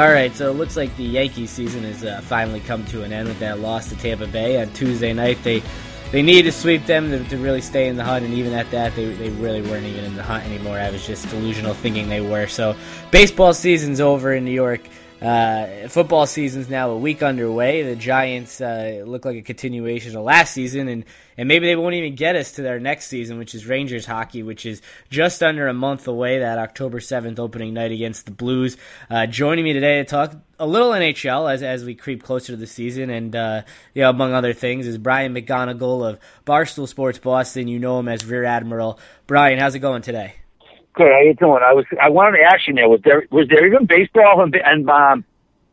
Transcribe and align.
All 0.00 0.10
right, 0.10 0.34
so 0.34 0.48
it 0.48 0.54
looks 0.54 0.78
like 0.78 0.96
the 0.96 1.04
Yankees 1.04 1.50
season 1.50 1.84
has 1.84 2.02
uh, 2.02 2.22
finally 2.22 2.60
come 2.60 2.86
to 2.86 3.02
an 3.02 3.12
end 3.12 3.28
with 3.28 3.38
that 3.40 3.60
loss 3.60 3.90
to 3.90 3.96
Tampa 3.96 4.26
Bay 4.26 4.58
on 4.58 4.72
Tuesday 4.72 5.12
night. 5.12 5.36
They 5.42 5.62
they 6.10 6.22
needed 6.22 6.50
to 6.50 6.58
sweep 6.58 6.86
them 6.86 7.10
to, 7.10 7.22
to, 7.24 7.36
really 7.36 7.60
stay 7.60 7.86
in 7.86 7.98
the 7.98 8.02
hunt, 8.04 8.24
and 8.24 8.32
even 8.32 8.54
at 8.54 8.70
that, 8.70 8.96
they, 8.96 9.12
they 9.12 9.28
really 9.28 9.60
weren't 9.60 9.84
even 9.84 10.06
in 10.06 10.16
the 10.16 10.22
hunt 10.22 10.46
anymore. 10.46 10.78
I 10.78 10.90
was 10.90 11.06
just 11.06 11.28
delusional 11.28 11.74
thinking 11.74 12.08
they 12.08 12.22
were. 12.22 12.46
So, 12.46 12.74
baseball 13.10 13.52
season's 13.52 14.00
over 14.00 14.32
in 14.32 14.42
New 14.42 14.52
York. 14.52 14.80
Uh, 15.20 15.86
football 15.88 16.24
season's 16.24 16.70
now 16.70 16.90
a 16.90 16.96
week 16.96 17.22
underway. 17.22 17.82
The 17.82 17.94
Giants 17.94 18.58
uh, 18.60 19.04
look 19.06 19.26
like 19.26 19.36
a 19.36 19.42
continuation 19.42 20.16
of 20.16 20.24
last 20.24 20.54
season, 20.54 20.88
and, 20.88 21.04
and 21.36 21.46
maybe 21.46 21.66
they 21.66 21.76
won't 21.76 21.94
even 21.94 22.14
get 22.14 22.36
us 22.36 22.52
to 22.52 22.62
their 22.62 22.80
next 22.80 23.08
season, 23.08 23.38
which 23.38 23.54
is 23.54 23.66
Rangers 23.66 24.06
hockey, 24.06 24.42
which 24.42 24.64
is 24.64 24.80
just 25.10 25.42
under 25.42 25.68
a 25.68 25.74
month 25.74 26.08
away. 26.08 26.38
That 26.38 26.58
October 26.58 27.00
seventh 27.00 27.38
opening 27.38 27.74
night 27.74 27.92
against 27.92 28.24
the 28.24 28.32
Blues. 28.32 28.78
Uh, 29.10 29.26
joining 29.26 29.64
me 29.64 29.74
today 29.74 29.98
to 29.98 30.04
talk 30.04 30.34
a 30.58 30.66
little 30.66 30.90
NHL 30.90 31.52
as 31.52 31.62
as 31.62 31.84
we 31.84 31.94
creep 31.94 32.22
closer 32.22 32.52
to 32.52 32.56
the 32.56 32.66
season, 32.66 33.10
and 33.10 33.36
uh, 33.36 33.62
you 33.92 34.02
know, 34.02 34.08
among 34.08 34.32
other 34.32 34.54
things, 34.54 34.86
is 34.86 34.96
Brian 34.96 35.34
McGonagle 35.34 36.08
of 36.08 36.18
Barstool 36.46 36.88
Sports 36.88 37.18
Boston. 37.18 37.68
You 37.68 37.78
know 37.78 37.98
him 37.98 38.08
as 38.08 38.24
Rear 38.24 38.44
Admiral. 38.44 38.98
Brian, 39.26 39.58
how's 39.58 39.74
it 39.74 39.80
going 39.80 40.00
today? 40.00 40.39
Good. 41.00 41.12
How 41.12 41.20
you 41.20 41.32
doing? 41.32 41.62
I 41.64 41.72
was. 41.72 41.86
I 41.98 42.10
wanted 42.10 42.36
to 42.36 42.42
ask 42.42 42.68
you 42.68 42.74
there. 42.74 42.86
Was 42.86 43.00
there 43.02 43.26
was 43.30 43.48
there 43.48 43.66
even 43.66 43.86
baseball 43.86 44.42
and, 44.42 44.54
and 44.54 44.90
um, 44.90 45.24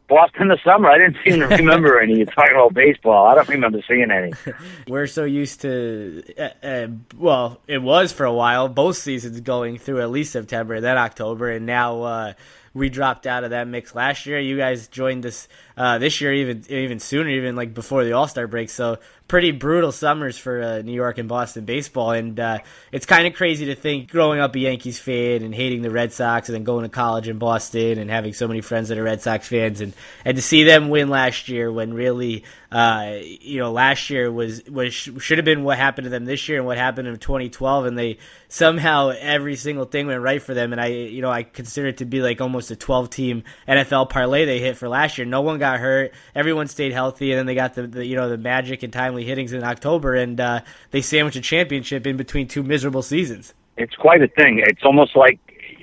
Boston 0.08 0.48
this 0.48 0.62
summer? 0.64 0.90
I 0.90 1.00
didn't 1.00 1.18
seem 1.26 1.42
to 1.42 1.48
remember 1.58 2.00
any. 2.00 2.16
You're 2.16 2.28
talking 2.28 2.56
about 2.56 2.74
baseball. 2.74 3.28
I 3.28 3.36
don't 3.36 3.50
remember 3.50 3.82
seeing 3.86 4.10
any. 4.10 4.32
We're 4.88 5.06
so 5.06 5.26
used 5.26 5.60
to. 5.64 6.24
Uh, 6.40 6.66
uh, 6.66 6.88
well, 7.18 7.60
it 7.68 7.82
was 7.82 8.14
for 8.14 8.24
a 8.26 8.32
while. 8.32 8.70
Both 8.70 8.96
seasons 8.96 9.42
going 9.42 9.80
through 9.80 10.00
at 10.00 10.12
least 10.12 10.32
September, 10.32 10.80
then 10.80 10.98
October, 10.98 11.50
and 11.50 11.66
now. 11.66 12.04
Uh, 12.04 12.34
we 12.74 12.90
dropped 12.90 13.26
out 13.26 13.44
of 13.44 13.50
that 13.50 13.68
mix 13.68 13.96
last 13.96 14.28
year. 14.28 14.40
You 14.40 14.56
guys 14.56 14.88
joined 14.88 15.26
us 15.26 15.48
uh, 15.78 16.00
this 16.00 16.20
year, 16.20 16.34
even 16.34 16.64
even 16.70 17.00
sooner, 17.00 17.30
even 17.30 17.56
like 17.56 17.74
before 17.74 18.04
the 18.04 18.14
All 18.14 18.28
Star 18.28 18.48
break. 18.48 18.70
So 18.70 18.98
pretty 19.28 19.52
brutal 19.52 19.92
summers 19.92 20.38
for 20.38 20.62
uh, 20.62 20.82
New 20.82 20.94
York 20.94 21.18
and 21.18 21.30
Boston 21.30 21.66
baseball, 21.66 22.12
and 22.12 22.40
uh, 22.40 22.60
it's 22.92 23.06
kind 23.06 23.28
of 23.28 23.34
crazy 23.34 23.68
to 23.68 23.76
think 23.76 24.10
growing 24.10 24.40
up 24.40 24.56
a 24.56 24.60
Yankees 24.60 25.00
fan 25.00 25.44
and 25.44 25.54
hating 25.54 25.84
the 25.84 25.92
Red 25.92 26.14
Sox, 26.14 26.50
and 26.50 26.56
then 26.56 26.64
going 26.64 26.84
to 26.84 26.90
college 26.90 27.28
in 27.28 27.38
Boston 27.38 28.00
and 28.00 28.10
having 28.10 28.34
so 28.34 28.48
many 28.48 28.62
friends 28.62 28.90
that 28.90 28.98
are 28.98 29.04
Red 29.04 29.22
Sox 29.22 29.48
fans, 29.48 29.82
and 29.82 29.94
and 30.26 30.36
to 30.36 30.42
see 30.42 30.64
them 30.64 30.90
win 30.90 31.10
last 31.10 31.48
year 31.48 31.72
when 31.72 31.94
really, 31.94 32.44
uh, 32.72 33.18
you 33.22 33.60
know, 33.60 33.72
last 33.72 34.10
year 34.10 34.32
was 34.32 34.64
was 34.66 34.94
should 34.94 35.38
have 35.38 35.46
been 35.46 35.64
what 35.64 35.78
happened 35.78 36.06
to 36.06 36.10
them 36.10 36.26
this 36.26 36.50
year 36.50 36.58
and 36.58 36.66
what 36.66 36.78
happened 36.78 37.08
in 37.08 37.18
2012, 37.18 37.86
and 37.86 37.98
they 37.98 38.18
somehow 38.48 39.10
every 39.10 39.56
single 39.56 39.86
thing 39.86 40.08
went 40.08 40.22
right 40.22 40.42
for 40.42 40.54
them, 40.54 40.72
and 40.72 40.82
I 40.82 40.88
you 40.88 41.22
know 41.22 41.32
I 41.32 41.44
consider 41.44 41.90
it 41.90 41.98
to 41.98 42.06
be 42.06 42.22
like 42.22 42.42
almost 42.42 42.72
a 42.72 42.76
12 42.76 43.10
team 43.10 43.44
NFL 43.68 44.10
parlay 44.10 44.46
they 44.46 44.60
hit 44.60 44.78
for 44.78 44.88
last 44.90 45.18
year. 45.18 45.26
No 45.26 45.42
one 45.42 45.60
got 45.60 45.67
hurt, 45.76 46.14
everyone 46.34 46.68
stayed 46.68 46.94
healthy, 46.94 47.34
and 47.34 47.40
then 47.40 47.46
they 47.46 47.56
got 47.56 47.74
the, 47.74 47.86
the 47.88 48.06
you 48.06 48.16
know 48.16 48.30
the 48.30 48.38
magic 48.38 48.84
and 48.84 48.94
timely 48.94 49.26
hittings 49.26 49.52
in 49.52 49.66
October, 49.66 50.16
and 50.16 50.40
uh, 50.40 50.62
they 50.92 51.02
sandwich 51.02 51.36
a 51.36 51.42
championship 51.42 52.08
in 52.08 52.16
between 52.16 52.48
two 52.48 52.64
miserable 52.64 53.02
seasons. 53.02 53.54
It's 53.76 53.96
quite 53.96 54.22
a 54.22 54.30
thing. 54.30 54.64
It's 54.66 54.84
almost 54.86 55.18
like 55.18 55.40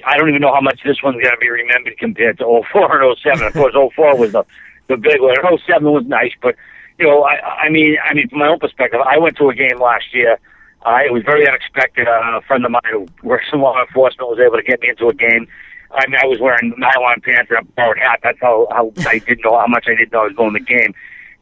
I 0.07 0.17
don't 0.17 0.29
even 0.29 0.41
know 0.41 0.55
how 0.55 0.63
much 0.63 0.81
this 0.85 1.03
one's 1.03 1.21
going 1.21 1.35
to 1.35 1.41
be 1.41 1.51
remembered 1.51 1.99
compared 1.99 2.39
to 2.39 2.63
04 2.73 3.03
and 3.03 3.19
07. 3.19 3.47
Of 3.47 3.53
course, 3.53 3.75
04 3.95 4.17
was 4.17 4.33
the 4.33 4.45
the 4.89 4.97
big 4.97 5.21
one. 5.21 5.35
07 5.67 5.85
was 5.91 6.05
nice, 6.07 6.33
but 6.41 6.57
you 6.99 7.07
know, 7.07 7.23
I, 7.23 7.67
I 7.67 7.71
mean, 7.71 7.97
I 8.09 8.15
mean, 8.15 8.29
from 8.29 8.39
my 8.39 8.49
own 8.49 8.59
perspective, 8.59 9.01
I 9.01 9.19
went 9.19 9.37
to 9.39 9.49
a 9.49 9.55
game 9.55 9.81
last 9.81 10.13
year. 10.13 10.39
Uh, 10.85 10.99
it 11.05 11.13
was 11.13 11.23
very 11.25 11.49
unexpected. 11.49 12.07
Uh, 12.07 12.39
a 12.39 12.43
friend 12.43 12.65
of 12.65 12.71
mine 12.71 12.83
who 12.93 13.07
works 13.23 13.47
in 13.53 13.61
law 13.61 13.81
enforcement 13.81 14.29
was 14.29 14.39
able 14.39 14.57
to 14.57 14.63
get 14.63 14.81
me 14.81 14.91
into 14.91 15.09
a 15.09 15.15
game. 15.15 15.49
I 15.95 16.07
mean, 16.07 16.19
I 16.23 16.27
was 16.27 16.41
wearing 16.41 16.75
nylon 16.77 17.21
pants 17.21 17.51
and 17.51 17.67
a 17.67 17.73
borrowed 17.73 17.99
hat. 17.99 18.21
That's 18.23 18.39
how, 18.41 18.69
how 18.71 18.93
I 19.09 19.19
didn't 19.19 19.45
know 19.45 19.59
how 19.59 19.67
much 19.67 19.85
I 19.87 19.95
didn't 19.95 20.13
know 20.13 20.23
I 20.23 20.25
was 20.25 20.37
going 20.37 20.53
to 20.55 20.59
the 20.59 20.65
game. 20.65 20.95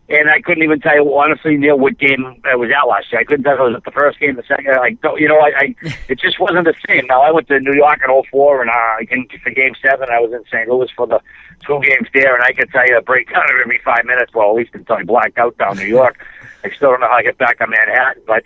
And 0.09 0.29
I 0.29 0.41
couldn't 0.43 0.63
even 0.63 0.81
tell 0.81 0.97
you 0.97 1.17
honestly, 1.17 1.57
Neil, 1.57 1.79
what 1.79 1.97
game 1.97 2.37
I 2.45 2.55
was 2.57 2.71
at 2.71 2.87
last 2.87 3.11
year. 3.11 3.21
I 3.21 3.25
couldn't 3.25 3.45
tell 3.45 3.55
if 3.55 3.61
it 3.61 3.73
was 3.73 3.83
the 3.85 3.93
first 3.93 4.19
game, 4.21 4.37
the 4.37 4.43
second. 4.43 4.75
I 4.75 4.91
don't, 5.03 5.19
you 5.19 5.29
know, 5.29 5.39
I, 5.39 5.53
I 5.57 5.75
it 6.09 6.19
just 6.19 6.39
wasn't 6.39 6.67
the 6.67 6.75
same. 6.87 7.07
Now 7.07 7.23
I 7.23 7.31
went 7.31 7.49
to 7.49 7.61
New 7.61 7.73
York 7.73 8.01
in 8.05 8.23
'04, 8.31 8.63
and 8.63 8.71
uh, 8.71 9.07
in, 9.11 9.27
for 9.43 9.51
Game 9.51 9.73
Seven, 9.81 10.09
I 10.11 10.19
was 10.19 10.33
in 10.33 10.45
St. 10.51 10.69
Louis 10.69 10.91
for 10.95 11.07
the 11.07 11.21
two 11.65 11.81
games 11.81 12.09
there, 12.13 12.35
and 12.35 12.45
I 12.45 12.53
can 12.53 12.69
tell 12.69 12.87
you 12.87 12.99
a 12.99 13.01
breakdown 13.01 13.45
every 13.63 13.81
five 13.85 14.05
minutes. 14.05 14.35
Well, 14.35 14.51
at 14.51 14.57
least 14.57 14.75
until 14.75 14.97
I 14.97 15.05
blacked 15.05 15.39
out 15.39 15.57
down 15.57 15.77
New 15.79 15.87
York. 15.87 16.19
I 16.65 16.71
still 16.71 16.91
don't 16.91 17.01
know 17.01 17.09
how 17.09 17.17
I 17.17 17.23
get 17.23 17.39
back 17.39 17.61
on 17.61 17.71
Manhattan, 17.71 18.23
but 18.27 18.45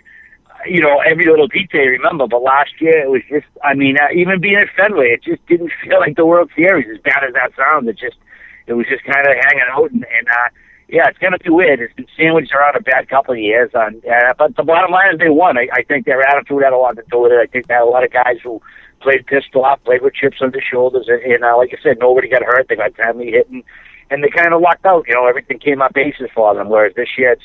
you 0.65 0.81
know, 0.81 1.01
every 1.01 1.27
little 1.27 1.47
detail 1.47 1.85
you 1.85 1.91
remember. 1.91 2.27
But 2.27 2.43
last 2.43 2.81
year, 2.81 2.99
it 3.05 3.11
was 3.11 3.23
just, 3.29 3.47
I 3.63 3.75
mean, 3.75 3.97
uh, 4.01 4.09
even 4.15 4.41
being 4.41 4.57
at 4.57 4.69
Fenway, 4.77 5.11
it 5.11 5.23
just 5.23 5.45
didn't 5.47 5.73
feel 5.83 6.01
like 6.01 6.17
the 6.17 6.27
World 6.27 6.51
Series, 6.57 6.87
as 6.91 7.03
bad 7.03 7.25
as 7.27 7.35
that 7.35 7.53
sounds. 7.57 7.89
It 7.89 7.99
just, 7.99 8.17
it 8.67 8.75
was 8.75 8.87
just 8.89 9.05
kind 9.05 9.27
of 9.27 9.35
hanging 9.37 9.69
out. 9.71 9.91
And, 9.91 10.05
and 10.05 10.29
uh, 10.29 10.49
yeah, 10.89 11.09
it's 11.09 11.19
going 11.19 11.33
to 11.33 11.39
be 11.39 11.51
weird. 11.51 11.81
It's 11.81 11.95
been 11.95 12.07
sandwiched 12.17 12.53
around 12.53 12.77
a 12.77 12.81
bad 12.81 13.09
couple 13.09 13.35
of 13.35 13.41
years. 13.41 13.71
On, 13.75 14.01
uh, 14.09 14.35
but 14.39 14.57
the 14.57 14.63
bottom 14.63 14.91
line 14.91 15.15
is 15.15 15.19
they 15.19 15.29
won. 15.29 15.59
I, 15.59 15.69
I 15.73 15.83
think 15.83 16.07
their 16.07 16.23
attitude 16.23 16.63
had 16.63 16.73
a 16.73 16.79
lot 16.79 16.97
to 16.97 17.03
do 17.11 17.21
with 17.21 17.33
it. 17.33 17.41
I 17.43 17.47
think 17.47 17.69
had 17.69 17.83
a 17.83 17.85
lot 17.85 18.05
of 18.05 18.13
guys 18.13 18.39
who 18.43 18.63
played 19.01 19.27
pissed 19.27 19.55
off, 19.55 19.83
played 19.85 20.03
with 20.03 20.15
chips 20.15 20.39
on 20.41 20.53
their 20.53 20.63
shoulders. 20.63 21.07
And, 21.09 21.21
and 21.23 21.45
uh, 21.45 21.57
like 21.57 21.75
I 21.77 21.83
said, 21.83 21.99
nobody 22.01 22.29
got 22.29 22.43
hurt. 22.43 22.67
They 22.69 22.77
got 22.77 22.95
timely 22.95 23.31
hitting. 23.31 23.65
And 24.11 24.23
they 24.23 24.31
kind 24.31 24.55
of 24.55 24.61
lucked 24.61 24.87
out. 24.87 25.05
You 25.09 25.15
know, 25.15 25.27
everything 25.27 25.59
came 25.59 25.83
up 25.83 25.93
bases 25.93 26.31
for 26.35 26.55
them. 26.55 26.69
Whereas 26.69 26.95
this 26.95 27.09
year, 27.19 27.33
it's, 27.33 27.43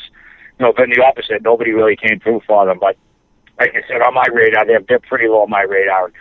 know, 0.61 0.73
been 0.73 0.89
the 0.89 1.03
opposite. 1.03 1.41
Nobody 1.41 1.72
really 1.72 1.95
came 1.95 2.19
through 2.19 2.41
for 2.47 2.66
them. 2.66 2.77
But 2.79 2.97
like 3.59 3.72
I 3.75 3.88
said, 3.88 4.01
on 4.01 4.13
my 4.13 4.25
radar, 4.31 4.66
they're, 4.66 4.81
they're 4.88 4.99
pretty 4.99 5.27
low 5.27 5.41
on 5.41 5.49
my 5.49 5.61
radar 5.61 6.11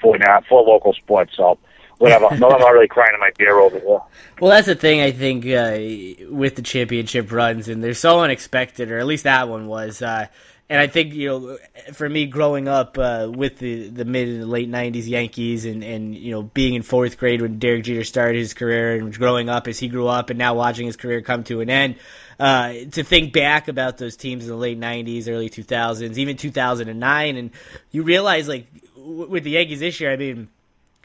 for 0.00 0.16
now 0.18 0.40
for 0.48 0.62
local 0.62 0.92
sports. 0.92 1.32
So 1.36 1.58
whatever. 1.98 2.34
no, 2.38 2.50
I'm 2.50 2.60
not 2.60 2.72
really 2.72 2.88
crying 2.88 3.12
in 3.14 3.20
my 3.20 3.30
beer 3.38 3.58
over 3.58 3.78
here. 3.78 4.00
Well, 4.40 4.50
that's 4.50 4.66
the 4.66 4.74
thing 4.74 5.00
I 5.00 5.12
think 5.12 5.44
uh, 5.46 6.32
with 6.34 6.56
the 6.56 6.62
championship 6.62 7.30
runs, 7.30 7.68
and 7.68 7.84
they're 7.84 7.94
so 7.94 8.20
unexpected, 8.20 8.90
or 8.90 8.98
at 8.98 9.06
least 9.06 9.24
that 9.24 9.48
one 9.48 9.66
was. 9.66 10.02
Uh, 10.02 10.26
and 10.70 10.78
I 10.78 10.86
think 10.86 11.14
you 11.14 11.28
know, 11.28 11.58
for 11.92 12.08
me, 12.08 12.26
growing 12.26 12.68
up 12.68 12.96
uh, 12.96 13.28
with 13.28 13.58
the 13.58 13.88
the 13.88 14.04
mid 14.04 14.28
and 14.28 14.48
late 14.48 14.70
'90s 14.70 15.08
Yankees, 15.08 15.64
and 15.64 15.82
and 15.82 16.14
you 16.14 16.30
know, 16.30 16.44
being 16.44 16.74
in 16.74 16.82
fourth 16.82 17.18
grade 17.18 17.42
when 17.42 17.58
Derek 17.58 17.82
Jeter 17.82 18.04
started 18.04 18.38
his 18.38 18.54
career, 18.54 18.94
and 18.94 19.12
growing 19.12 19.48
up 19.48 19.66
as 19.66 19.80
he 19.80 19.88
grew 19.88 20.06
up, 20.06 20.30
and 20.30 20.38
now 20.38 20.54
watching 20.54 20.86
his 20.86 20.96
career 20.96 21.22
come 21.22 21.42
to 21.44 21.60
an 21.60 21.68
end. 21.68 21.96
Uh, 22.38 22.72
to 22.92 23.02
think 23.02 23.32
back 23.32 23.66
about 23.66 23.98
those 23.98 24.16
teams 24.16 24.44
in 24.44 24.50
the 24.50 24.56
late 24.56 24.78
'90s, 24.78 25.28
early 25.28 25.50
2000s, 25.50 26.16
even 26.16 26.36
2009, 26.36 27.36
and 27.36 27.50
you 27.90 28.04
realize 28.04 28.46
like 28.46 28.68
w- 28.94 29.28
with 29.28 29.42
the 29.42 29.50
Yankees 29.50 29.80
this 29.80 29.98
year, 29.98 30.12
I 30.12 30.16
mean, 30.16 30.48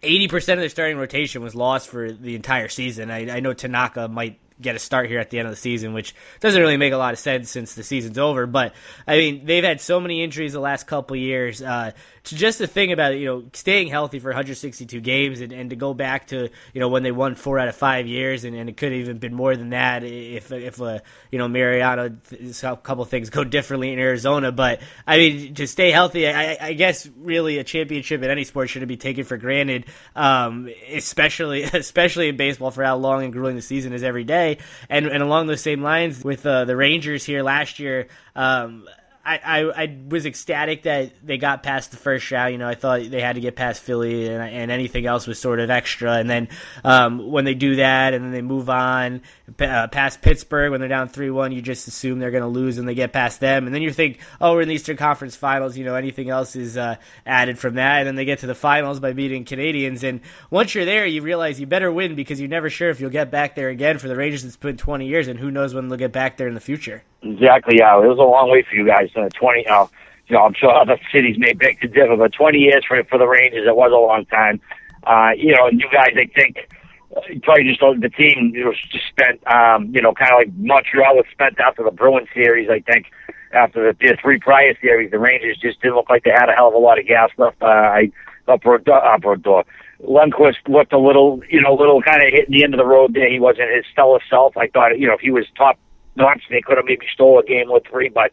80% 0.04 0.54
of 0.54 0.60
their 0.60 0.70
starting 0.70 0.98
rotation 0.98 1.42
was 1.42 1.56
lost 1.56 1.90
for 1.90 2.12
the 2.12 2.36
entire 2.36 2.68
season. 2.68 3.10
I, 3.10 3.38
I 3.38 3.40
know 3.40 3.54
Tanaka 3.54 4.08
might 4.08 4.40
get 4.62 4.76
a 4.76 4.80
start 4.80 5.10
here 5.10 5.20
at 5.20 5.30
the 5.30 5.40
end 5.40 5.48
of 5.48 5.52
the 5.52 5.60
season, 5.60 5.94
which 5.94 6.16
doesn't 6.40 6.62
really 6.62 6.78
make 6.78 6.94
a 6.94 6.98
lot 6.98 7.14
of 7.14 7.20
sense 7.20 7.50
since 7.50 7.76
the 7.76 7.84
season's 7.84 8.18
over. 8.18 8.46
But 8.46 8.74
I 9.08 9.18
mean, 9.18 9.46
they've 9.46 9.64
had 9.64 9.82
so 9.82 10.00
many 10.00 10.24
injuries 10.24 10.54
the 10.54 10.60
last 10.60 10.88
couple 10.88 11.16
years. 11.16 11.62
Uh, 11.62 11.92
just 12.34 12.60
the 12.60 12.68
thing 12.68 12.92
about 12.92 13.18
you 13.18 13.26
know 13.26 13.44
staying 13.54 13.88
healthy 13.88 14.20
for 14.20 14.30
162 14.30 15.00
games 15.00 15.42
and, 15.42 15.52
and 15.52 15.70
to 15.70 15.76
go 15.76 15.94
back 15.94 16.28
to 16.28 16.50
you 16.74 16.80
know 16.80 16.90
when 16.90 17.04
they 17.04 17.12
won 17.12 17.36
four 17.36 17.60
out 17.60 17.68
of 17.68 17.76
five 17.76 18.08
years 18.08 18.44
and, 18.44 18.56
and 18.56 18.70
it 18.70 18.78
could 18.78 18.92
have 18.92 19.02
even 19.02 19.18
been 19.18 19.34
more 19.34 19.56
than 19.56 19.70
that 19.70 20.04
if 20.04 20.52
if 20.52 20.82
uh, 20.82 21.00
you 21.32 21.38
know 21.38 21.48
Mariano 21.48 22.18
a 22.64 22.78
couple 22.78 23.06
things 23.06 23.30
go 23.30 23.44
differently 23.56 23.94
in 23.94 24.00
Arizona 24.00 24.52
but 24.52 24.82
I 25.06 25.18
mean 25.18 25.54
to 25.56 25.68
stay 25.68 25.92
healthy 25.92 26.28
I, 26.28 26.58
I 26.60 26.74
guess 26.74 27.08
really 27.18 27.60
a 27.60 27.64
championship 27.64 28.24
in 28.24 28.30
any 28.30 28.44
sport 28.44 28.70
shouldn't 28.70 28.90
be 28.90 28.98
taken 28.98 29.24
for 29.24 29.38
granted 29.38 29.86
um, 30.16 30.70
especially 30.90 31.64
especially 31.74 32.30
in 32.30 32.38
baseball 32.38 32.72
for 32.72 32.84
how 32.84 32.96
long 32.96 33.24
and 33.24 33.34
grueling 33.34 33.56
the 33.56 33.62
season 33.62 33.94
is 33.94 34.04
every 34.04 34.24
day 34.24 34.45
and 34.90 35.08
and 35.08 35.22
along 35.22 35.48
those 35.48 35.62
same 35.62 35.82
lines 35.82 36.24
with 36.24 36.46
uh, 36.46 36.66
the 36.66 36.76
Rangers 36.76 37.24
here 37.24 37.44
last 37.44 37.80
year 37.80 38.08
um, 38.36 38.88
I, 39.26 39.40
I, 39.44 39.84
I 39.84 39.98
was 40.08 40.28
ecstatic 40.28 40.84
that 40.84 41.14
they 41.26 41.38
got 41.38 41.64
past 41.64 41.90
the 41.90 41.98
first 41.98 42.30
round. 42.30 42.52
You 42.52 42.60
know, 42.60 42.68
I 42.68 42.76
thought 42.76 43.10
they 43.10 43.22
had 43.22 43.36
to 43.36 43.42
get 43.42 43.56
past 43.56 43.82
Philly, 43.82 44.28
and, 44.28 44.44
and 44.44 44.70
anything 44.70 45.08
else 45.08 45.26
was 45.26 45.40
sort 45.40 45.60
of 45.60 45.72
extra. 45.72 46.14
And 46.14 46.30
then 46.30 46.50
um, 46.84 47.32
when 47.32 47.44
they 47.44 47.56
do 47.56 47.78
that, 47.78 48.14
and 48.14 48.24
then 48.24 48.32
they 48.32 48.44
move 48.44 48.70
on 48.70 49.24
uh, 49.60 49.88
past 49.88 50.22
Pittsburgh 50.22 50.70
when 50.70 50.80
they're 50.80 50.90
down 50.90 51.10
three 51.10 51.32
one, 51.32 51.52
you 51.52 51.64
just 51.64 51.88
assume 51.88 52.20
they're 52.20 52.30
going 52.30 52.44
to 52.44 52.48
lose, 52.48 52.78
and 52.78 52.88
they 52.88 52.94
get 52.94 53.14
past 53.14 53.40
them, 53.40 53.66
and 53.66 53.74
then 53.74 53.82
you 53.82 53.92
think, 53.92 54.20
oh, 54.40 54.54
we're 54.54 54.62
in 54.62 54.68
the 54.68 54.76
Eastern 54.76 54.98
Conference 54.98 55.36
Finals. 55.36 55.76
You 55.76 55.86
know, 55.86 55.96
anything 55.96 56.30
else 56.30 56.56
is 56.56 56.78
uh, 56.78 56.98
added 57.26 57.58
from 57.58 57.76
that, 57.76 58.00
and 58.00 58.08
then 58.08 58.16
they 58.16 58.26
get 58.26 58.40
to 58.40 58.48
the 58.48 58.56
finals 58.56 59.00
by 59.00 59.14
beating 59.14 59.44
Canadiens. 59.44 60.08
And 60.08 60.22
once 60.52 60.76
you're 60.76 60.86
there, 60.86 61.06
you 61.08 61.24
realize 61.24 61.60
you 61.60 61.66
better 61.66 61.92
win 61.92 62.14
because 62.14 62.40
you're 62.40 62.48
never 62.48 62.70
sure 62.70 62.92
if 62.92 63.00
you'll 63.00 63.10
get 63.10 63.32
back 63.32 63.56
there 63.56 63.70
again. 63.70 63.98
For 63.98 64.08
the 64.08 64.16
Rangers, 64.16 64.44
it's 64.44 64.56
been 64.56 64.78
20 64.78 65.08
years, 65.08 65.28
and 65.28 65.40
who 65.40 65.50
knows 65.50 65.74
when 65.74 65.88
they'll 65.88 65.98
get 65.98 66.12
back 66.12 66.38
there 66.38 66.48
in 66.48 66.54
the 66.54 66.60
future. 66.60 67.02
Exactly. 67.26 67.78
Yeah, 67.80 67.98
it 67.98 68.08
was 68.08 68.20
a 68.20 68.22
long 68.22 68.52
way 68.52 68.64
for 68.70 68.76
you 68.76 68.86
guys. 68.86 69.10
Uh, 69.16 69.30
Twenty. 69.30 69.66
Uh, 69.68 69.88
you 70.28 70.36
know, 70.36 70.44
I'm 70.44 70.54
sure 70.54 70.74
other 70.74 70.98
cities 71.12 71.38
may 71.38 71.54
beg 71.54 71.82
to 71.82 71.88
differ, 71.88 72.16
but 72.18 72.34
20 72.34 72.58
years 72.58 72.84
for 72.88 73.04
for 73.04 73.18
the 73.20 73.28
Rangers, 73.28 73.68
it 73.68 73.76
was 73.76 73.92
a 73.92 73.96
long 73.96 74.26
time. 74.26 74.60
Uh, 75.06 75.32
you 75.38 75.54
know, 75.56 75.68
and 75.68 75.80
you 75.80 75.88
guys, 75.92 76.14
I 76.18 76.26
think, 76.34 76.68
uh, 77.16 77.22
probably 77.44 77.66
just 77.66 77.80
the 77.80 78.10
team 78.10 78.52
was 78.56 78.76
just 78.92 79.08
spent, 79.08 79.46
um, 79.46 79.94
you 79.94 80.02
know, 80.02 80.14
kind 80.14 80.32
of 80.32 80.38
like 80.40 80.54
Montreal 80.58 81.16
was 81.16 81.26
spent 81.32 81.60
after 81.60 81.84
the 81.84 81.92
Bruins 81.92 82.28
series. 82.34 82.70
I 82.72 82.80
think 82.80 83.06
after 83.54 83.86
the, 83.86 83.98
the 84.00 84.18
three 84.20 84.40
prior 84.40 84.76
series, 84.82 85.12
the 85.12 85.20
Rangers 85.20 85.58
just 85.62 85.80
didn't 85.82 85.96
look 85.96 86.10
like 86.10 86.24
they 86.24 86.32
had 86.32 86.50
a 86.50 86.54
hell 86.54 86.70
of 86.70 86.74
a 86.74 86.80
lot 86.80 87.00
of 87.00 87.06
gas 87.06 87.30
left. 87.38 87.62
Uh, 87.62 87.66
I 87.68 88.12
up 88.48 88.62
uh, 88.66 89.18
Brodeur, 89.18 89.64
Lundqvist 90.04 90.68
looked 90.68 90.94
a 90.94 91.00
little, 91.00 91.42
you 91.50 91.62
know, 91.62 91.74
little 91.74 92.02
kind 92.02 92.22
of 92.22 92.30
hitting 92.32 92.54
the 92.54 92.64
end 92.64 92.74
of 92.74 92.78
the 92.78 92.86
road 92.86 93.14
there. 93.14 93.30
He 93.32 93.40
wasn't 93.40 93.72
his 93.74 93.86
stellar 93.92 94.20
self. 94.30 94.56
I 94.58 94.68
thought, 94.68 95.00
you 95.00 95.08
know, 95.08 95.14
if 95.14 95.22
he 95.22 95.32
was 95.32 95.46
top 95.58 95.80
notch, 96.16 96.44
they 96.50 96.62
could 96.62 96.78
have 96.78 96.86
maybe 96.86 97.06
stole 97.14 97.40
a 97.40 97.44
game 97.44 97.70
or 97.70 97.82
three, 97.90 98.10
but. 98.10 98.32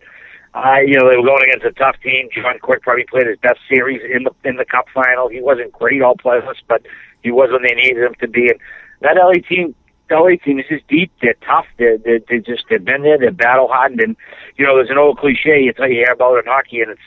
Uh, 0.55 0.85
you 0.87 0.99
know, 0.99 1.09
they 1.09 1.17
were 1.17 1.25
going 1.25 1.43
against 1.49 1.65
a 1.65 1.73
tough 1.73 1.97
team. 2.03 2.29
John 2.35 2.59
Quick 2.61 2.83
probably 2.83 3.07
played 3.09 3.27
his 3.27 3.39
best 3.39 3.59
series 3.71 4.03
in 4.05 4.25
the 4.25 4.33
in 4.45 4.57
the 4.57 4.67
Cup 4.67 4.85
final. 4.93 5.31
He 5.31 5.41
wasn't 5.41 5.73
great 5.73 6.03
all 6.03 6.15
playoffs, 6.15 6.61
but 6.69 6.83
he 7.23 7.31
was 7.31 7.49
when 7.51 7.63
they 7.63 7.75
needed 7.75 8.05
him 8.05 8.15
to 8.21 8.29
be. 8.29 8.51
And 8.51 8.61
that 9.01 9.17
LA 9.17 9.41
team, 9.49 9.75
LA 10.11 10.37
team 10.45 10.59
is 10.59 10.67
just 10.69 10.87
deep. 10.89 11.11
They're 11.23 11.41
tough. 11.41 11.65
They're, 11.79 11.97
they're, 11.97 12.21
they're 12.29 12.41
just 12.41 12.65
they've 12.69 12.85
been 12.85 13.03
there. 13.03 13.17
They're 13.17 13.33
battle 13.33 13.69
hardened. 13.69 14.03
And 14.03 14.17
you 14.59 14.67
know, 14.67 14.77
there's 14.77 14.91
an 14.91 14.99
old 14.99 15.17
cliche 15.17 15.63
you 15.63 15.73
tell 15.73 15.89
you 15.89 16.05
hear 16.05 16.13
about 16.13 16.37
in 16.37 16.45
hockey, 16.45 16.83
and 16.83 16.91
it's 16.91 17.01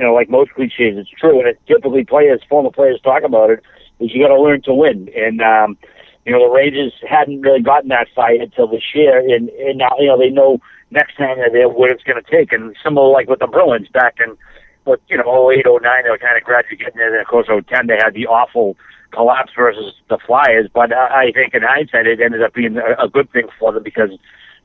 you 0.00 0.06
know, 0.06 0.14
like 0.14 0.30
most 0.30 0.52
cliches, 0.52 0.96
it's 0.96 1.10
true. 1.10 1.38
And 1.40 1.48
it's 1.48 1.60
typically 1.66 2.04
players, 2.04 2.40
former 2.48 2.70
players, 2.70 3.00
talk 3.02 3.22
about 3.22 3.50
it. 3.50 3.62
Is 4.00 4.14
you 4.14 4.22
got 4.22 4.34
to 4.34 4.40
learn 4.40 4.62
to 4.62 4.72
win. 4.72 5.10
And 5.14 5.42
um, 5.42 5.76
you 6.26 6.32
know, 6.32 6.48
the 6.48 6.54
Rangers 6.54 6.92
hadn't 7.08 7.40
really 7.40 7.62
gotten 7.62 7.88
that 7.88 8.08
fight 8.14 8.40
until 8.40 8.66
this 8.66 8.94
year, 8.94 9.18
and 9.18 9.48
and 9.48 9.78
now 9.78 9.90
you 9.98 10.06
know 10.06 10.18
they 10.18 10.30
know 10.30 10.60
next 10.90 11.16
time 11.16 11.38
they're 11.52 11.68
what 11.68 11.90
it's 11.90 12.02
going 12.02 12.22
to 12.22 12.30
take. 12.30 12.52
And 12.52 12.76
similar 12.82 13.10
like 13.10 13.28
with 13.28 13.38
the 13.38 13.46
Bruins 13.46 13.88
back 13.88 14.16
in, 14.20 14.36
but 14.84 15.00
you 15.08 15.16
know, 15.16 15.50
08, 15.50 15.64
09, 15.66 15.82
they 16.04 16.10
were 16.10 16.18
kind 16.18 16.36
of 16.36 16.44
gradually 16.44 16.76
getting 16.76 16.96
there. 16.96 17.12
And 17.12 17.20
of 17.20 17.26
course, 17.26 17.46
010, 17.46 17.86
they 17.86 17.96
had 17.96 18.14
the 18.14 18.26
awful 18.26 18.76
collapse 19.12 19.52
versus 19.56 19.94
the 20.08 20.18
Flyers. 20.18 20.68
But 20.72 20.92
I 20.92 21.32
think 21.32 21.54
in 21.54 21.62
hindsight, 21.62 22.06
it 22.06 22.20
ended 22.20 22.42
up 22.42 22.54
being 22.54 22.76
a, 22.76 23.04
a 23.04 23.08
good 23.08 23.30
thing 23.32 23.48
for 23.58 23.72
them 23.72 23.82
because, 23.82 24.10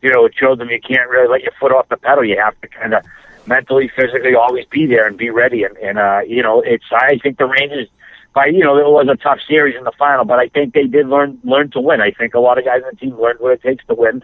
you 0.01 0.11
know, 0.11 0.25
it 0.25 0.33
showed 0.35 0.59
them 0.59 0.69
you 0.69 0.79
can't 0.81 1.09
really 1.09 1.27
let 1.27 1.43
your 1.43 1.51
foot 1.59 1.71
off 1.71 1.89
the 1.89 1.97
pedal. 1.97 2.23
You 2.23 2.39
have 2.39 2.59
to 2.61 2.67
kind 2.67 2.93
of 2.93 3.03
mentally, 3.47 3.91
physically 3.95 4.35
always 4.35 4.65
be 4.65 4.85
there 4.85 5.07
and 5.07 5.17
be 5.17 5.29
ready. 5.29 5.63
And, 5.63 5.77
and 5.77 5.97
uh, 5.97 6.21
you 6.25 6.41
know, 6.41 6.61
it's, 6.61 6.85
I 6.91 7.17
think 7.21 7.37
the 7.37 7.45
Rangers, 7.45 7.89
by, 8.35 8.47
you 8.47 8.59
know, 8.59 8.77
it 8.77 8.85
was 8.85 9.07
a 9.09 9.15
tough 9.15 9.39
series 9.47 9.75
in 9.77 9.85
the 9.85 9.93
final, 9.97 10.25
but 10.25 10.39
I 10.39 10.49
think 10.49 10.73
they 10.73 10.83
did 10.83 11.07
learn, 11.07 11.39
learn 11.43 11.71
to 11.71 11.79
win. 11.79 12.01
I 12.01 12.11
think 12.11 12.33
a 12.33 12.39
lot 12.39 12.59
of 12.59 12.65
guys 12.65 12.81
on 12.83 12.91
the 12.91 12.97
team 12.97 13.19
learned 13.19 13.39
what 13.39 13.53
it 13.53 13.63
takes 13.63 13.85
to 13.87 13.95
win. 13.95 14.21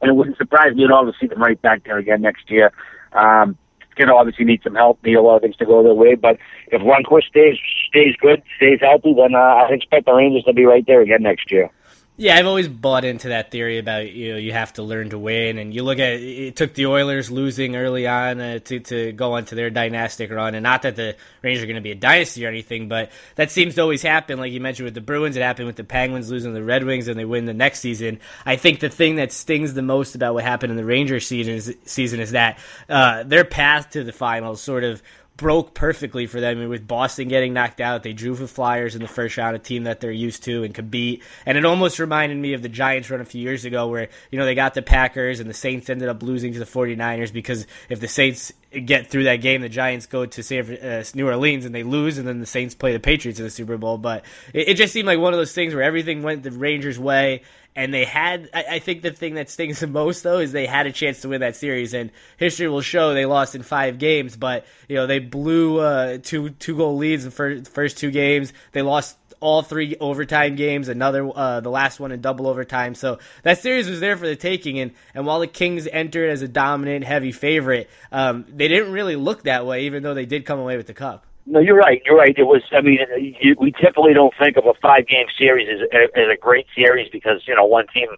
And 0.00 0.10
it 0.10 0.14
wouldn't 0.14 0.38
surprise 0.38 0.74
me 0.74 0.84
at 0.84 0.92
all 0.92 1.04
to 1.04 1.12
see 1.20 1.26
them 1.26 1.42
right 1.42 1.60
back 1.60 1.84
there 1.84 1.98
again 1.98 2.22
next 2.22 2.50
year. 2.50 2.72
Um, 3.12 3.58
going 3.96 4.08
to 4.08 4.14
obviously 4.14 4.44
need 4.44 4.62
some 4.62 4.74
help, 4.74 5.02
need 5.04 5.14
a 5.14 5.22
lot 5.22 5.36
of 5.36 5.42
things 5.42 5.56
to 5.56 5.66
go 5.66 5.82
their 5.82 5.94
way. 5.94 6.14
But 6.14 6.38
if 6.68 6.80
Lundqvist 6.82 7.28
stays 7.28 7.58
stays 7.88 8.14
good, 8.20 8.42
stays 8.56 8.78
healthy, 8.80 9.14
then 9.14 9.34
uh, 9.34 9.38
I 9.38 9.68
expect 9.70 10.06
the 10.06 10.14
Rangers 10.14 10.44
to 10.44 10.52
be 10.52 10.64
right 10.64 10.84
there 10.86 11.02
again 11.02 11.22
next 11.22 11.50
year. 11.50 11.70
Yeah, 12.18 12.36
I've 12.36 12.46
always 12.46 12.68
bought 12.68 13.06
into 13.06 13.30
that 13.30 13.50
theory 13.50 13.78
about 13.78 14.12
you 14.12 14.32
know 14.32 14.36
you 14.36 14.52
have 14.52 14.74
to 14.74 14.82
learn 14.82 15.08
to 15.10 15.18
win, 15.18 15.56
and 15.56 15.72
you 15.72 15.82
look 15.82 15.98
at 15.98 16.12
it 16.12 16.56
took 16.56 16.74
the 16.74 16.84
Oilers 16.84 17.30
losing 17.30 17.74
early 17.74 18.06
on 18.06 18.38
uh, 18.38 18.58
to 18.58 18.80
to 18.80 19.12
go 19.12 19.36
into 19.36 19.54
their 19.54 19.70
dynastic 19.70 20.30
run, 20.30 20.54
and 20.54 20.62
not 20.62 20.82
that 20.82 20.94
the 20.94 21.16
Rangers 21.40 21.64
are 21.64 21.66
going 21.66 21.76
to 21.76 21.80
be 21.82 21.90
a 21.90 21.94
dynasty 21.94 22.44
or 22.44 22.50
anything, 22.50 22.86
but 22.86 23.10
that 23.36 23.50
seems 23.50 23.76
to 23.76 23.80
always 23.80 24.02
happen. 24.02 24.38
Like 24.38 24.52
you 24.52 24.60
mentioned 24.60 24.84
with 24.84 24.94
the 24.94 25.00
Bruins, 25.00 25.36
it 25.36 25.42
happened 25.42 25.66
with 25.66 25.76
the 25.76 25.84
Penguins 25.84 26.30
losing 26.30 26.52
the 26.52 26.62
Red 26.62 26.84
Wings, 26.84 27.08
and 27.08 27.18
they 27.18 27.24
win 27.24 27.46
the 27.46 27.54
next 27.54 27.80
season. 27.80 28.20
I 28.44 28.56
think 28.56 28.80
the 28.80 28.90
thing 28.90 29.16
that 29.16 29.32
stings 29.32 29.72
the 29.72 29.80
most 29.80 30.14
about 30.14 30.34
what 30.34 30.44
happened 30.44 30.70
in 30.70 30.76
the 30.76 30.84
Rangers 30.84 31.26
season 31.26 31.54
is, 31.54 31.74
season 31.86 32.20
is 32.20 32.32
that 32.32 32.58
uh, 32.90 33.22
their 33.22 33.44
path 33.44 33.88
to 33.90 34.04
the 34.04 34.12
finals 34.12 34.60
sort 34.60 34.84
of 34.84 35.02
broke 35.36 35.74
perfectly 35.74 36.26
for 36.26 36.40
them. 36.40 36.60
And 36.60 36.68
with 36.68 36.86
Boston 36.86 37.28
getting 37.28 37.52
knocked 37.52 37.80
out, 37.80 38.02
they 38.02 38.12
drew 38.12 38.34
the 38.34 38.46
Flyers 38.46 38.94
in 38.94 39.02
the 39.02 39.08
first 39.08 39.36
round, 39.36 39.56
a 39.56 39.58
team 39.58 39.84
that 39.84 40.00
they're 40.00 40.12
used 40.12 40.44
to 40.44 40.62
and 40.62 40.74
could 40.74 40.90
beat. 40.90 41.22
And 41.46 41.58
it 41.58 41.64
almost 41.64 41.98
reminded 41.98 42.38
me 42.38 42.52
of 42.52 42.62
the 42.62 42.68
Giants 42.68 43.10
run 43.10 43.20
a 43.20 43.24
few 43.24 43.40
years 43.40 43.64
ago 43.64 43.88
where, 43.88 44.08
you 44.30 44.38
know, 44.38 44.44
they 44.44 44.54
got 44.54 44.74
the 44.74 44.82
Packers 44.82 45.40
and 45.40 45.48
the 45.48 45.54
Saints 45.54 45.90
ended 45.90 46.08
up 46.08 46.22
losing 46.22 46.52
to 46.52 46.58
the 46.58 46.64
49ers 46.64 47.32
because 47.32 47.66
if 47.88 48.00
the 48.00 48.08
Saints 48.08 48.52
get 48.80 49.08
through 49.08 49.24
that 49.24 49.36
game, 49.36 49.60
the 49.60 49.68
Giants 49.68 50.06
go 50.06 50.26
to 50.26 50.42
San, 50.42 50.78
uh, 50.78 51.04
New 51.14 51.26
Orleans 51.26 51.64
and 51.64 51.74
they 51.74 51.82
lose, 51.82 52.18
and 52.18 52.26
then 52.26 52.40
the 52.40 52.46
Saints 52.46 52.74
play 52.74 52.92
the 52.92 53.00
Patriots 53.00 53.38
in 53.38 53.44
the 53.44 53.50
Super 53.50 53.76
Bowl. 53.76 53.98
But 53.98 54.24
it, 54.52 54.70
it 54.70 54.74
just 54.76 54.92
seemed 54.92 55.06
like 55.06 55.18
one 55.18 55.32
of 55.32 55.38
those 55.38 55.52
things 55.52 55.74
where 55.74 55.82
everything 55.82 56.22
went 56.22 56.42
the 56.42 56.50
Rangers' 56.50 56.98
way 56.98 57.42
and 57.74 57.92
they 57.92 58.04
had 58.04 58.50
I, 58.52 58.64
I, 58.72 58.78
think 58.78 59.02
the 59.02 59.12
thing 59.12 59.34
that 59.34 59.48
stings 59.48 59.80
the 59.80 59.86
most 59.86 60.22
though 60.22 60.38
is 60.38 60.52
they 60.52 60.66
had 60.66 60.86
a 60.86 60.92
chance 60.92 61.22
to 61.22 61.28
win 61.28 61.40
that 61.40 61.56
series 61.56 61.94
and 61.94 62.10
history 62.36 62.68
will 62.68 62.82
show 62.82 63.14
they 63.14 63.26
lost 63.26 63.54
in 63.54 63.62
five 63.62 63.98
games 63.98 64.36
but 64.36 64.66
you 64.88 64.96
know 64.96 65.06
they 65.06 65.18
blew 65.18 65.78
uh, 65.78 66.18
two 66.22 66.50
two 66.50 66.76
goal 66.76 66.96
leads 66.96 67.24
in 67.24 67.30
the 67.30 67.70
first 67.70 67.98
two 67.98 68.10
games. 68.10 68.52
They 68.72 68.82
lost 68.82 69.16
all 69.40 69.62
three 69.62 69.96
overtime 69.98 70.54
games 70.54 70.88
another 70.88 71.28
uh, 71.34 71.60
the 71.60 71.70
last 71.70 71.98
one 71.98 72.12
in 72.12 72.20
double 72.20 72.46
overtime. 72.46 72.94
So 72.94 73.18
that 73.42 73.58
series 73.58 73.88
was 73.88 74.00
there 74.00 74.16
for 74.16 74.26
the 74.26 74.36
taking 74.36 74.78
and 74.78 74.92
and 75.14 75.26
while 75.26 75.40
the 75.40 75.46
kings 75.46 75.86
entered 75.86 76.30
as 76.30 76.42
a 76.42 76.48
dominant 76.48 77.04
heavy 77.04 77.32
favorite 77.32 77.90
um, 78.12 78.44
they 78.48 78.68
didn't 78.68 78.92
really 78.92 79.16
look 79.16 79.42
that 79.44 79.66
way 79.66 79.84
even 79.86 80.02
though 80.02 80.14
they 80.14 80.26
did 80.26 80.44
come 80.44 80.58
away 80.58 80.76
with 80.76 80.86
the 80.86 80.94
cup 80.94 81.26
no, 81.46 81.60
you're 81.60 81.76
right. 81.76 82.02
You're 82.04 82.16
right. 82.16 82.34
It 82.36 82.44
was. 82.44 82.62
I 82.72 82.80
mean, 82.80 82.98
you, 83.40 83.56
we 83.58 83.72
typically 83.72 84.14
don't 84.14 84.34
think 84.38 84.56
of 84.56 84.66
a 84.66 84.74
five 84.80 85.06
game 85.06 85.26
series 85.36 85.68
as, 85.68 85.88
as 86.14 86.28
a 86.32 86.36
great 86.40 86.66
series 86.74 87.08
because 87.10 87.42
you 87.46 87.54
know 87.54 87.64
one 87.64 87.86
team 87.92 88.08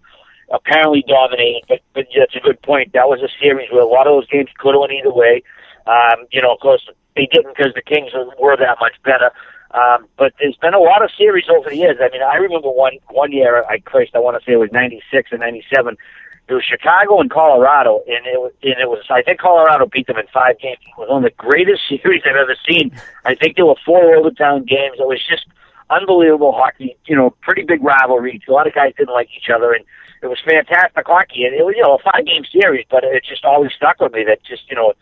apparently 0.53 1.05
dominated. 1.09 1.63
But 1.69 1.81
but 1.95 2.07
that's 2.17 2.37
a 2.37 2.41
good 2.41 2.61
point. 2.63 2.93
That 2.93 3.09
was 3.09 3.21
a 3.23 3.33
series 3.41 3.71
where 3.73 3.83
a 3.83 3.87
lot 3.87 4.07
of 4.07 4.13
those 4.15 4.29
games 4.29 4.51
could 4.59 4.75
have 4.75 4.81
went 4.81 4.93
either 4.93 5.13
way. 5.13 5.43
Um, 5.87 6.27
you 6.31 6.43
know, 6.43 6.53
of 6.53 6.61
course 6.61 6.89
they 7.17 7.29
didn't 7.33 7.57
because 7.57 7.73
the 7.75 7.83
Kings 7.83 8.11
were 8.39 8.57
that 8.57 8.77
much 8.81 8.95
better. 9.05 9.31
Um, 9.75 10.07
but 10.17 10.33
there's 10.39 10.57
been 10.57 10.75
a 10.75 10.79
lot 10.79 11.03
of 11.03 11.11
series 11.19 11.47
over 11.51 11.69
the 11.69 11.77
years. 11.77 11.97
I 12.01 12.09
mean, 12.11 12.23
I 12.23 12.37
remember 12.37 12.71
one 12.71 12.93
one 13.11 13.33
year. 13.33 13.65
I 13.65 13.79
Christ, 13.79 14.13
I 14.15 14.21
want 14.21 14.39
to 14.39 14.45
say 14.45 14.53
it 14.53 14.63
was 14.63 14.71
'96 14.73 15.31
and 15.33 15.41
'97 15.41 15.97
it 16.47 16.53
was 16.53 16.65
Chicago 16.65 17.21
and 17.21 17.31
Colorado, 17.31 18.05
and 18.07 18.27
it 18.27 18.37
was, 18.37 18.53
and 18.63 18.77
it 18.77 18.89
was 18.89 19.01
I 19.09 19.23
think 19.23 19.41
Colorado 19.41 19.87
beat 19.87 20.07
them 20.07 20.19
in 20.19 20.27
five 20.29 20.59
games. 20.61 20.79
It 20.85 21.01
was 21.01 21.09
one 21.09 21.25
of 21.25 21.31
the 21.31 21.37
greatest 21.37 21.83
series 21.89 22.23
I've 22.27 22.37
ever 22.37 22.57
seen. 22.69 22.93
I 23.25 23.35
think 23.35 23.57
there 23.57 23.65
were 23.65 23.81
four 23.85 24.15
overtime 24.15 24.65
games. 24.65 25.01
It 25.01 25.09
was 25.09 25.25
just 25.25 25.47
unbelievable 25.89 26.53
hockey. 26.53 26.97
You 27.07 27.17
know, 27.17 27.31
pretty 27.41 27.63
big 27.63 27.83
rivalry. 27.83 28.43
A 28.47 28.53
lot 28.53 28.67
of 28.67 28.75
guys 28.75 28.93
didn't 28.97 29.15
like 29.15 29.29
each 29.37 29.49
other, 29.49 29.73
and 29.73 29.85
it 30.21 30.27
was 30.27 30.39
fantastic 30.45 31.07
hockey. 31.07 31.45
And 31.45 31.55
it 31.55 31.65
was 31.65 31.75
you 31.77 31.83
know 31.83 31.97
a 31.97 32.03
five 32.05 32.27
game 32.27 32.45
series, 32.53 32.85
but 32.91 33.05
it 33.05 33.25
just 33.25 33.45
always 33.45 33.73
stuck 33.73 34.01
with 34.01 34.13
me 34.13 34.25
that 34.25 34.45
just 34.45 34.69
you 34.69 34.77
know. 34.77 34.93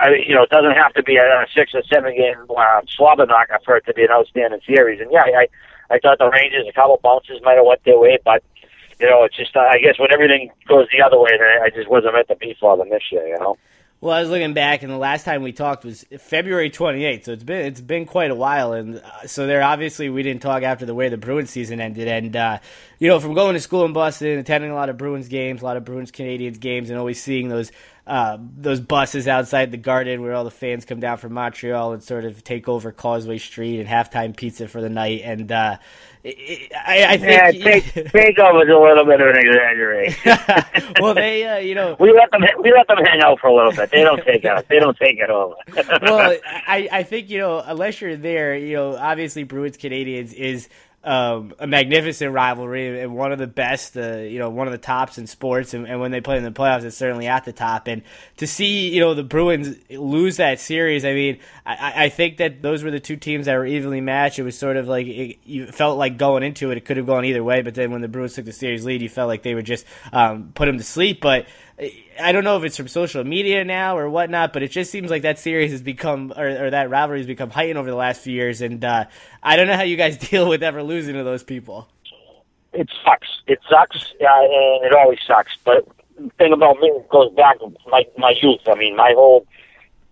I, 0.00 0.18
you 0.26 0.34
know, 0.34 0.42
it 0.42 0.50
doesn't 0.50 0.74
have 0.74 0.94
to 0.94 1.02
be 1.04 1.16
a, 1.16 1.22
a 1.22 1.46
six 1.54 1.70
or 1.72 1.82
seven 1.84 2.16
game 2.16 2.34
uh, 2.50 2.80
slobber 2.96 3.24
knocker 3.24 3.60
for 3.64 3.76
it 3.76 3.86
to 3.86 3.94
be 3.94 4.02
an 4.02 4.10
outstanding 4.10 4.58
series. 4.66 5.00
And 5.00 5.12
yeah, 5.12 5.22
I, 5.22 5.46
I 5.94 6.00
thought 6.00 6.18
the 6.18 6.28
Rangers 6.28 6.66
a 6.68 6.72
couple 6.72 6.98
bounces 7.04 7.38
might 7.44 7.54
have 7.54 7.66
went 7.66 7.84
their 7.84 7.98
way, 7.98 8.18
but 8.24 8.42
you 8.98 9.08
know, 9.08 9.24
it's 9.24 9.36
just 9.36 9.56
I 9.56 9.78
guess 9.78 9.98
when 9.98 10.12
everything 10.12 10.50
goes 10.66 10.86
the 10.92 11.04
other 11.04 11.18
way, 11.18 11.30
I 11.62 11.70
just 11.70 11.88
wasn't 11.88 12.14
meant 12.14 12.28
to 12.28 12.36
be 12.36 12.56
for 12.58 12.76
this 12.84 13.02
year. 13.10 13.26
You 13.26 13.38
know. 13.38 13.56
Well, 13.98 14.14
I 14.14 14.20
was 14.20 14.28
looking 14.28 14.52
back, 14.52 14.82
and 14.82 14.92
the 14.92 14.98
last 14.98 15.24
time 15.24 15.42
we 15.42 15.52
talked 15.52 15.82
was 15.82 16.04
February 16.18 16.70
28th, 16.70 17.24
so 17.24 17.32
it's 17.32 17.42
been 17.42 17.64
it's 17.64 17.80
been 17.80 18.04
quite 18.04 18.30
a 18.30 18.34
while, 18.34 18.74
and 18.74 18.98
uh, 18.98 19.26
so 19.26 19.46
there 19.46 19.62
obviously 19.62 20.10
we 20.10 20.22
didn't 20.22 20.42
talk 20.42 20.62
after 20.62 20.84
the 20.84 20.94
way 20.94 21.08
the 21.08 21.16
Bruins 21.16 21.48
season 21.48 21.80
ended, 21.80 22.06
and 22.06 22.36
uh, 22.36 22.58
you 22.98 23.08
know 23.08 23.18
from 23.20 23.32
going 23.32 23.54
to 23.54 23.60
school 23.60 23.86
in 23.86 23.94
Boston, 23.94 24.38
attending 24.38 24.70
a 24.70 24.74
lot 24.74 24.90
of 24.90 24.98
Bruins 24.98 25.28
games, 25.28 25.62
a 25.62 25.64
lot 25.64 25.78
of 25.78 25.86
Bruins 25.86 26.12
Canadiens 26.12 26.60
games, 26.60 26.90
and 26.90 26.98
always 26.98 27.22
seeing 27.22 27.48
those 27.48 27.72
uh, 28.06 28.36
those 28.38 28.80
buses 28.80 29.26
outside 29.26 29.70
the 29.70 29.78
Garden 29.78 30.20
where 30.20 30.34
all 30.34 30.44
the 30.44 30.50
fans 30.50 30.84
come 30.84 31.00
down 31.00 31.16
from 31.16 31.32
Montreal 31.32 31.94
and 31.94 32.02
sort 32.02 32.26
of 32.26 32.44
take 32.44 32.68
over 32.68 32.92
Causeway 32.92 33.38
Street 33.38 33.80
and 33.80 33.88
halftime 33.88 34.36
pizza 34.36 34.68
for 34.68 34.82
the 34.82 34.90
night, 34.90 35.22
and 35.24 35.50
uh, 35.50 35.78
I, 36.26 37.06
I 37.08 37.16
think 37.18 37.30
yeah, 37.30 37.70
take, 37.70 37.84
takeover 38.10 38.64
is 38.64 38.68
a 38.68 38.78
little 38.78 39.04
bit 39.04 39.20
of 39.20 39.28
an 39.28 39.36
exaggeration. 39.36 40.94
well, 41.00 41.14
they, 41.14 41.46
uh, 41.46 41.58
you 41.58 41.74
know, 41.74 41.96
we 42.00 42.12
let 42.12 42.30
them 42.32 42.42
we 42.62 42.72
let 42.72 42.88
them 42.88 42.98
hang 43.04 43.20
out 43.22 43.38
for 43.38 43.46
a 43.46 43.54
little 43.54 43.70
bit. 43.70 43.90
They 43.92 44.02
don't 44.02 44.22
take 44.24 44.44
out. 44.44 44.66
They 44.68 44.80
don't 44.80 44.96
take 44.96 45.18
it 45.18 45.30
over. 45.30 45.54
well, 46.02 46.36
I, 46.46 46.88
I 46.90 47.02
think 47.04 47.30
you 47.30 47.38
know, 47.38 47.62
unless 47.64 48.00
you're 48.00 48.16
there, 48.16 48.56
you 48.56 48.74
know, 48.74 48.96
obviously 48.96 49.44
Bruins 49.44 49.76
Canadiens 49.76 50.32
is 50.32 50.68
um, 51.06 51.54
a 51.60 51.68
magnificent 51.68 52.32
rivalry 52.32 53.00
and 53.00 53.14
one 53.14 53.30
of 53.30 53.38
the 53.38 53.46
best, 53.46 53.96
uh, 53.96 54.16
you 54.16 54.40
know, 54.40 54.50
one 54.50 54.66
of 54.66 54.72
the 54.72 54.78
tops 54.78 55.18
in 55.18 55.28
sports. 55.28 55.72
And, 55.72 55.86
and, 55.86 56.00
when 56.00 56.10
they 56.10 56.20
play 56.20 56.36
in 56.36 56.42
the 56.42 56.50
playoffs, 56.50 56.82
it's 56.82 56.96
certainly 56.96 57.28
at 57.28 57.44
the 57.44 57.52
top. 57.52 57.86
And 57.86 58.02
to 58.38 58.46
see, 58.48 58.88
you 58.88 58.98
know, 58.98 59.14
the 59.14 59.22
Bruins 59.22 59.76
lose 59.88 60.38
that 60.38 60.58
series, 60.58 61.04
I 61.04 61.14
mean, 61.14 61.38
I, 61.64 62.06
I 62.06 62.08
think 62.08 62.38
that 62.38 62.60
those 62.60 62.82
were 62.82 62.90
the 62.90 62.98
two 62.98 63.16
teams 63.16 63.46
that 63.46 63.54
were 63.54 63.64
evenly 63.64 64.00
matched. 64.00 64.40
It 64.40 64.42
was 64.42 64.58
sort 64.58 64.76
of 64.76 64.88
like 64.88 65.06
it, 65.06 65.38
you 65.44 65.66
felt 65.68 65.96
like 65.96 66.18
going 66.18 66.42
into 66.42 66.72
it, 66.72 66.76
it 66.76 66.84
could 66.84 66.96
have 66.96 67.06
gone 67.06 67.24
either 67.24 67.44
way. 67.44 67.62
But 67.62 67.76
then 67.76 67.92
when 67.92 68.00
the 68.00 68.08
Bruins 68.08 68.34
took 68.34 68.44
the 68.44 68.52
series 68.52 68.84
lead, 68.84 69.00
you 69.00 69.08
felt 69.08 69.28
like 69.28 69.44
they 69.44 69.54
would 69.54 69.66
just 69.66 69.86
um, 70.12 70.50
put 70.56 70.66
them 70.66 70.76
to 70.76 70.84
sleep. 70.84 71.20
But 71.20 71.46
I 71.78 72.32
don't 72.32 72.44
know 72.44 72.56
if 72.56 72.64
it's 72.64 72.76
from 72.76 72.88
social 72.88 73.22
media 73.22 73.62
now 73.64 73.98
or 73.98 74.08
whatnot, 74.08 74.54
but 74.54 74.62
it 74.62 74.68
just 74.68 74.90
seems 74.90 75.10
like 75.10 75.22
that 75.22 75.38
series 75.38 75.72
has 75.72 75.82
become, 75.82 76.32
or, 76.34 76.46
or 76.46 76.70
that 76.70 76.88
rivalry 76.88 77.18
has 77.18 77.26
become 77.26 77.50
heightened 77.50 77.78
over 77.78 77.90
the 77.90 77.96
last 77.96 78.22
few 78.22 78.32
years. 78.32 78.62
And 78.62 78.82
uh, 78.82 79.04
I 79.42 79.56
don't 79.56 79.66
know 79.66 79.76
how 79.76 79.82
you 79.82 79.96
guys 79.96 80.16
deal 80.30 80.48
with 80.48 80.62
ever 80.62 80.82
losing 80.82 81.14
to 81.14 81.24
those 81.24 81.44
people. 81.44 81.88
It 82.72 82.88
sucks. 83.04 83.28
It 83.46 83.58
sucks, 83.68 84.12
uh, 84.20 84.26
and 84.26 84.84
it 84.84 84.94
always 84.94 85.18
sucks. 85.26 85.52
But 85.64 85.86
the 86.18 86.30
thing 86.38 86.52
about 86.52 86.78
me 86.80 86.92
goes 87.10 87.32
back 87.34 87.58
to 87.60 87.72
my 87.86 88.04
my 88.18 88.34
youth. 88.40 88.60
I 88.66 88.74
mean, 88.74 88.96
my 88.96 89.12
whole, 89.14 89.46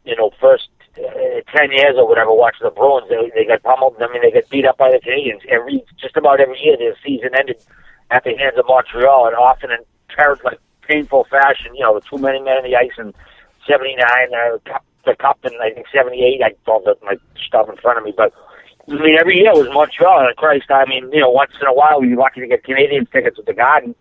you 0.05 0.17
know, 0.17 0.31
first 0.41 0.69
uh, 0.99 1.41
ten 1.55 1.73
years 1.73 1.97
or 1.97 2.09
whatever, 2.09 2.33
watching 2.33 2.65
the 2.65 2.71
Bruins, 2.71 3.09
they, 3.09 3.31
they 3.35 3.47
got 3.47 3.63
pummeled. 3.63 3.97
I 4.01 4.11
mean, 4.13 4.23
they 4.23 4.31
got 4.31 4.49
beat 4.49 4.67
up 4.67 4.79
by 4.79 4.91
the 4.91 4.99
Canadiens 4.99 5.45
every 5.47 5.85
just 6.01 6.17
about 6.17 6.41
every 6.41 6.59
year. 6.61 6.77
Their 6.79 6.97
season 7.05 7.31
ended 7.39 7.57
at 8.11 8.25
the 8.25 8.35
hands 8.37 8.57
of 8.59 8.65
Montreal, 8.67 9.27
and 9.27 9.37
often 9.37 9.71
in 9.71 9.79
terrible, 10.15 10.43
like 10.45 10.61
painful 10.87 11.27
fashion. 11.31 11.75
You 11.75 11.83
know, 11.83 11.99
the 11.99 12.07
too 12.07 12.19
many 12.19 12.41
men 12.41 12.59
on 12.59 12.65
the 12.65 12.77
ice 12.77 12.97
in 12.99 13.15
'79, 13.67 13.99
uh, 14.01 14.79
the 15.05 15.15
cup 15.17 15.39
in 15.45 15.53
I 15.61 15.71
think 15.71 15.87
'78. 15.93 16.43
I 16.43 16.55
don't 16.67 16.87
my 17.03 17.17
stuff 17.47 17.69
in 17.69 17.77
front 17.77 17.99
of 17.99 18.05
me, 18.05 18.15
but 18.17 18.33
I 18.89 18.95
mean, 18.95 19.17
every 19.19 19.39
year 19.39 19.53
was 19.53 19.69
Montreal. 19.73 20.27
And 20.27 20.37
Christ, 20.37 20.71
I 20.71 20.85
mean, 20.87 21.11
you 21.13 21.21
know, 21.21 21.31
once 21.31 21.53
in 21.61 21.67
a 21.67 21.73
while 21.73 22.01
we'd 22.01 22.11
be 22.11 22.17
lucky 22.17 22.41
to 22.41 22.47
get 22.47 22.65
Canadian 22.65 23.07
tickets 23.07 23.39
at 23.39 23.47
the 23.47 23.55
Garden, 23.55 23.95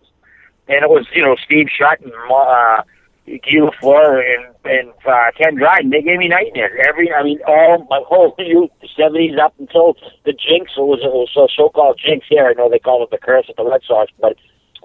and 0.67 0.83
it 0.83 0.89
was 0.89 1.07
you 1.13 1.21
know 1.21 1.35
Steve 1.43 1.67
Shutt 1.69 2.01
and 2.01 2.13
uh, 2.13 2.83
Guy 3.25 3.59
Lafleur 3.59 4.19
and 4.19 4.53
and 4.65 4.93
uh, 5.07 5.31
Ken 5.37 5.55
Dryden. 5.55 5.91
They 5.91 6.01
gave 6.01 6.19
me 6.19 6.27
nightmares. 6.27 6.79
Every, 6.87 7.11
I 7.13 7.23
mean, 7.23 7.39
all 7.47 7.85
my 7.89 8.01
whole 8.05 8.35
youth, 8.39 8.71
the 8.81 8.89
seventies 8.95 9.37
up 9.41 9.53
until 9.59 9.95
the 10.25 10.33
jinx. 10.33 10.73
It 10.75 10.81
was 10.81 10.99
it 11.03 11.11
was 11.11 11.31
a 11.37 11.47
so-called 11.55 11.99
jinx 12.03 12.25
here. 12.29 12.47
I 12.47 12.53
know 12.53 12.69
they 12.69 12.79
call 12.79 13.03
it 13.03 13.11
the 13.11 13.17
curse 13.17 13.45
at 13.49 13.55
the 13.55 13.65
Red 13.65 13.81
Sox, 13.87 14.11
but 14.19 14.35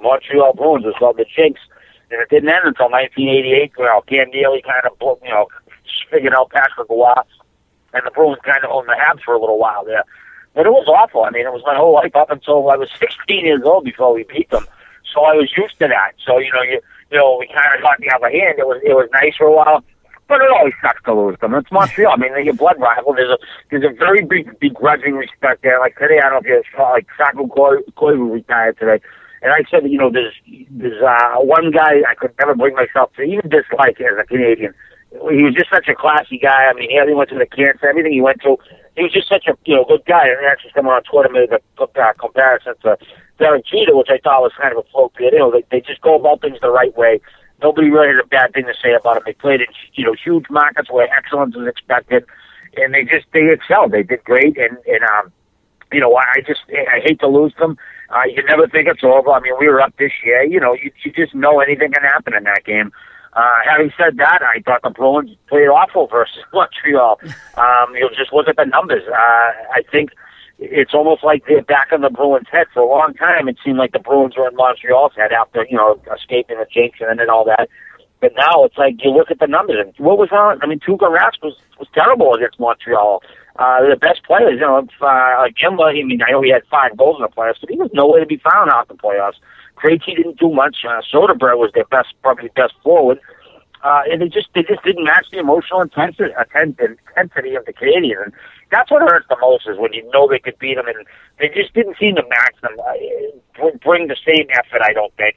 Montreal 0.00 0.54
Bruins 0.54 0.84
was 0.84 0.94
called 0.98 1.16
the 1.16 1.26
jinx, 1.26 1.60
and 2.10 2.20
it 2.20 2.28
didn't 2.30 2.48
end 2.48 2.64
until 2.64 2.90
1988. 2.90 3.72
Well, 3.78 4.02
Cam 4.02 4.30
Neely 4.30 4.62
kind 4.62 4.84
of 4.84 4.96
you 5.22 5.30
know 5.30 5.48
figured 6.10 6.34
out 6.34 6.50
Patrick 6.50 6.88
Roy 6.88 7.12
and 7.94 8.02
the 8.04 8.10
Bruins 8.10 8.38
kind 8.44 8.64
of 8.64 8.70
owned 8.70 8.88
the 8.88 8.96
Habs 8.96 9.22
for 9.24 9.34
a 9.34 9.40
little 9.40 9.58
while 9.58 9.84
there. 9.84 10.04
But 10.54 10.66
it 10.66 10.70
was 10.70 10.88
awful. 10.88 11.24
I 11.24 11.30
mean, 11.30 11.46
it 11.46 11.52
was 11.52 11.62
my 11.64 11.76
whole 11.76 11.94
life 11.94 12.16
up 12.16 12.30
until 12.30 12.70
I 12.70 12.76
was 12.76 12.90
16 12.98 13.44
years 13.44 13.62
old 13.64 13.84
before 13.84 14.12
we 14.12 14.24
beat 14.24 14.50
them. 14.50 14.66
So 15.12 15.24
I 15.24 15.34
was 15.34 15.52
used 15.56 15.78
to 15.78 15.88
that. 15.88 16.12
So 16.24 16.38
you 16.38 16.52
know, 16.52 16.62
you 16.62 16.80
you 17.10 17.18
know, 17.18 17.36
we 17.38 17.46
kind 17.48 17.72
of 17.76 17.82
got 17.82 17.98
the 17.98 18.10
upper 18.10 18.30
hand. 18.30 18.58
It 18.58 18.66
was 18.66 18.80
it 18.84 18.92
was 18.92 19.08
nice 19.12 19.36
for 19.36 19.46
a 19.46 19.52
while, 19.52 19.84
but 20.28 20.40
it 20.40 20.50
always 20.50 20.74
sucks 20.82 21.02
to 21.04 21.14
lose 21.14 21.38
them. 21.40 21.54
It's 21.54 21.72
Montreal. 21.72 22.12
I 22.12 22.16
mean, 22.16 22.32
they're 22.32 22.40
your 22.40 22.54
blood 22.54 22.76
rival. 22.78 23.14
There's 23.14 23.30
a 23.30 23.38
there's 23.70 23.84
a 23.84 23.94
very 23.96 24.24
big 24.24 24.58
begrudging 24.60 25.14
respect 25.14 25.62
there. 25.62 25.80
Like 25.80 25.96
today, 25.96 26.18
I 26.18 26.28
don't 26.28 26.44
know 26.44 26.44
if 26.44 26.46
you 26.46 26.62
saw 26.76 26.90
like 26.90 27.06
Saku 27.16 27.46
Koivu 27.48 28.32
retired 28.32 28.78
today. 28.78 29.00
And 29.42 29.52
I 29.52 29.62
said, 29.70 29.88
you 29.90 29.98
know, 29.98 30.10
there's 30.10 30.34
there's 30.70 31.02
uh, 31.02 31.40
one 31.40 31.70
guy 31.70 32.02
I 32.08 32.14
could 32.14 32.34
never 32.38 32.54
bring 32.54 32.74
myself 32.74 33.12
to 33.14 33.22
even 33.22 33.48
dislike 33.48 34.00
as 34.00 34.18
a 34.20 34.24
Canadian 34.24 34.74
he 35.10 35.42
was 35.42 35.54
just 35.54 35.70
such 35.70 35.88
a 35.88 35.94
classy 35.94 36.38
guy. 36.38 36.68
I 36.68 36.74
mean, 36.74 36.90
he 36.90 37.14
went 37.14 37.30
to 37.30 37.38
the 37.38 37.46
camps, 37.46 37.80
everything 37.82 38.12
he 38.12 38.20
went 38.20 38.42
through. 38.42 38.58
He 38.96 39.02
was 39.02 39.12
just 39.12 39.28
such 39.28 39.46
a 39.46 39.56
you 39.64 39.74
know 39.74 39.84
good 39.84 40.04
guy. 40.04 40.28
And 40.28 40.44
actually, 40.44 40.72
someone 40.74 40.96
on 40.96 41.02
Twitter 41.04 41.32
made 41.32 41.48
a 41.52 41.60
uh, 41.82 42.12
comparison 42.20 42.74
to 42.82 42.98
Derek 43.38 43.64
Jeter, 43.64 43.96
which 43.96 44.10
I 44.10 44.18
thought 44.18 44.42
was 44.42 44.52
kind 44.60 44.72
of 44.72 44.84
appropriate. 44.84 45.32
You 45.32 45.38
know, 45.38 45.50
they, 45.50 45.64
they 45.70 45.80
just 45.80 46.02
go 46.02 46.16
about 46.16 46.42
things 46.42 46.58
the 46.60 46.70
right 46.70 46.94
way. 46.96 47.20
Nobody 47.62 47.90
really 47.90 48.08
had 48.08 48.22
a 48.22 48.26
bad 48.26 48.52
thing 48.52 48.66
to 48.66 48.74
say 48.82 48.92
about 48.92 49.16
him. 49.16 49.22
They 49.24 49.32
played 49.32 49.60
in 49.60 49.68
you 49.94 50.04
know 50.04 50.14
huge 50.14 50.46
markets 50.50 50.90
where 50.90 51.08
excellence 51.08 51.56
is 51.56 51.66
expected, 51.66 52.24
and 52.76 52.92
they 52.92 53.04
just 53.04 53.26
they 53.32 53.48
excelled. 53.50 53.92
They 53.92 54.02
did 54.02 54.22
great, 54.24 54.58
and 54.58 54.76
and 54.84 55.02
um, 55.16 55.32
you 55.90 56.00
know, 56.00 56.14
I 56.16 56.40
just 56.46 56.60
I 56.68 57.00
hate 57.00 57.20
to 57.20 57.28
lose 57.28 57.54
them. 57.58 57.78
Uh, 58.10 58.22
you 58.34 58.42
never 58.44 58.66
think 58.66 58.88
it's 58.88 59.04
over. 59.04 59.30
I 59.30 59.40
mean, 59.40 59.54
we 59.58 59.68
were 59.68 59.80
up 59.80 59.94
this 59.98 60.12
year. 60.24 60.42
You 60.42 60.60
know, 60.60 60.74
you, 60.74 60.90
you 61.04 61.12
just 61.12 61.34
know 61.34 61.60
anything 61.60 61.92
can 61.92 62.02
happen 62.02 62.34
in 62.34 62.44
that 62.44 62.64
game. 62.64 62.92
Uh, 63.34 63.58
having 63.64 63.92
said 63.96 64.16
that, 64.16 64.40
I 64.42 64.60
thought 64.62 64.82
the 64.82 64.90
Bruins 64.90 65.30
played 65.48 65.68
awful 65.68 66.06
versus 66.06 66.42
Montreal. 66.52 67.20
Um, 67.56 67.94
you 67.94 68.00
know, 68.00 68.10
just 68.16 68.32
look 68.32 68.48
at 68.48 68.56
the 68.56 68.64
numbers. 68.64 69.02
Uh, 69.06 69.50
I 69.74 69.82
think 69.92 70.10
it's 70.58 70.94
almost 70.94 71.22
like 71.22 71.44
they're 71.46 71.62
back 71.62 71.88
on 71.92 72.00
the 72.00 72.10
Bruins' 72.10 72.48
head. 72.50 72.66
For 72.72 72.80
a 72.80 72.88
long 72.88 73.14
time, 73.14 73.48
it 73.48 73.58
seemed 73.64 73.78
like 73.78 73.92
the 73.92 73.98
Bruins 73.98 74.36
were 74.36 74.48
in 74.48 74.56
Montreal's 74.56 75.12
head 75.16 75.32
after, 75.32 75.66
you 75.70 75.76
know, 75.76 76.00
escaping 76.14 76.56
the 76.58 76.66
jinx 76.72 76.98
and 77.00 77.20
all 77.30 77.44
that. 77.44 77.68
But 78.20 78.32
now 78.36 78.64
it's 78.64 78.76
like 78.76 78.96
you 79.04 79.10
look 79.10 79.30
at 79.30 79.38
the 79.38 79.46
numbers 79.46 79.76
and 79.78 79.94
what 80.04 80.18
was 80.18 80.30
on? 80.32 80.58
I 80.60 80.66
mean, 80.66 80.80
Tuukka 80.80 81.06
Rask 81.06 81.40
was 81.42 81.54
was 81.78 81.86
terrible 81.94 82.34
against 82.34 82.58
Montreal. 82.58 83.22
Uh, 83.58 83.82
the 83.90 83.96
best 83.96 84.22
players, 84.22 84.54
you 84.54 84.60
know, 84.60 84.86
uh, 85.02 85.34
like 85.38 85.56
Emma. 85.62 85.90
I 85.90 86.02
mean, 86.04 86.22
I 86.22 86.30
know 86.30 86.42
he 86.42 86.50
had 86.50 86.62
five 86.70 86.96
goals 86.96 87.16
in 87.18 87.22
the 87.22 87.28
playoffs, 87.28 87.60
but 87.60 87.70
he 87.70 87.76
was 87.76 87.90
nowhere 87.92 88.20
to 88.20 88.26
be 88.26 88.38
found 88.38 88.70
out 88.70 88.86
the 88.86 88.94
playoffs. 88.94 89.42
Krejci 89.76 90.14
didn't 90.14 90.38
do 90.38 90.52
much. 90.52 90.78
Uh, 90.86 91.02
Soderberg 91.12 91.58
was 91.58 91.72
their 91.74 91.86
best, 91.86 92.14
probably 92.22 92.50
best 92.54 92.74
forward. 92.84 93.18
Uh, 93.82 94.02
and 94.10 94.22
they 94.22 94.28
just 94.28 94.48
they 94.54 94.62
just 94.62 94.82
didn't 94.82 95.04
match 95.04 95.26
the 95.30 95.38
emotional 95.38 95.80
intensity 95.80 96.30
intensity 96.38 97.54
of 97.54 97.64
the 97.64 97.72
Canadiens. 97.72 98.24
And 98.24 98.32
that's 98.70 98.90
what 98.90 99.02
hurts 99.02 99.26
the 99.28 99.36
most 99.40 99.68
is 99.68 99.78
when 99.78 99.92
you 99.92 100.08
know 100.10 100.28
they 100.28 100.38
could 100.38 100.58
beat 100.58 100.74
them, 100.74 100.86
and 100.86 101.06
they 101.38 101.48
just 101.48 101.74
didn't 101.74 101.96
seem 101.98 102.16
to 102.16 102.22
match 102.26 102.54
them, 102.62 102.74
uh, 102.78 103.70
bring 103.82 104.08
the 104.08 104.16
same 104.26 104.46
effort. 104.50 104.82
I 104.82 104.92
don't 104.92 105.14
think. 105.16 105.36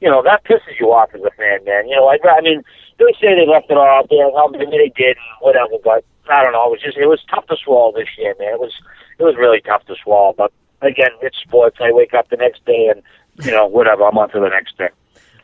You 0.00 0.10
know 0.10 0.22
that 0.22 0.44
pisses 0.44 0.80
you 0.80 0.92
off 0.92 1.14
as 1.14 1.22
a 1.22 1.30
fan, 1.36 1.64
man. 1.64 1.88
You 1.88 1.96
know, 1.96 2.08
I, 2.08 2.18
I 2.28 2.40
mean, 2.40 2.62
they 2.98 3.12
say 3.20 3.36
they 3.36 3.48
left 3.48 3.70
it 3.70 3.76
all 3.76 3.88
out 3.88 4.08
there. 4.10 4.28
Well, 4.28 4.48
maybe 4.48 4.76
they 4.76 4.92
did, 4.94 5.16
whatever. 5.40 5.76
But 5.82 6.04
I 6.28 6.42
don't 6.42 6.52
know. 6.52 6.66
It 6.66 6.70
was 6.70 6.82
just 6.82 6.96
it 6.96 7.06
was 7.06 7.20
tough 7.28 7.46
to 7.46 7.56
swallow 7.62 7.92
this 7.92 8.08
year, 8.18 8.34
man. 8.38 8.54
It 8.54 8.60
was 8.60 8.72
it 9.18 9.24
was 9.24 9.36
really 9.36 9.60
tough 9.60 9.84
to 9.86 9.94
swallow. 10.02 10.34
But 10.36 10.52
again, 10.80 11.10
it's 11.20 11.38
sports. 11.38 11.78
I 11.80 11.92
wake 11.92 12.14
up 12.14 12.28
the 12.30 12.36
next 12.36 12.64
day 12.64 12.88
and 12.88 13.02
you 13.44 13.50
know 13.50 13.66
whatever. 13.66 14.04
I'm 14.04 14.18
on 14.18 14.30
to 14.30 14.40
the 14.40 14.48
next 14.48 14.78
day. 14.78 14.88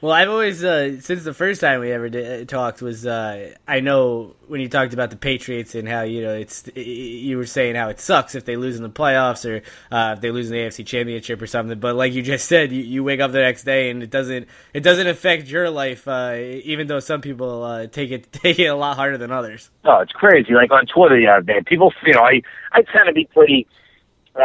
Well, 0.00 0.12
I've 0.12 0.28
always 0.28 0.62
uh, 0.62 1.00
since 1.00 1.24
the 1.24 1.34
first 1.34 1.60
time 1.60 1.80
we 1.80 1.90
ever 1.90 2.08
did, 2.08 2.42
uh, 2.42 2.44
talked 2.44 2.80
was 2.80 3.04
uh, 3.04 3.54
I 3.66 3.80
know 3.80 4.36
when 4.46 4.60
you 4.60 4.68
talked 4.68 4.94
about 4.94 5.10
the 5.10 5.16
Patriots 5.16 5.74
and 5.74 5.88
how 5.88 6.02
you 6.02 6.22
know 6.22 6.34
it's 6.34 6.68
you 6.76 7.36
were 7.36 7.46
saying 7.46 7.74
how 7.74 7.88
it 7.88 7.98
sucks 7.98 8.36
if 8.36 8.44
they 8.44 8.56
lose 8.56 8.76
in 8.76 8.84
the 8.84 8.90
playoffs 8.90 9.44
or 9.44 9.62
uh, 9.90 10.12
if 10.12 10.20
they 10.20 10.30
lose 10.30 10.50
in 10.50 10.56
the 10.56 10.62
AFC 10.62 10.86
Championship 10.86 11.42
or 11.42 11.48
something. 11.48 11.80
But 11.80 11.96
like 11.96 12.12
you 12.12 12.22
just 12.22 12.46
said, 12.48 12.70
you, 12.70 12.80
you 12.84 13.02
wake 13.02 13.18
up 13.18 13.32
the 13.32 13.40
next 13.40 13.64
day 13.64 13.90
and 13.90 14.00
it 14.00 14.10
doesn't 14.10 14.46
it 14.72 14.84
doesn't 14.84 15.08
affect 15.08 15.48
your 15.48 15.68
life, 15.68 16.06
uh, 16.06 16.36
even 16.36 16.86
though 16.86 17.00
some 17.00 17.20
people 17.20 17.64
uh, 17.64 17.88
take 17.88 18.12
it 18.12 18.30
take 18.32 18.60
it 18.60 18.66
a 18.66 18.76
lot 18.76 18.94
harder 18.94 19.18
than 19.18 19.32
others. 19.32 19.68
Oh, 19.84 19.98
it's 19.98 20.12
crazy! 20.12 20.54
Like 20.54 20.70
on 20.70 20.86
Twitter 20.86 21.18
the 21.18 21.26
other 21.26 21.42
day, 21.42 21.60
people 21.66 21.92
you 22.06 22.14
know 22.14 22.22
I 22.22 22.42
I 22.72 22.82
tend 22.82 23.08
to 23.08 23.12
be 23.12 23.28
pretty. 23.34 23.66
Uh, 24.36 24.44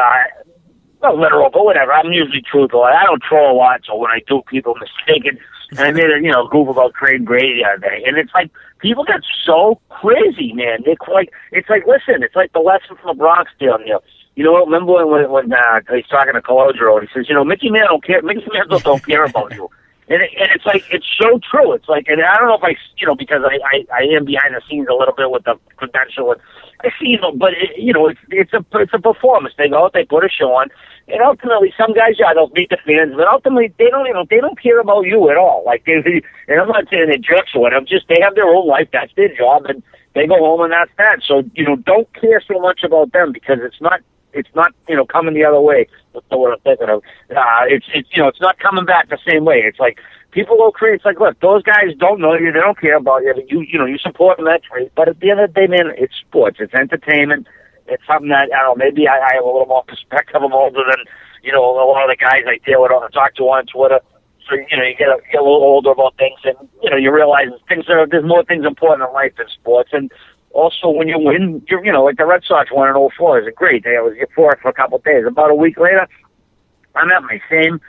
not 1.03 1.17
literal, 1.17 1.49
but 1.51 1.65
whatever. 1.65 1.93
I'm 1.93 2.11
usually 2.11 2.41
truthful. 2.41 2.83
I 2.83 3.03
don't 3.03 3.21
troll 3.21 3.51
a 3.51 3.57
lot, 3.57 3.81
so 3.85 3.95
when 3.95 4.11
I 4.11 4.21
do, 4.27 4.41
people 4.47 4.75
mistaken. 4.75 5.37
And 5.71 5.79
I 5.79 5.91
made 5.91 6.09
a 6.09 6.21
you 6.21 6.31
know 6.31 6.47
goof 6.47 6.69
about 6.69 6.93
Craig 6.93 7.25
Brady 7.25 7.61
the 7.61 7.69
other 7.69 7.79
day, 7.79 8.03
and 8.05 8.17
it's 8.17 8.31
like 8.33 8.51
people 8.79 9.03
get 9.03 9.21
so 9.45 9.79
crazy, 9.89 10.53
man. 10.53 10.79
It's 10.85 11.01
like 11.11 11.31
it's 11.51 11.69
like 11.69 11.85
listen, 11.87 12.23
it's 12.23 12.35
like 12.35 12.53
the 12.53 12.59
lesson 12.59 12.95
from 12.97 13.17
the 13.17 13.19
Bronx 13.19 13.51
Tale. 13.59 13.79
You 13.79 13.93
know, 13.93 14.01
you 14.35 14.43
know, 14.43 14.51
what 14.53 14.65
remember 14.65 14.93
when 14.93 15.09
when, 15.09 15.31
when 15.31 15.53
uh, 15.53 15.81
he's 15.93 16.07
talking 16.07 16.33
to 16.33 16.41
Calogero, 16.41 16.99
and 16.99 17.07
he 17.07 17.13
says, 17.13 17.27
you 17.27 17.35
know, 17.35 17.43
Mickey 17.43 17.69
Mantle 17.69 17.97
don't 17.97 18.05
care. 18.05 18.21
Mickey 18.21 18.45
Mantle 18.53 18.79
don't 18.79 19.05
care 19.05 19.25
about 19.25 19.53
you. 19.53 19.69
And, 20.09 20.21
it, 20.21 20.31
and 20.37 20.49
it's 20.53 20.65
like 20.65 20.83
it's 20.91 21.07
so 21.19 21.39
true. 21.39 21.73
It's 21.73 21.87
like, 21.87 22.07
and 22.07 22.21
I 22.21 22.37
don't 22.37 22.47
know 22.47 22.57
if 22.57 22.63
I, 22.63 22.75
you 22.97 23.07
know, 23.07 23.15
because 23.15 23.41
I 23.45 23.59
I, 23.63 24.01
I 24.01 24.03
am 24.15 24.25
behind 24.25 24.53
the 24.55 24.61
scenes 24.69 24.87
a 24.89 24.93
little 24.93 25.15
bit 25.15 25.31
with 25.31 25.43
the 25.45 25.55
credential, 25.77 26.31
and 26.31 26.41
I 26.83 26.89
see 26.99 27.15
them, 27.15 27.37
but 27.37 27.53
it, 27.53 27.77
you 27.77 27.93
know, 27.93 28.07
it's 28.07 28.19
it's 28.29 28.53
a 28.53 28.65
it's 28.73 28.93
a 28.93 28.99
performance. 28.99 29.53
They 29.57 29.69
go 29.69 29.85
out, 29.85 29.93
they 29.93 30.03
put 30.03 30.25
a 30.25 30.29
show 30.29 30.51
on, 30.53 30.69
and 31.07 31.21
ultimately, 31.21 31.73
some 31.77 31.93
guys, 31.93 32.15
yeah, 32.17 32.33
they'll 32.33 32.49
meet 32.49 32.69
the 32.69 32.77
fans, 32.85 33.13
but 33.15 33.27
ultimately, 33.27 33.73
they 33.77 33.89
don't, 33.89 34.05
you 34.05 34.13
know, 34.13 34.25
they 34.29 34.39
don't 34.39 34.59
care 34.61 34.79
about 34.79 35.01
you 35.01 35.29
at 35.29 35.37
all. 35.37 35.63
Like, 35.65 35.83
they, 35.85 35.99
and 36.47 36.61
I'm 36.61 36.67
not 36.69 36.87
saying 36.89 37.07
they're 37.07 37.17
jerks 37.17 37.51
or 37.53 37.61
whatever. 37.61 37.85
Just 37.85 38.07
they 38.07 38.19
have 38.23 38.35
their 38.35 38.47
own 38.47 38.67
life. 38.67 38.87
That's 38.93 39.11
their 39.15 39.35
job, 39.35 39.65
and 39.65 39.83
they 40.15 40.27
go 40.27 40.37
home, 40.37 40.61
and 40.61 40.71
that's 40.71 40.91
that. 40.97 41.19
So, 41.27 41.43
you 41.55 41.65
know, 41.65 41.75
don't 41.75 42.07
care 42.13 42.41
so 42.47 42.59
much 42.59 42.83
about 42.83 43.11
them 43.11 43.33
because 43.33 43.59
it's 43.61 43.81
not, 43.81 43.99
it's 44.33 44.49
not, 44.55 44.73
you 44.87 44.95
know, 44.95 45.05
coming 45.05 45.33
the 45.33 45.45
other 45.45 45.61
way. 45.61 45.87
That's 46.13 46.25
not 46.31 46.39
what 46.39 46.53
I'm 46.53 46.59
thinking 46.59 46.89
of. 46.89 47.03
Uh, 47.29 47.65
it's, 47.67 47.85
it's, 47.93 48.09
you 48.13 48.21
know, 48.21 48.27
it's 48.27 48.41
not 48.41 48.59
coming 48.59 48.85
back 48.85 49.09
the 49.09 49.19
same 49.27 49.45
way. 49.45 49.63
It's 49.65 49.79
like 49.79 49.99
people 50.31 50.57
go 50.57 50.71
crazy. 50.71 50.95
It's 50.95 51.05
like, 51.05 51.19
look, 51.19 51.39
those 51.39 51.63
guys 51.63 51.95
don't 51.97 52.19
know 52.19 52.33
you. 52.33 52.51
They 52.51 52.59
don't 52.59 52.79
care 52.79 52.97
about 52.97 53.23
you. 53.23 53.33
You, 53.47 53.61
you 53.61 53.79
know, 53.79 53.85
you 53.85 53.97
support 53.97 54.37
them. 54.37 54.45
That's 54.45 54.65
great. 54.67 54.93
But 54.95 55.09
at 55.09 55.19
the 55.19 55.31
end 55.31 55.39
of 55.39 55.53
the 55.53 55.61
day, 55.61 55.67
man, 55.67 55.93
it's 55.97 56.13
sports. 56.27 56.57
It's 56.59 56.73
entertainment 56.73 57.47
it's 57.87 58.03
something 58.07 58.29
that 58.29 58.49
I 58.53 58.63
don't 58.63 58.77
know. 58.77 58.85
Maybe 58.85 59.07
I, 59.07 59.19
I 59.19 59.31
have 59.35 59.43
a 59.43 59.47
little 59.47 59.67
more 59.67 59.83
perspective. 59.83 60.35
I'm 60.35 60.53
older 60.53 60.83
than 60.87 61.03
you 61.43 61.51
know 61.51 61.63
a 61.63 61.83
lot 61.83 62.09
of 62.09 62.15
the 62.15 62.19
guys 62.19 62.47
I 62.47 62.59
deal 62.65 62.81
with 62.81 62.91
or 62.91 63.09
talk 63.09 63.35
to 63.35 63.43
on 63.43 63.65
Twitter. 63.67 63.99
So 64.47 64.55
you 64.55 64.77
know 64.77 64.83
you 64.83 64.95
get 64.95 65.07
a, 65.07 65.19
get 65.31 65.41
a 65.41 65.43
little 65.43 65.63
older 65.63 65.91
about 65.91 66.15
things, 66.17 66.39
and 66.43 66.55
you 66.81 66.89
know 66.89 66.97
you 66.97 67.11
realize 67.11 67.51
things 67.67 67.85
are 67.89 68.07
there's 68.07 68.25
more 68.25 68.43
things 68.43 68.65
important 68.65 69.07
in 69.07 69.13
life 69.13 69.33
than 69.37 69.47
sports. 69.49 69.89
And 69.93 70.11
also 70.53 70.89
when 70.89 71.07
you 71.07 71.19
win, 71.19 71.61
you're 71.67 71.83
you 71.83 71.91
know 71.91 72.03
like 72.03 72.17
the 72.17 72.25
Red 72.25 72.43
Sox 72.45 72.71
won 72.71 72.89
in 72.89 73.09
04 73.17 73.41
is 73.41 73.47
a 73.47 73.51
great. 73.51 73.85
I 73.85 74.01
was 74.01 74.13
for 74.35 74.53
it 74.53 74.59
for 74.61 74.69
a 74.69 74.73
couple 74.73 74.97
of 74.97 75.03
days. 75.03 75.25
About 75.27 75.51
a 75.51 75.55
week 75.55 75.77
later, 75.77 76.07
I'm 76.95 77.11
at 77.11 77.23
my 77.23 77.41
same 77.49 77.81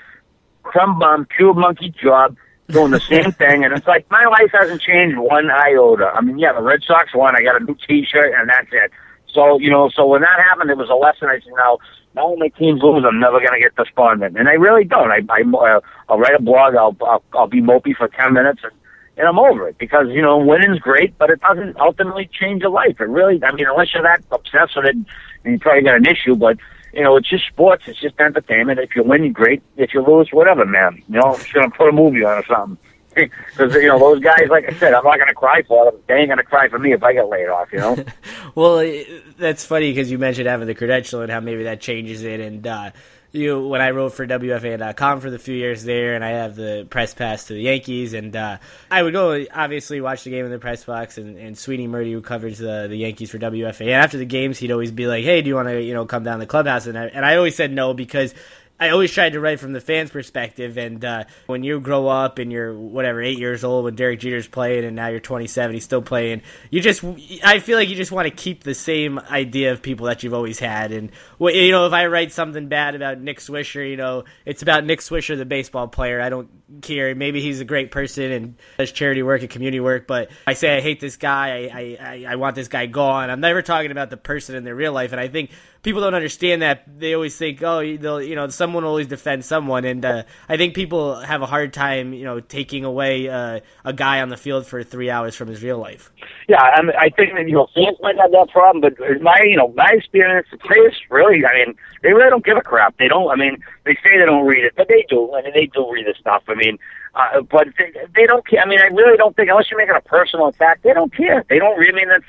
crumb 0.63 0.99
bum 0.99 1.27
cube 1.37 1.57
monkey 1.57 1.91
job 1.91 2.37
doing 2.69 2.91
the 2.91 3.01
same 3.01 3.33
thing, 3.43 3.65
and 3.65 3.75
it's 3.75 3.87
like 3.87 4.11
my 4.11 4.25
life 4.25 4.51
hasn't 4.53 4.81
changed 4.81 5.17
one 5.19 5.51
iota. 5.51 6.07
I 6.15 6.21
mean, 6.21 6.39
yeah, 6.39 6.53
the 6.53 6.63
Red 6.63 6.83
Sox 6.83 7.15
won. 7.15 7.37
I 7.37 7.43
got 7.43 7.61
a 7.61 7.65
new 7.65 7.77
T-shirt, 7.87 8.33
and 8.37 8.49
that's 8.49 8.69
it. 8.73 8.91
So, 9.35 9.59
you 9.59 9.69
know, 9.69 9.91
so 9.91 10.07
when 10.07 10.23
that 10.23 10.39
happened, 10.39 10.71
it 10.71 10.79
was 10.79 10.89
a 10.89 10.95
lesson. 10.95 11.29
I 11.29 11.41
said, 11.41 11.53
now, 11.57 11.79
now 12.15 12.31
when 12.31 12.39
my 12.39 12.49
teams 12.49 12.81
lose, 12.83 13.05
I'm 13.05 13.19
never 13.19 13.41
going 13.41 13.53
to 13.53 13.59
get 13.59 13.75
despondent. 13.75 14.39
And 14.39 14.49
I 14.49 14.53
really 14.53 14.85
don't. 14.85 15.11
I, 15.11 15.23
I, 15.29 15.43
uh, 15.43 15.81
I'll 16.09 16.19
write 16.19 16.37
a 16.39 16.43
blog. 16.43 16.77
I'll, 16.77 16.97
I'll, 17.05 17.23
I'll 17.35 17.49
be 17.49 17.61
mopey 17.61 17.97
for 17.97 18.07
10 18.07 18.33
minutes 18.33 18.61
and, 18.63 18.73
and 19.17 19.29
I'm 19.29 19.39
over 19.39 19.69
it 19.69 19.79
because, 19.79 20.09
you 20.09 20.23
know, 20.23 20.39
winning's 20.39 20.79
great, 20.79 21.17
but 21.19 21.31
it 21.31 21.41
doesn't 21.41 21.79
ultimately 21.79 22.29
change 22.33 22.63
your 22.63 22.71
life. 22.71 23.01
It 23.01 23.09
really, 23.09 23.43
I 23.43 23.53
mean, 23.53 23.67
unless 23.69 23.95
you're 23.95 24.03
that 24.03 24.23
obsessed 24.31 24.77
with 24.77 24.87
it, 24.87 24.97
you 25.45 25.59
probably 25.59 25.83
got 25.83 25.97
an 25.97 26.07
issue, 26.07 26.35
but, 26.35 26.59
you 26.93 27.03
know, 27.03 27.17
it's 27.17 27.29
just 27.29 27.47
sports. 27.47 27.85
It's 27.87 28.01
just 28.01 28.19
entertainment. 28.21 28.79
If 28.79 28.95
you 28.97 29.03
win, 29.03 29.33
great. 29.33 29.63
If 29.77 29.95
you 29.95 30.05
lose, 30.05 30.29
whatever, 30.33 30.65
man. 30.65 31.03
You 31.09 31.21
know, 31.21 31.35
I'm 31.35 31.41
to 31.41 31.71
put 31.77 31.89
a 31.89 31.93
movie 31.93 32.25
on 32.25 32.39
or 32.39 32.47
something 32.47 32.79
because 33.15 33.75
you 33.75 33.87
know 33.87 33.99
those 33.99 34.21
guys. 34.21 34.49
Like 34.49 34.65
I 34.69 34.77
said, 34.77 34.95
I'm 34.95 35.05
not 35.05 35.17
to 35.17 35.35
cry 35.35 35.63
for 35.63 35.85
them. 35.85 36.01
They 36.09 36.15
ain't 36.15 36.31
to 36.37 36.43
cry 36.43 36.69
for 36.69 36.79
me 36.79 36.93
if 36.93 37.03
I 37.03 37.13
get 37.13 37.29
laid 37.29 37.49
off. 37.49 37.73
You 37.73 37.79
know. 37.79 38.05
well, 38.55 39.05
that's 39.39 39.65
funny 39.65 39.91
because 39.91 40.11
you 40.11 40.19
mentioned 40.19 40.49
having 40.49 40.67
the 40.67 40.75
credential 40.75 41.21
and 41.21 41.31
how 41.31 41.41
maybe 41.41 41.65
that 41.65 41.81
changes 41.81 42.23
it, 42.23 42.41
and 42.41 42.67
uh, 42.67 42.91
you 43.35 43.67
when 43.67 43.81
I 43.81 43.91
wrote 43.91 44.15
for 44.15 44.27
WFAN.com 44.27 45.21
for 45.21 45.31
the 45.31 45.39
few 45.39 45.55
years 45.55 45.85
there, 45.85 46.15
and 46.15 46.25
I 46.25 46.31
have 46.31 46.55
the 46.55 46.87
press 46.89 47.15
pass 47.15 47.47
to 47.47 47.55
the 47.55 47.63
Yankees, 47.63 48.13
and 48.13 48.35
uh, 48.35 48.59
I 48.91 49.03
would 49.03 49.13
go 49.13 49.45
obviously 49.53 50.01
watch 50.01 50.25
the 50.25 50.31
game 50.31 50.45
in 50.45 50.51
the 50.51 50.59
press 50.59 50.85
box, 50.85 51.19
and, 51.19 51.37
and 51.37 51.57
Sweeny 51.57 51.89
Murti, 51.89 52.13
who 52.13 52.23
covers 52.23 52.59
the 52.59 52.87
the 52.89 52.97
Yankees 52.97 53.31
for 53.31 53.39
WFAN, 53.39 53.91
after 53.91 54.19
the 54.19 54.25
games, 54.25 54.59
he'd 54.59 54.73
always 54.73 54.91
be 54.91 55.07
like, 55.07 55.25
"Hey, 55.25 55.43
do 55.43 55.49
you 55.49 55.55
want 55.55 55.69
to 55.69 55.83
you 55.83 55.95
know 55.95 56.07
come 56.07 56.25
down 56.25 56.39
to 56.39 56.45
the 56.45 56.49
clubhouse?" 56.49 56.87
And 56.87 56.97
I, 56.97 57.07
and 57.07 57.25
I 57.25 57.37
always 57.37 57.57
said 57.57 57.73
no 57.73 57.95
because 57.95 58.35
I 58.79 58.91
always 58.91 59.13
tried 59.13 59.35
to 59.35 59.41
write 59.41 59.61
from 59.61 59.73
the 59.73 59.81
fans' 59.81 60.11
perspective. 60.11 60.77
And 60.77 61.05
uh, 61.05 61.25
when 61.47 61.63
you 61.63 61.79
grow 61.79 62.09
up 62.09 62.39
and 62.39 62.51
you're 62.51 62.77
whatever 62.77 63.23
eight 63.23 63.39
years 63.39 63.63
old 63.63 63.85
when 63.85 63.95
Derek 63.95 64.19
Jeter's 64.19 64.49
playing, 64.49 64.85
and 64.85 64.97
now 64.97 65.09
you're 65.09 65.21
27, 65.21 65.75
he's 65.75 65.85
still 65.85 66.03
playing. 66.03 66.43
You 66.71 66.81
just, 66.81 67.05
I 67.45 67.61
feel 67.61 67.79
like 67.79 67.89
you 67.89 67.95
just 67.95 68.11
want 68.11 68.27
to 68.27 68.35
keep 68.35 68.65
the 68.65 68.75
same 68.75 69.19
idea 69.19 69.73
of 69.73 69.81
people 69.81 70.07
that 70.07 70.25
you've 70.25 70.35
always 70.35 70.59
had. 70.59 70.91
And 70.91 71.13
you 71.39 71.71
know, 71.71 71.87
if 71.87 71.93
I 71.93 72.07
write 72.07 72.33
something 72.33 72.69
bad 72.69 72.97
about 72.97 73.21
Nick 73.21 73.39
Swisher, 73.39 73.89
you 73.89 73.97
know, 73.97 74.25
it's 74.45 74.63
about 74.63 74.85
Nick 74.85 75.01
Swisher, 75.01 75.37
the 75.37 75.45
baseball 75.45 75.87
player. 75.87 76.21
I 76.21 76.29
don't 76.29 76.49
care. 76.83 77.15
Maybe 77.15 77.41
he's 77.41 77.61
a 77.61 77.65
great 77.65 77.93
person 77.93 78.33
and 78.33 78.57
does 78.79 78.91
charity 78.91 79.23
work 79.23 79.43
and 79.43 79.51
community 79.51 79.81
work, 79.81 80.09
but 80.09 80.31
I 80.49 80.55
say 80.55 80.77
I 80.77 80.81
hate 80.81 80.99
this 80.99 81.17
guy. 81.17 81.71
I 81.73 81.97
I, 82.01 82.25
I 82.31 82.37
want 82.37 82.57
this 82.57 82.69
guy 82.69 82.87
gone. 82.87 83.31
I'm 83.31 83.41
never 83.41 83.63
talking 83.63 83.93
about 83.93 84.11
the 84.11 84.17
person 84.17 84.57
in 84.57 84.65
their 84.65 84.75
real 84.75 84.93
life, 84.93 85.13
and 85.13 85.21
I 85.21 85.29
think 85.29 85.51
people 85.85 86.01
don't 86.01 86.15
understand 86.15 86.63
that. 86.63 86.83
They 86.99 87.15
always 87.15 87.37
think, 87.37 87.63
oh, 87.63 87.97
they'll, 87.97 88.21
you 88.21 88.35
know, 88.35 88.49
someone 88.49 88.83
will 88.83 88.91
always 88.91 89.07
defend 89.07 89.45
someone, 89.45 89.85
and 89.85 90.05
uh, 90.05 90.25
I 90.49 90.57
think 90.57 90.75
people 90.75 91.21
have 91.21 91.43
a 91.43 91.47
hard 91.47 91.73
time, 91.73 92.13
you 92.13 92.25
know, 92.25 92.41
taking 92.41 92.85
away 92.85 93.29
uh, 93.29 93.61
a 93.85 93.93
guy 93.93 94.21
on 94.21 94.31
the 94.31 94.37
field 94.37 94.67
for 94.67 94.83
three 94.83 95.11
hours 95.11 95.37
from 95.37 95.49
his 95.49 95.63
real 95.63 95.79
life. 95.79 96.11
Yeah, 96.49 96.61
I, 96.61 96.83
mean, 96.83 96.97
I 96.99 97.11
think 97.11 97.35
that 97.35 97.47
you 97.47 97.55
know 97.55 97.69
fans 97.75 97.99
might 98.01 98.17
have 98.17 98.33
that 98.33 98.49
problem, 98.51 98.81
but 98.81 98.99
my 99.23 99.39
you 99.47 99.57
know 99.57 99.69
my 99.77 99.89
experience, 99.93 100.49
the 100.51 100.59
players 100.59 100.97
really, 101.11 101.45
I 101.47 101.65
mean, 101.65 101.77
they 102.03 102.13
really 102.13 102.31
don't 102.31 102.45
give 102.45 102.57
a 102.57 102.63
crap. 102.63 102.97
They 102.99 103.09
don't. 103.09 103.31
I 103.31 103.37
mean, 103.37 103.63
they 103.85 103.95
say 103.95 104.19
they 104.19 104.27
don't 104.27 104.47
read 104.47 104.65
it, 104.65 104.73
but 104.77 104.89
they 104.89 105.05
do. 105.09 105.35
I 105.35 105.43
mean, 105.43 105.53
they 105.55 105.67
do 105.67 105.89
read 105.93 106.07
the 106.07 106.15
stuff. 106.19 106.43
I 106.49 106.55
mean, 106.55 106.79
uh, 107.15 107.43
but 107.43 107.69
they, 107.79 107.93
they 108.15 108.27
don't 108.27 108.47
care. 108.47 108.61
I 108.61 108.67
mean, 108.67 108.81
I 108.81 108.87
really 108.87 109.17
don't 109.17 109.37
think 109.37 109.51
unless 109.51 109.71
you're 109.71 109.79
making 109.79 109.97
a 109.97 110.01
personal 110.01 110.49
attack, 110.49 110.83
they 110.83 110.93
don't 110.93 111.15
care. 111.15 111.45
They 111.49 111.59
don't. 111.59 111.79
I 111.79 111.93
mean, 111.93 112.09
that's 112.09 112.25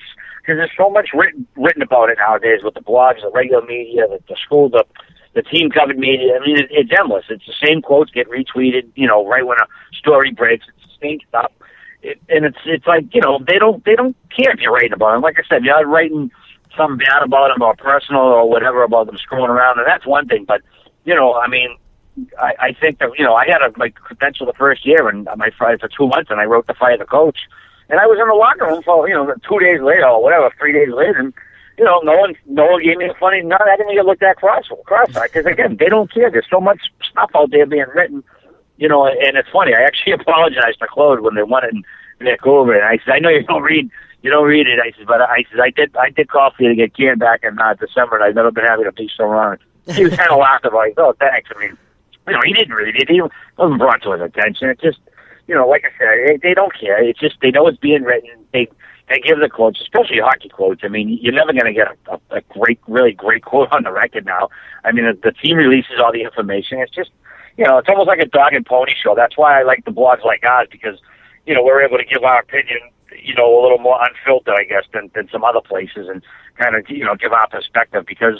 because 0.45 0.59
there's 0.59 0.77
so 0.77 0.89
much 0.89 1.09
written 1.13 1.47
written 1.55 1.81
about 1.81 2.09
it 2.09 2.17
nowadays 2.19 2.61
with 2.63 2.75
the 2.75 2.81
blogs, 2.81 3.21
the 3.21 3.31
regular 3.33 3.65
media, 3.65 4.07
the, 4.07 4.19
the 4.27 4.35
school, 4.35 4.69
the 4.69 4.85
the 5.33 5.41
team 5.41 5.69
covered 5.69 5.97
media. 5.97 6.35
I 6.35 6.45
mean, 6.45 6.57
it, 6.57 6.67
it's 6.69 6.91
endless. 6.97 7.25
It's 7.29 7.45
the 7.45 7.65
same 7.65 7.81
quotes 7.81 8.11
get 8.11 8.29
retweeted. 8.29 8.89
You 8.95 9.07
know, 9.07 9.27
right 9.27 9.45
when 9.45 9.57
a 9.57 9.65
story 9.97 10.31
breaks, 10.31 10.65
it's 10.67 10.85
the 10.85 11.07
same 11.07 11.19
stuff. 11.27 11.51
It, 12.03 12.21
and 12.29 12.45
it's 12.45 12.59
it's 12.65 12.85
like 12.85 13.05
you 13.13 13.21
know 13.21 13.39
they 13.47 13.57
don't 13.57 13.83
they 13.85 13.95
don't 13.95 14.15
care 14.29 14.51
if 14.51 14.59
you're 14.59 14.73
writing 14.73 14.93
about 14.93 15.13
them. 15.13 15.21
Like 15.21 15.37
I 15.39 15.43
said, 15.49 15.63
you're 15.63 15.87
writing 15.87 16.31
something 16.77 16.97
bad 16.97 17.23
about 17.23 17.49
them 17.49 17.61
or 17.61 17.75
personal 17.75 18.21
or 18.21 18.47
whatever 18.47 18.83
about 18.83 19.07
them 19.07 19.17
screwing 19.17 19.49
around, 19.49 19.79
and 19.79 19.87
that's 19.87 20.05
one 20.05 20.27
thing. 20.27 20.45
But 20.45 20.61
you 21.05 21.15
know, 21.15 21.33
I 21.33 21.47
mean, 21.47 21.75
I, 22.39 22.53
I 22.59 22.73
think 22.79 22.99
that 22.99 23.09
you 23.17 23.25
know 23.25 23.33
I 23.33 23.45
had 23.47 23.61
a 23.61 23.75
my 23.77 23.89
credential 23.89 24.45
the 24.45 24.53
first 24.53 24.85
year 24.85 25.09
and 25.09 25.27
my 25.37 25.49
for 25.57 25.89
two 25.89 26.07
months, 26.07 26.29
and 26.29 26.39
I 26.39 26.45
wrote 26.45 26.67
to 26.67 26.75
fire 26.75 26.97
the 26.97 27.05
coach. 27.05 27.39
And 27.89 27.99
I 27.99 28.05
was 28.05 28.17
in 28.19 28.27
the 28.27 28.33
locker 28.33 28.65
room 28.65 28.81
for, 28.83 29.07
you 29.07 29.13
know, 29.13 29.33
two 29.47 29.59
days 29.59 29.81
later 29.81 30.07
or 30.07 30.21
whatever, 30.21 30.49
three 30.57 30.73
days 30.73 30.89
later, 30.89 31.19
and, 31.19 31.33
you 31.77 31.85
know, 31.85 31.99
no 32.03 32.17
one, 32.17 32.35
no 32.47 32.65
one 32.65 32.83
gave 32.83 32.97
me 32.97 33.05
a 33.05 33.13
funny, 33.19 33.41
none, 33.41 33.61
I 33.61 33.77
didn't 33.77 33.93
get 33.93 34.05
looked 34.05 34.23
at 34.23 34.37
cross, 34.37 34.65
cross-eyed, 34.85 35.29
because 35.31 35.45
again, 35.45 35.77
they 35.77 35.87
don't 35.87 36.11
care. 36.11 36.31
There's 36.31 36.49
so 36.49 36.59
much 36.59 36.79
stuff 37.09 37.29
out 37.35 37.51
there 37.51 37.65
being 37.65 37.85
written, 37.93 38.23
you 38.77 38.89
know, 38.89 39.05
and 39.05 39.37
it's 39.37 39.49
funny. 39.49 39.73
I 39.75 39.83
actually 39.83 40.13
apologized 40.19 40.79
to 40.79 40.87
Claude 40.87 41.21
when 41.21 41.35
they 41.35 41.43
wanted 41.43 41.75
Nick 42.21 42.45
over, 42.47 42.73
and 42.73 42.85
I 42.85 42.97
said, 43.03 43.13
I 43.15 43.19
know 43.19 43.29
you 43.29 43.43
don't 43.43 43.61
read, 43.61 43.89
you 44.23 44.31
don't 44.31 44.47
read 44.47 44.67
it. 44.67 44.79
I 44.79 44.97
said, 44.97 45.05
but 45.05 45.21
I 45.21 45.45
said, 45.51 45.59
I 45.59 45.69
did, 45.69 45.95
I 45.95 46.09
did 46.09 46.29
call 46.29 46.51
for 46.51 46.63
you 46.63 46.69
to 46.69 46.75
get 46.75 46.95
Kieran 46.95 47.19
back 47.19 47.43
in 47.43 47.59
uh, 47.59 47.75
December, 47.75 48.15
and 48.15 48.25
I've 48.25 48.35
never 48.35 48.51
been 48.51 48.65
happy 48.65 48.83
to 48.83 48.91
be 48.91 49.09
so 49.15 49.25
wrong. 49.25 49.57
He 49.85 50.03
was 50.03 50.15
kind 50.15 50.31
of 50.31 50.39
laughing 50.39 50.71
like, 50.73 50.95
oh, 50.97 51.13
thanks. 51.19 51.51
I 51.55 51.59
mean, 51.59 51.77
you 52.27 52.33
know, 52.33 52.39
he 52.43 52.53
didn't 52.53 52.73
read 52.73 52.95
it. 52.95 53.09
He 53.09 53.21
wasn't 53.21 53.79
brought 53.79 54.01
to 54.01 54.13
his 54.13 54.21
attention. 54.21 54.69
It 54.69 54.79
just, 54.81 54.97
you 55.47 55.55
know, 55.55 55.67
like 55.67 55.83
I 55.85 55.89
said, 55.97 56.41
they, 56.41 56.49
they 56.49 56.53
don't 56.53 56.73
care. 56.77 57.03
It's 57.03 57.19
just 57.19 57.35
they 57.41 57.51
know 57.51 57.67
it's 57.67 57.77
being 57.77 58.03
written. 58.03 58.31
They 58.53 58.67
they 59.09 59.19
give 59.19 59.39
the 59.39 59.49
quotes, 59.49 59.79
especially 59.81 60.19
hockey 60.19 60.49
quotes. 60.49 60.81
I 60.83 60.87
mean, 60.87 61.19
you're 61.21 61.33
never 61.33 61.53
going 61.53 61.65
to 61.65 61.73
get 61.73 61.87
a, 61.87 62.13
a, 62.13 62.37
a 62.37 62.41
great, 62.49 62.79
really 62.87 63.11
great 63.11 63.43
quote 63.43 63.71
on 63.71 63.83
the 63.83 63.91
record 63.91 64.25
now. 64.25 64.49
I 64.83 64.91
mean, 64.91 65.05
the, 65.05 65.13
the 65.21 65.31
team 65.31 65.57
releases 65.57 65.99
all 66.03 66.11
the 66.11 66.23
information. 66.23 66.79
It's 66.79 66.93
just, 66.93 67.11
you 67.57 67.65
know, 67.65 67.77
it's 67.77 67.87
almost 67.87 68.07
like 68.07 68.19
a 68.19 68.25
dog 68.25 68.53
and 68.53 68.65
pony 68.65 68.93
show. 69.01 69.13
That's 69.15 69.37
why 69.37 69.59
I 69.59 69.63
like 69.63 69.85
the 69.85 69.91
blogs 69.91 70.25
like 70.25 70.43
ours 70.43 70.67
because, 70.71 70.97
you 71.45 71.53
know, 71.53 71.63
we're 71.63 71.83
able 71.83 71.97
to 71.97 72.05
give 72.05 72.23
our 72.23 72.39
opinion, 72.39 72.79
you 73.21 73.35
know, 73.35 73.45
a 73.45 73.61
little 73.61 73.77
more 73.77 73.99
unfiltered, 74.01 74.55
I 74.57 74.63
guess, 74.63 74.85
than 74.91 75.11
than 75.13 75.29
some 75.31 75.43
other 75.43 75.61
places, 75.61 76.09
and 76.09 76.23
kind 76.59 76.75
of, 76.75 76.89
you 76.89 77.05
know, 77.05 77.15
give 77.15 77.31
our 77.31 77.47
perspective 77.47 78.05
because 78.07 78.39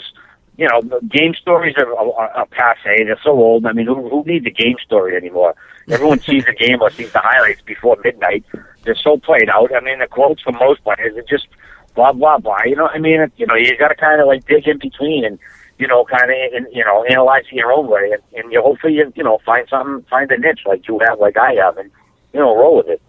you 0.56 0.66
know, 0.68 1.00
game 1.08 1.34
stories 1.34 1.74
are, 1.76 1.94
are, 1.94 2.30
are 2.30 2.46
passe. 2.46 3.04
They're 3.04 3.20
so 3.22 3.30
old. 3.30 3.66
I 3.66 3.72
mean, 3.72 3.86
who, 3.86 4.08
who 4.08 4.24
needs 4.24 4.46
a 4.46 4.50
game 4.50 4.76
story 4.82 5.14
anymore? 5.14 5.54
Everyone 5.88 6.20
sees 6.20 6.44
the 6.46 6.54
game 6.54 6.80
or 6.80 6.90
sees 6.90 7.12
the 7.12 7.20
highlights 7.20 7.62
before 7.62 7.96
midnight. 8.02 8.44
They're 8.84 8.96
so 8.96 9.18
played 9.18 9.48
out. 9.48 9.74
I 9.74 9.80
mean, 9.80 9.98
the 9.98 10.06
quotes 10.06 10.42
from 10.42 10.56
most 10.56 10.82
players 10.82 11.16
are 11.16 11.22
just 11.28 11.46
blah 11.94 12.12
blah 12.12 12.38
blah. 12.38 12.62
You 12.64 12.76
know, 12.76 12.88
I 12.88 12.98
mean, 12.98 13.30
you 13.36 13.46
know, 13.46 13.54
you 13.54 13.76
got 13.78 13.88
to 13.88 13.94
kind 13.94 14.20
of 14.20 14.26
like 14.26 14.46
dig 14.46 14.66
in 14.66 14.78
between 14.78 15.24
and 15.24 15.38
you 15.78 15.86
know, 15.86 16.04
kind 16.04 16.30
of 16.30 16.72
you 16.72 16.84
know, 16.84 17.04
analyze 17.04 17.44
your 17.52 17.72
own 17.72 17.88
way, 17.88 18.12
and, 18.12 18.22
and 18.34 18.52
you 18.52 18.62
hopefully 18.62 18.94
you 18.94 19.12
you 19.14 19.22
know 19.22 19.38
find 19.44 19.68
something, 19.68 20.04
find 20.08 20.30
a 20.30 20.38
niche 20.38 20.60
like 20.64 20.88
you 20.88 20.98
have, 21.06 21.18
like 21.20 21.36
I 21.36 21.54
have, 21.62 21.76
and 21.76 21.90
you 22.32 22.40
know, 22.40 22.56
roll 22.56 22.78
with 22.78 22.88
it. 22.88 23.02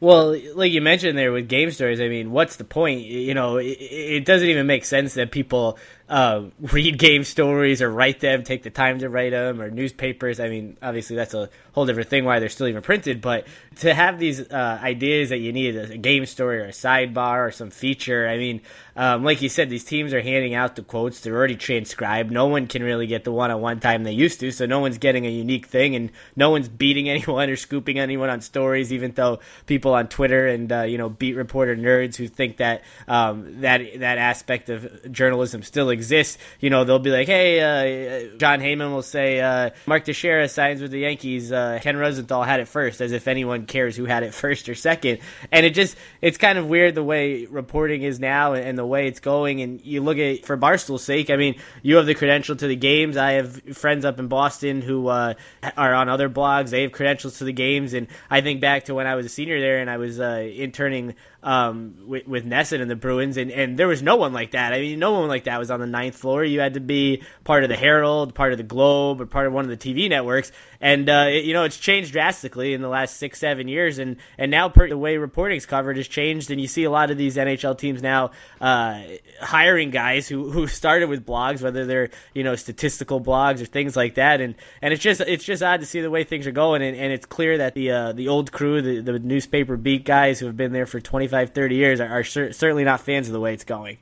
Well, 0.00 0.34
like 0.54 0.72
you 0.72 0.80
mentioned 0.80 1.18
there 1.18 1.30
with 1.30 1.46
game 1.46 1.70
stories, 1.70 2.00
I 2.00 2.08
mean, 2.08 2.30
what's 2.30 2.56
the 2.56 2.64
point? 2.64 3.02
You 3.02 3.34
know, 3.34 3.58
it, 3.58 3.76
it 3.78 4.24
doesn't 4.24 4.48
even 4.48 4.66
make 4.66 4.86
sense 4.86 5.14
that 5.14 5.30
people 5.30 5.78
uh, 6.10 6.42
read 6.60 6.98
game 6.98 7.22
stories 7.22 7.80
or 7.80 7.88
write 7.88 8.18
them, 8.18 8.42
take 8.42 8.64
the 8.64 8.70
time 8.70 8.98
to 8.98 9.08
write 9.08 9.30
them, 9.30 9.62
or 9.62 9.70
newspapers. 9.70 10.40
I 10.40 10.48
mean, 10.48 10.76
obviously 10.82 11.14
that's 11.14 11.34
a 11.34 11.48
whole 11.72 11.86
different 11.86 12.10
thing 12.10 12.24
why 12.24 12.40
they're 12.40 12.48
still 12.48 12.66
even 12.66 12.82
printed. 12.82 13.20
But 13.20 13.46
to 13.76 13.94
have 13.94 14.18
these 14.18 14.40
uh, 14.40 14.80
ideas 14.82 15.28
that 15.28 15.38
you 15.38 15.52
need 15.52 15.76
a, 15.76 15.96
game 15.96 16.26
story 16.26 16.58
or 16.58 16.64
a 16.64 16.70
sidebar 16.70 17.46
or 17.46 17.52
some 17.52 17.70
feature, 17.70 18.26
I 18.26 18.38
mean, 18.38 18.60
um, 18.96 19.22
like 19.22 19.40
you 19.40 19.48
said, 19.48 19.70
these 19.70 19.84
teams 19.84 20.12
are 20.12 20.20
handing 20.20 20.52
out 20.52 20.74
the 20.74 20.82
quotes. 20.82 21.20
They're 21.20 21.36
already 21.36 21.54
transcribed. 21.54 22.32
No 22.32 22.48
one 22.48 22.66
can 22.66 22.82
really 22.82 23.06
get 23.06 23.22
the 23.22 23.30
one-on-one 23.30 23.78
time 23.78 24.02
they 24.02 24.12
used 24.12 24.40
to, 24.40 24.50
so 24.50 24.66
no 24.66 24.80
one's 24.80 24.98
getting 24.98 25.26
a 25.26 25.30
unique 25.30 25.66
thing, 25.66 25.94
and 25.94 26.10
no 26.34 26.50
one's 26.50 26.68
beating 26.68 27.08
anyone 27.08 27.48
or 27.48 27.56
scooping 27.56 28.00
anyone 28.00 28.30
on 28.30 28.40
stories. 28.40 28.92
Even 28.92 29.12
though 29.12 29.38
people 29.66 29.94
on 29.94 30.08
Twitter 30.08 30.48
and 30.48 30.72
uh, 30.72 30.82
you 30.82 30.98
know 30.98 31.08
beat 31.08 31.36
reporter 31.36 31.76
nerds 31.76 32.16
who 32.16 32.26
think 32.26 32.56
that 32.56 32.82
um, 33.06 33.60
that 33.60 34.00
that 34.00 34.18
aspect 34.18 34.70
of 34.70 35.12
journalism 35.12 35.62
still 35.62 35.88
exists 35.88 35.99
exists, 36.00 36.38
you 36.60 36.70
know, 36.70 36.84
they'll 36.84 36.98
be 36.98 37.10
like, 37.10 37.26
hey, 37.26 37.60
uh, 37.60 38.38
Jon 38.38 38.60
Heyman 38.60 38.90
will 38.90 39.02
say, 39.02 39.40
uh, 39.40 39.70
Mark 39.86 40.06
Teixeira 40.06 40.48
signs 40.48 40.80
with 40.80 40.90
the 40.90 41.00
Yankees. 41.00 41.52
Uh, 41.52 41.78
Ken 41.82 41.98
Rosenthal 41.98 42.42
had 42.42 42.60
it 42.60 42.68
first, 42.68 43.02
as 43.02 43.12
if 43.12 43.28
anyone 43.28 43.66
cares 43.66 43.96
who 43.96 44.06
had 44.06 44.22
it 44.22 44.32
first 44.42 44.68
or 44.70 44.74
second. 44.74 45.18
And 45.52 45.66
it 45.66 45.74
just, 45.74 45.96
it's 46.22 46.38
kind 46.38 46.56
of 46.58 46.66
weird 46.66 46.94
the 46.94 47.04
way 47.04 47.44
reporting 47.44 48.02
is 48.02 48.18
now 48.18 48.54
and 48.54 48.78
the 48.78 48.86
way 48.86 49.06
it's 49.08 49.20
going. 49.20 49.60
And 49.60 49.84
you 49.84 50.00
look 50.00 50.16
at, 50.16 50.46
for 50.46 50.56
Barstool's 50.56 51.04
sake, 51.04 51.28
I 51.28 51.36
mean, 51.36 51.56
you 51.82 51.96
have 51.96 52.06
the 52.06 52.14
credential 52.14 52.56
to 52.56 52.66
the 52.66 52.76
games. 52.76 53.18
I 53.18 53.32
have 53.32 53.60
friends 53.76 54.06
up 54.06 54.18
in 54.18 54.28
Boston 54.28 54.80
who 54.80 55.08
uh, 55.08 55.34
are 55.76 55.94
on 55.94 56.08
other 56.08 56.30
blogs. 56.30 56.70
They 56.70 56.82
have 56.82 56.92
credentials 56.92 57.38
to 57.38 57.44
the 57.44 57.52
games. 57.52 57.92
And 57.92 58.06
I 58.30 58.40
think 58.40 58.62
back 58.62 58.84
to 58.84 58.94
when 58.94 59.06
I 59.06 59.16
was 59.16 59.26
a 59.26 59.28
senior 59.28 59.60
there 59.60 59.78
and 59.78 59.90
I 59.90 59.98
was 59.98 60.18
uh, 60.18 60.48
interning 60.50 61.14
um, 61.42 61.94
with, 62.06 62.26
with 62.26 62.44
NESN 62.44 62.80
and 62.80 62.90
the 62.90 62.96
Bruins, 62.96 63.36
and, 63.36 63.50
and 63.50 63.78
there 63.78 63.88
was 63.88 64.02
no 64.02 64.16
one 64.16 64.32
like 64.32 64.52
that. 64.52 64.72
I 64.72 64.80
mean, 64.80 64.98
no 64.98 65.12
one 65.12 65.28
like 65.28 65.44
that 65.44 65.58
was 65.58 65.70
on 65.70 65.80
the 65.80 65.86
ninth 65.86 66.16
floor. 66.16 66.44
You 66.44 66.60
had 66.60 66.74
to 66.74 66.80
be 66.80 67.22
part 67.44 67.62
of 67.62 67.68
the 67.70 67.76
Herald, 67.76 68.34
part 68.34 68.52
of 68.52 68.58
the 68.58 68.64
Globe, 68.64 69.20
or 69.20 69.26
part 69.26 69.46
of 69.46 69.52
one 69.52 69.64
of 69.64 69.70
the 69.70 69.76
TV 69.76 70.08
networks. 70.08 70.52
And 70.80 71.10
uh, 71.10 71.26
it, 71.28 71.44
you 71.44 71.52
know, 71.52 71.64
it's 71.64 71.76
changed 71.76 72.12
drastically 72.12 72.72
in 72.72 72.80
the 72.80 72.88
last 72.88 73.18
six, 73.18 73.38
seven 73.38 73.68
years, 73.68 73.98
and 73.98 74.16
and 74.38 74.50
now 74.50 74.70
per, 74.70 74.88
the 74.88 74.96
way 74.96 75.18
reporting's 75.18 75.66
covered 75.66 75.98
has 75.98 76.08
changed, 76.08 76.50
and 76.50 76.58
you 76.58 76.66
see 76.66 76.84
a 76.84 76.90
lot 76.90 77.10
of 77.10 77.18
these 77.18 77.36
NHL 77.36 77.76
teams 77.76 78.02
now 78.02 78.30
uh, 78.62 79.02
hiring 79.42 79.90
guys 79.90 80.26
who 80.26 80.50
who 80.50 80.66
started 80.66 81.10
with 81.10 81.26
blogs, 81.26 81.60
whether 81.60 81.84
they're 81.84 82.08
you 82.32 82.42
know 82.44 82.56
statistical 82.56 83.20
blogs 83.20 83.60
or 83.60 83.66
things 83.66 83.94
like 83.94 84.14
that, 84.14 84.40
and 84.40 84.54
and 84.80 84.94
it's 84.94 85.02
just 85.02 85.20
it's 85.20 85.44
just 85.44 85.62
odd 85.62 85.80
to 85.80 85.86
see 85.86 86.00
the 86.00 86.10
way 86.10 86.24
things 86.24 86.46
are 86.46 86.52
going, 86.52 86.80
and, 86.80 86.96
and 86.96 87.12
it's 87.12 87.26
clear 87.26 87.58
that 87.58 87.74
the 87.74 87.90
uh, 87.90 88.12
the 88.12 88.28
old 88.28 88.50
crew, 88.50 88.80
the, 88.80 89.00
the 89.00 89.18
newspaper 89.18 89.76
beat 89.76 90.06
guys 90.06 90.40
who 90.40 90.46
have 90.46 90.56
been 90.56 90.72
there 90.72 90.86
for 90.86 90.98
25, 90.98 91.50
30 91.50 91.74
years, 91.74 92.00
are, 92.00 92.08
are 92.08 92.24
cer- 92.24 92.52
certainly 92.52 92.84
not 92.84 93.00
fans 93.00 93.26
of 93.26 93.34
the 93.34 93.40
way 93.40 93.52
it's 93.52 93.64
going. 93.64 93.98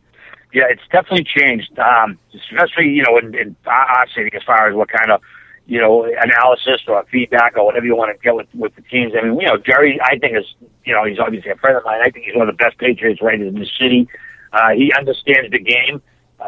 Yeah, 0.55 0.65
it's 0.71 0.83
definitely 0.93 1.25
changed, 1.25 1.77
um, 1.79 2.19
especially 2.35 2.91
you 2.91 3.03
know 3.03 3.19
in, 3.19 3.35
in 3.35 3.57
our 3.67 4.07
city 4.15 4.31
as 4.35 4.43
far 4.45 4.69
as 4.69 4.77
what 4.77 4.89
kind 4.89 5.11
of 5.11 5.21
you 5.69 5.79
know, 5.79 6.05
analysis 6.05 6.81
or 6.89 7.05
feedback 7.13 7.57
or 7.57 7.67
whatever 7.67 7.85
you 7.85 7.95
want 7.95 8.11
to 8.11 8.19
get 8.25 8.35
with, 8.35 8.49
with 8.55 8.75
the 8.75 8.81
teams. 8.83 9.13
I 9.15 9.27
mean, 9.27 9.39
you 9.39 9.47
know, 9.47 9.59
Jerry, 9.59 10.01
I 10.03 10.19
think 10.19 10.35
is, 10.35 10.47
you 10.87 10.95
know, 10.95 11.05
he's 11.05 11.19
obviously 11.19 11.51
a 11.51 11.57
friend 11.57 11.77
of 11.77 11.85
mine. 11.85 12.01
I 12.03 12.11
think 12.11 12.25
he's 12.25 12.35
one 12.35 12.49
of 12.49 12.57
the 12.57 12.65
best 12.65 12.79
Patriots 12.79 13.21
writers 13.21 13.53
in 13.53 13.61
the 13.61 13.69
city. 13.79 14.09
Uh, 14.55 14.71
he 14.75 14.91
understands 14.99 15.53
the 15.53 15.59
game. 15.59 16.01
Uh, 16.41 16.47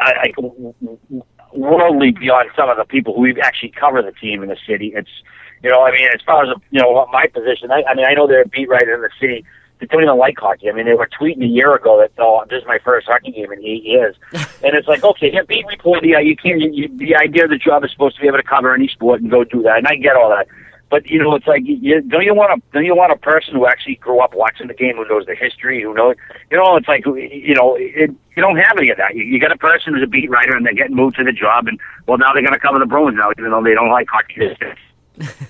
I, 0.00 0.12
I, 0.26 0.32
worldly 1.52 2.10
beyond 2.10 2.50
some 2.56 2.68
of 2.68 2.76
the 2.76 2.84
people 2.84 3.14
who 3.14 3.32
actually 3.40 3.72
cover 3.78 4.02
the 4.02 4.10
team 4.10 4.42
in 4.42 4.48
the 4.48 4.58
city. 4.66 4.92
It's, 4.96 5.22
you 5.62 5.70
know, 5.70 5.84
I 5.84 5.92
mean, 5.92 6.08
as 6.12 6.20
far 6.26 6.42
as, 6.42 6.48
you 6.72 6.80
know, 6.80 7.06
my 7.12 7.26
position, 7.28 7.70
I, 7.70 7.84
I 7.88 7.94
mean, 7.94 8.04
I 8.04 8.14
know 8.14 8.26
they're 8.26 8.42
a 8.42 8.48
beat 8.48 8.68
writer 8.68 8.94
in 8.94 9.00
the 9.00 9.10
city 9.20 9.44
that 9.78 9.90
don't 9.90 10.02
even 10.02 10.16
like 10.16 10.38
hockey. 10.38 10.68
I 10.68 10.72
mean, 10.72 10.86
they 10.86 10.94
were 10.94 11.08
tweeting 11.08 11.42
a 11.42 11.46
year 11.46 11.74
ago 11.74 11.98
that 12.00 12.12
oh, 12.22 12.44
this 12.48 12.62
is 12.62 12.66
my 12.66 12.78
first 12.78 13.06
hockey 13.06 13.32
game 13.32 13.52
in 13.52 13.64
eight 13.64 13.84
years, 13.84 14.16
and 14.32 14.74
it's 14.74 14.88
like 14.88 15.04
okay, 15.04 15.32
yeah, 15.32 15.42
beat 15.42 15.66
report. 15.66 16.04
Yeah, 16.04 16.20
you 16.20 16.36
can't. 16.36 16.60
You, 16.60 16.70
you, 16.72 16.96
the 16.96 17.16
idea 17.16 17.44
of 17.44 17.50
the 17.50 17.58
job 17.58 17.84
is 17.84 17.90
supposed 17.90 18.16
to 18.16 18.22
be 18.22 18.28
able 18.28 18.38
to 18.38 18.42
cover 18.42 18.74
any 18.74 18.88
sport 18.88 19.20
and 19.20 19.30
go 19.30 19.44
do 19.44 19.62
that, 19.62 19.78
and 19.78 19.86
I 19.86 19.96
get 19.96 20.16
all 20.16 20.30
that. 20.30 20.46
But 20.88 21.06
you 21.10 21.18
know, 21.18 21.34
it's 21.34 21.46
like 21.46 21.62
you, 21.64 22.00
don't 22.00 22.22
you 22.22 22.34
want 22.34 22.52
a 22.56 22.62
don't 22.72 22.84
you 22.84 22.94
want 22.94 23.12
a 23.12 23.16
person 23.16 23.54
who 23.54 23.66
actually 23.66 23.96
grew 23.96 24.20
up 24.20 24.34
watching 24.34 24.68
the 24.68 24.74
game, 24.74 24.96
who 24.96 25.08
knows 25.08 25.26
the 25.26 25.34
history, 25.34 25.82
who 25.82 25.92
knows 25.92 26.14
you 26.50 26.56
know, 26.56 26.76
it's 26.76 26.86
like 26.86 27.04
you 27.04 27.54
know, 27.54 27.76
it, 27.78 28.10
you 28.36 28.42
don't 28.42 28.56
have 28.56 28.78
any 28.78 28.90
of 28.90 28.96
that. 28.98 29.16
You, 29.16 29.24
you 29.24 29.40
got 29.40 29.50
a 29.50 29.58
person 29.58 29.94
who's 29.94 30.04
a 30.04 30.06
beat 30.06 30.30
writer, 30.30 30.56
and 30.56 30.64
they're 30.64 30.74
getting 30.74 30.94
moved 30.94 31.16
to 31.16 31.24
the 31.24 31.32
job, 31.32 31.66
and 31.66 31.80
well, 32.06 32.18
now 32.18 32.32
they're 32.32 32.42
going 32.42 32.54
to 32.54 32.60
cover 32.60 32.78
the 32.78 32.86
Bruins 32.86 33.16
now, 33.18 33.30
even 33.36 33.50
though 33.50 33.62
they 33.62 33.74
don't 33.74 33.90
like 33.90 34.08
hockey. 34.08 34.56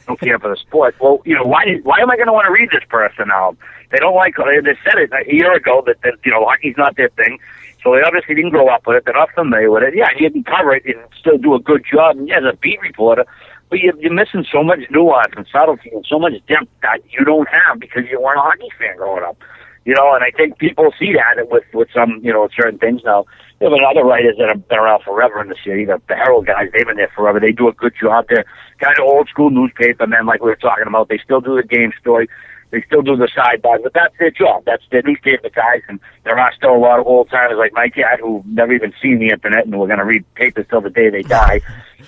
Don't 0.07 0.21
care 0.21 0.39
for 0.39 0.51
the 0.51 0.57
sport. 0.57 0.95
Well, 1.01 1.21
you 1.25 1.35
know, 1.35 1.45
why 1.45 1.65
why 1.83 1.99
am 2.01 2.11
I 2.11 2.17
going 2.17 2.27
to 2.27 2.33
want 2.33 2.47
to 2.47 2.53
read 2.53 2.71
this 2.71 2.85
person 2.89 3.29
now? 3.29 3.57
They 3.91 3.99
don't 3.99 4.15
like. 4.15 4.39
Uh, 4.39 4.45
they 4.63 4.77
said 4.85 4.99
it 4.99 5.11
a 5.13 5.33
year 5.33 5.55
ago 5.55 5.83
that, 5.87 6.01
that 6.03 6.15
you 6.25 6.33
know 6.33 6.45
hockey's 6.45 6.77
not 6.77 6.97
their 6.97 7.11
thing. 7.11 7.39
So 7.83 7.95
they 7.95 8.03
obviously 8.03 8.35
didn't 8.35 8.51
grow 8.51 8.69
up 8.69 8.87
with 8.87 8.97
it. 8.97 9.05
They're 9.05 9.15
not 9.15 9.31
familiar 9.33 9.71
with 9.71 9.85
it. 9.85 9.95
Yeah, 9.95 10.09
you 10.19 10.31
can 10.31 10.43
cover 10.43 10.75
it 10.75 10.85
and 10.87 10.99
still 11.19 11.39
do 11.39 11.55
a 11.55 11.61
good 11.61 11.85
job. 11.89 12.17
And 12.17 12.29
yeah, 12.29 12.39
as 12.39 12.45
a 12.45 12.57
beat 12.57 12.81
reporter, 12.81 13.25
but 13.69 13.79
you're, 13.79 13.97
you're 14.01 14.13
missing 14.13 14.45
so 14.51 14.63
much 14.63 14.81
nuance 14.91 15.33
and 15.37 15.47
subtlety 15.53 15.91
and 15.93 16.05
so 16.09 16.19
much 16.19 16.33
depth 16.49 16.69
that 16.83 16.99
you 17.11 17.25
don't 17.25 17.49
have 17.49 17.79
because 17.79 18.03
you 18.11 18.21
weren't 18.21 18.39
a 18.39 18.43
hockey 18.43 18.69
fan 18.79 18.97
growing 18.97 19.25
up. 19.25 19.37
You 19.85 19.95
know, 19.95 20.15
and 20.15 20.25
I 20.25 20.31
think 20.33 20.59
people 20.59 20.93
see 20.99 21.13
that 21.13 21.49
with 21.49 21.63
with 21.73 21.89
some 21.95 22.21
you 22.23 22.33
know 22.33 22.49
certain 22.57 22.79
things 22.79 23.03
now. 23.05 23.25
There 23.59 23.71
have 23.71 23.79
other 23.91 24.05
writers 24.05 24.37
that 24.39 24.49
have 24.49 24.69
been 24.69 24.79
around 24.79 25.03
forever 25.03 25.41
in 25.41 25.49
the 25.49 25.57
city. 25.65 25.87
The, 25.87 26.01
the 26.09 26.15
Herald 26.15 26.47
guys, 26.47 26.69
they've 26.73 26.87
been 26.87 26.97
there 26.97 27.11
forever. 27.17 27.41
They 27.41 27.53
do 27.53 27.69
a 27.69 27.73
good 27.73 27.95
job. 27.99 28.27
They're 28.29 28.45
kind 28.79 28.99
of 28.99 29.05
old 29.05 29.29
school 29.29 29.49
newspaper 29.49 30.07
men, 30.07 30.27
like 30.27 30.43
we 30.43 30.51
were 30.51 30.57
talking 30.57 30.87
about. 30.87 31.09
They 31.09 31.19
still 31.25 31.41
do 31.41 31.57
the 31.57 31.63
game 31.63 31.93
story. 31.99 32.29
They 32.71 32.83
still 32.87 33.01
do 33.01 33.17
the 33.17 33.29
sidebars, 33.29 33.83
but 33.83 33.95
that's 33.95 34.15
their 34.19 34.31
job. 34.31 34.65
That's 34.67 34.83
their 34.91 35.03
newspaper 35.03 35.49
guys. 35.49 35.83
And 35.89 36.01
there 36.25 36.39
are 36.39 36.53
still 36.55 36.75
a 36.75 36.79
lot 36.79 36.99
of 36.99 37.07
old 37.07 37.31
timers 37.31 37.57
like 37.59 37.73
my 37.73 37.89
dad 37.89 38.21
who 38.21 38.43
never 38.47 38.75
even 38.75 38.93
seen 39.01 39.21
the 39.21 39.29
internet 39.29 39.65
and 39.65 39.79
we're 39.79 39.87
going 39.87 40.01
to 40.01 40.05
read 40.05 40.25
papers 40.35 40.67
till 40.69 40.81
the 40.81 40.91
day 40.91 41.09
they 41.09 41.23
die. 41.23 41.61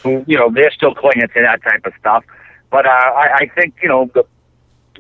who, 0.03 0.25
you 0.27 0.37
know, 0.37 0.51
they're 0.53 0.73
still 0.73 0.95
clinging 0.95 1.29
to 1.29 1.43
that 1.43 1.63
type 1.63 1.87
of 1.87 1.93
stuff. 1.99 2.25
But 2.71 2.87
uh, 2.87 2.91
I, 2.91 3.29
I 3.35 3.51
think, 3.55 3.77
you 3.83 3.89
know, 3.89 4.11
the 4.15 4.25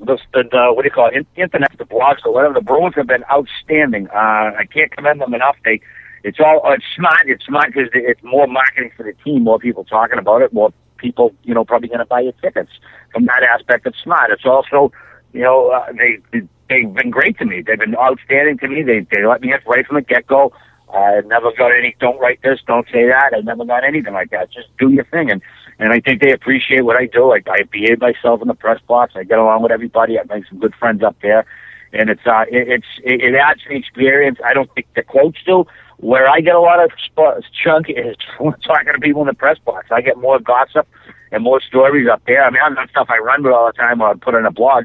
the, 0.00 0.16
the 0.32 0.72
what 0.72 0.82
do 0.82 0.86
you 0.86 0.90
call 0.92 1.10
it, 1.12 1.26
internet, 1.36 1.76
the 1.76 1.84
blogs 1.84 2.24
or 2.24 2.32
whatever. 2.32 2.54
The 2.54 2.60
Bruins 2.60 2.94
have 2.94 3.08
been 3.08 3.24
outstanding. 3.30 4.08
Uh, 4.08 4.54
I 4.56 4.64
can't 4.72 4.90
commend 4.92 5.20
them 5.20 5.34
enough. 5.34 5.56
They, 5.64 5.80
it's 6.24 6.38
all 6.40 6.60
it's 6.72 6.84
smart. 6.96 7.22
It's 7.26 7.44
smart 7.44 7.72
because 7.72 7.90
it's 7.94 8.22
more 8.22 8.46
marketing 8.46 8.90
for 8.96 9.04
the 9.04 9.12
team, 9.24 9.44
more 9.44 9.58
people 9.58 9.84
talking 9.84 10.18
about 10.18 10.42
it, 10.42 10.52
more 10.52 10.72
people, 10.96 11.32
you 11.44 11.54
know, 11.54 11.64
probably 11.64 11.88
going 11.88 12.00
to 12.00 12.06
buy 12.06 12.20
your 12.20 12.32
tickets. 12.32 12.70
From 13.12 13.26
that 13.26 13.42
aspect, 13.42 13.86
it's 13.86 13.98
smart. 14.02 14.30
It's 14.30 14.44
also 14.44 14.92
you 15.32 15.42
know, 15.42 15.70
uh, 15.70 15.92
they 15.92 16.40
they've 16.68 16.94
been 16.94 17.10
great 17.10 17.38
to 17.38 17.44
me. 17.44 17.62
They've 17.62 17.78
been 17.78 17.96
outstanding 17.96 18.58
to 18.58 18.68
me. 18.68 18.82
They 18.82 19.06
they 19.12 19.24
let 19.26 19.40
me 19.40 19.52
in 19.52 19.58
right 19.66 19.86
from 19.86 19.96
the 19.96 20.02
get 20.02 20.26
go. 20.26 20.52
I 20.92 21.20
never 21.26 21.52
got 21.56 21.70
any. 21.76 21.94
Don't 22.00 22.18
write 22.18 22.40
this. 22.42 22.60
Don't 22.66 22.86
say 22.86 23.06
that. 23.06 23.32
I 23.36 23.40
never 23.40 23.64
got 23.64 23.84
anything 23.84 24.14
like 24.14 24.30
that. 24.30 24.50
Just 24.50 24.68
do 24.78 24.90
your 24.90 25.04
thing, 25.04 25.30
and 25.30 25.42
and 25.78 25.92
I 25.92 26.00
think 26.00 26.22
they 26.22 26.32
appreciate 26.32 26.84
what 26.84 26.98
I 26.98 27.06
do. 27.06 27.28
Like 27.28 27.46
I 27.48 27.62
behave 27.70 28.00
myself 28.00 28.40
in 28.40 28.48
the 28.48 28.54
press 28.54 28.80
box. 28.88 29.12
I 29.16 29.24
get 29.24 29.38
along 29.38 29.62
with 29.62 29.72
everybody. 29.72 30.18
I 30.18 30.22
make 30.32 30.46
some 30.48 30.58
good 30.58 30.74
friends 30.74 31.02
up 31.02 31.16
there, 31.20 31.44
and 31.92 32.08
it's 32.08 32.26
uh 32.26 32.44
it, 32.50 32.68
it's 32.68 32.86
it, 33.04 33.20
it 33.20 33.34
adds 33.34 33.60
the 33.68 33.76
experience. 33.76 34.38
I 34.44 34.54
don't 34.54 34.72
think 34.74 34.86
the 34.96 35.02
quotes 35.02 35.38
do. 35.44 35.66
Where 35.98 36.28
I 36.28 36.40
get 36.40 36.54
a 36.54 36.60
lot 36.60 36.82
of 36.82 36.90
sp- 37.02 37.42
chunk 37.62 37.88
is 37.88 38.16
talking 38.38 38.92
to 38.92 39.00
people 39.00 39.22
in 39.22 39.26
the 39.26 39.34
press 39.34 39.58
box. 39.58 39.88
I 39.90 40.00
get 40.00 40.16
more 40.16 40.38
gossip 40.38 40.86
and 41.32 41.42
more 41.42 41.60
stories 41.60 42.08
up 42.08 42.22
there. 42.26 42.44
I 42.44 42.50
mean, 42.50 42.60
I'm 42.62 42.74
not 42.74 42.88
stuff 42.90 43.08
I 43.10 43.18
run 43.18 43.42
with 43.42 43.52
all 43.52 43.66
the 43.66 43.72
time 43.72 44.00
or 44.00 44.10
I 44.10 44.14
put 44.14 44.34
in 44.34 44.46
a 44.46 44.50
blog 44.52 44.84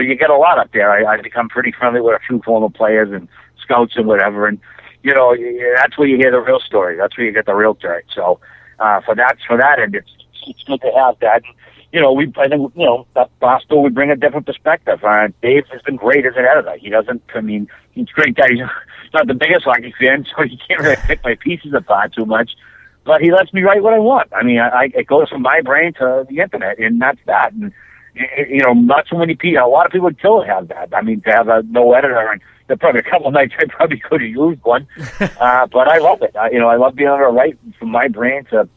but 0.00 0.02
you 0.02 0.14
get 0.14 0.30
a 0.30 0.36
lot 0.36 0.58
up 0.58 0.72
there. 0.72 0.90
I, 0.90 1.12
I've 1.12 1.22
become 1.22 1.48
pretty 1.48 1.72
friendly 1.72 2.00
with 2.00 2.14
a 2.14 2.20
few 2.26 2.40
former 2.42 2.70
players 2.70 3.10
and 3.12 3.28
scouts 3.62 3.94
and 3.96 4.06
whatever, 4.06 4.46
and 4.46 4.58
you 5.02 5.14
know 5.14 5.36
that's 5.76 5.98
where 5.98 6.08
you 6.08 6.16
hear 6.16 6.30
the 6.30 6.40
real 6.40 6.60
story. 6.60 6.96
That's 6.96 7.16
where 7.16 7.26
you 7.26 7.32
get 7.32 7.46
the 7.46 7.54
real 7.54 7.74
dirt. 7.74 8.06
So 8.14 8.40
uh, 8.78 9.00
for 9.04 9.14
that 9.14 9.36
for 9.46 9.56
that 9.56 9.78
end, 9.78 9.94
it's 9.94 10.10
it's 10.46 10.62
good 10.64 10.80
to 10.80 10.90
have 10.96 11.18
that. 11.20 11.42
And, 11.44 11.54
you 11.92 12.00
know, 12.00 12.12
we 12.12 12.32
I 12.38 12.48
think 12.48 12.72
you 12.76 12.86
know 12.86 13.06
that 13.14 13.30
Boston 13.40 13.82
would 13.82 13.94
bring 13.94 14.10
a 14.10 14.16
different 14.16 14.46
perspective. 14.46 15.04
Uh, 15.04 15.28
Dave 15.42 15.64
has 15.72 15.82
been 15.82 15.96
great 15.96 16.24
as 16.24 16.34
an 16.36 16.44
editor. 16.44 16.76
He 16.78 16.88
doesn't. 16.88 17.22
I 17.34 17.40
mean, 17.40 17.68
he's 17.92 18.08
great 18.08 18.36
that 18.36 18.50
he's 18.50 18.60
not 19.12 19.26
the 19.26 19.34
biggest 19.34 19.64
hockey 19.64 19.94
fan, 20.00 20.26
so 20.36 20.42
he 20.42 20.58
can't 20.68 20.80
really 20.80 20.96
pick 20.96 21.22
my 21.24 21.36
pieces 21.36 21.72
apart 21.74 22.14
too 22.14 22.26
much. 22.26 22.52
But 23.04 23.22
he 23.22 23.32
lets 23.32 23.52
me 23.52 23.62
write 23.62 23.82
what 23.82 23.94
I 23.94 23.98
want. 23.98 24.30
I 24.34 24.42
mean, 24.42 24.58
I, 24.58 24.90
it 24.94 25.06
goes 25.06 25.28
from 25.30 25.42
my 25.42 25.62
brain 25.62 25.94
to 25.94 26.26
the 26.28 26.40
internet, 26.40 26.78
and 26.78 27.00
that's 27.00 27.18
that. 27.26 27.52
And 27.52 27.72
you 28.14 28.62
know, 28.62 28.74
not 28.74 29.06
so 29.08 29.16
many 29.16 29.34
people. 29.34 29.64
A 29.64 29.68
lot 29.68 29.86
of 29.86 29.92
people 29.92 30.04
would 30.04 30.18
still 30.18 30.42
have 30.42 30.68
that. 30.68 30.90
I 30.92 31.00
mean, 31.00 31.20
to 31.22 31.30
have 31.30 31.48
a 31.48 31.62
no 31.62 31.92
editor, 31.94 32.30
and 32.30 32.40
there 32.66 32.76
probably 32.76 33.00
a 33.00 33.10
couple 33.10 33.28
of 33.28 33.34
nights 33.34 33.54
I 33.58 33.64
probably 33.66 33.98
could 33.98 34.20
have 34.20 34.30
used 34.30 34.62
one. 34.62 34.86
uh, 35.20 35.66
but 35.66 35.88
I 35.88 35.98
love 35.98 36.22
it. 36.22 36.36
I, 36.36 36.50
you 36.50 36.58
know, 36.58 36.68
I 36.68 36.76
love 36.76 36.94
being 36.94 37.08
able 37.08 37.18
to 37.18 37.26
write 37.28 37.58
from 37.78 37.90
my 37.90 38.08
brain 38.08 38.44
to 38.50 38.68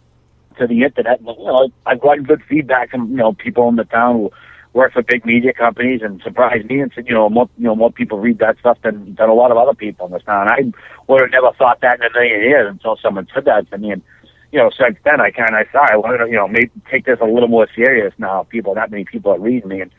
to 0.58 0.67
the 0.67 0.84
internet. 0.84 1.19
And, 1.19 1.28
you 1.28 1.45
know, 1.45 1.69
I've 1.86 1.99
gotten 1.99 2.23
good 2.23 2.43
feedback 2.47 2.91
from 2.91 3.12
you 3.12 3.17
know 3.17 3.34
people 3.34 3.67
in 3.69 3.76
the 3.76 3.86
town 3.86 4.15
who 4.15 4.32
work 4.73 4.93
for 4.93 5.03
big 5.03 5.25
media 5.25 5.53
companies 5.53 6.01
and 6.01 6.21
surprised 6.21 6.65
me 6.65 6.81
and 6.81 6.91
said, 6.93 7.07
you 7.07 7.13
know, 7.13 7.29
more 7.29 7.49
you 7.57 7.65
know 7.65 7.75
more 7.75 7.91
people 7.91 8.19
read 8.19 8.39
that 8.39 8.57
stuff 8.59 8.77
than 8.83 9.15
than 9.15 9.29
a 9.29 9.33
lot 9.33 9.51
of 9.51 9.57
other 9.57 9.73
people 9.73 10.07
in 10.07 10.12
this 10.12 10.23
town. 10.23 10.49
I 10.49 10.71
would 11.07 11.21
have 11.21 11.31
never 11.31 11.51
thought 11.53 11.81
that 11.81 11.99
in 11.99 12.05
a 12.05 12.13
million 12.13 12.41
years 12.41 12.69
until 12.69 12.97
someone 12.97 13.27
said 13.33 13.45
that 13.45 13.69
to 13.71 13.77
me. 13.77 13.91
And 13.91 14.01
you 14.51 14.59
know, 14.59 14.69
since 14.69 14.97
then 15.03 15.21
I 15.21 15.31
kind 15.31 15.55
of 15.55 15.67
thought 15.69 15.91
I 15.91 15.97
wanted 15.97 16.19
to, 16.19 16.27
you 16.27 16.36
know, 16.36 16.47
maybe 16.47 16.71
take 16.89 17.05
this 17.05 17.19
a 17.21 17.25
little 17.25 17.49
more 17.49 17.67
serious 17.75 18.13
now. 18.17 18.43
People, 18.43 18.75
not 18.75 18.91
many 18.91 19.05
people 19.05 19.31
are 19.31 19.39
reading 19.39 19.69
me, 19.69 19.81
and 19.81 19.91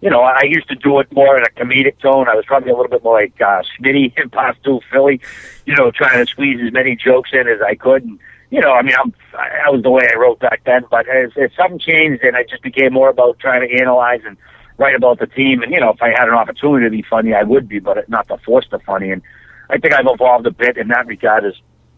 you 0.00 0.10
know, 0.10 0.20
I 0.22 0.42
used 0.44 0.68
to 0.68 0.76
do 0.76 1.00
it 1.00 1.10
more 1.12 1.36
in 1.36 1.42
a 1.42 1.50
comedic 1.50 1.98
tone. 2.00 2.28
I 2.28 2.34
was 2.34 2.44
probably 2.46 2.70
a 2.70 2.76
little 2.76 2.90
bit 2.90 3.02
more 3.02 3.20
like 3.20 3.40
uh, 3.40 3.62
Smitty 3.80 4.12
in 4.16 4.30
Barstool 4.30 4.80
Philly, 4.92 5.20
you 5.66 5.74
know, 5.74 5.90
trying 5.90 6.24
to 6.24 6.30
squeeze 6.30 6.60
as 6.64 6.72
many 6.72 6.96
jokes 6.96 7.30
in 7.32 7.48
as 7.48 7.60
I 7.66 7.74
could. 7.74 8.04
And, 8.04 8.18
you 8.50 8.60
know, 8.60 8.72
I 8.72 8.82
mean, 8.82 8.94
I'm, 8.98 9.12
that 9.32 9.72
was 9.72 9.82
the 9.82 9.90
way 9.90 10.02
I 10.10 10.18
wrote 10.18 10.40
back 10.40 10.62
then. 10.64 10.82
But 10.90 11.06
as, 11.08 11.30
as 11.36 11.50
something 11.56 11.78
changed, 11.78 12.22
and 12.22 12.36
I 12.36 12.44
just 12.48 12.62
became 12.62 12.92
more 12.92 13.10
about 13.10 13.38
trying 13.38 13.68
to 13.68 13.80
analyze 13.80 14.20
and 14.26 14.36
write 14.78 14.94
about 14.94 15.18
the 15.18 15.26
team. 15.26 15.62
And 15.62 15.72
you 15.72 15.80
know, 15.80 15.90
if 15.90 16.02
I 16.02 16.08
had 16.08 16.28
an 16.28 16.34
opportunity 16.34 16.86
to 16.86 16.90
be 16.90 17.04
funny, 17.08 17.34
I 17.34 17.42
would 17.42 17.68
be, 17.68 17.78
but 17.78 18.08
not 18.08 18.28
to 18.28 18.38
force 18.38 18.66
the 18.70 18.78
funny. 18.80 19.10
And 19.10 19.22
I 19.68 19.78
think 19.78 19.94
I've 19.94 20.06
evolved 20.06 20.46
a 20.46 20.50
bit 20.50 20.76
in 20.76 20.88
that 20.88 21.06
regard, 21.06 21.44
as 21.44 21.54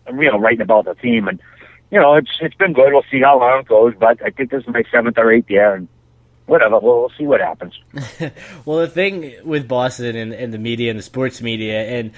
you 0.09 0.31
know, 0.31 0.39
writing 0.39 0.63
about 0.63 0.87
the 0.87 0.95
team 0.95 1.29
and 1.29 1.41
you 1.91 2.01
know, 2.01 2.15
it's 2.15 2.31
it's 2.41 2.55
been 2.55 2.73
good. 2.73 2.93
We'll 2.93 3.05
see 3.11 3.21
how 3.21 3.39
long 3.39 3.61
it 3.61 3.69
goes, 3.69 3.95
but 3.99 4.23
I 4.25 4.31
think 4.31 4.51
this 4.51 4.63
is 4.63 4.69
my 4.69 4.85
seventh 4.93 5.19
or 5.19 5.33
eighth 5.33 5.51
year, 5.51 5.75
and 5.75 5.89
whatever. 6.47 6.79
We'll, 6.79 7.01
we'll 7.01 7.13
see 7.19 7.25
what 7.25 7.41
happens. 7.41 7.79
well, 8.65 8.79
the 8.79 8.89
thing 8.89 9.35
with 9.45 9.67
Boston 9.67 10.15
and, 10.15 10.33
and 10.33 10.55
the 10.55 10.59
media 10.59 10.91
and 10.91 10.99
the 10.99 11.03
sports 11.03 11.43
media, 11.43 11.83
and 11.83 12.13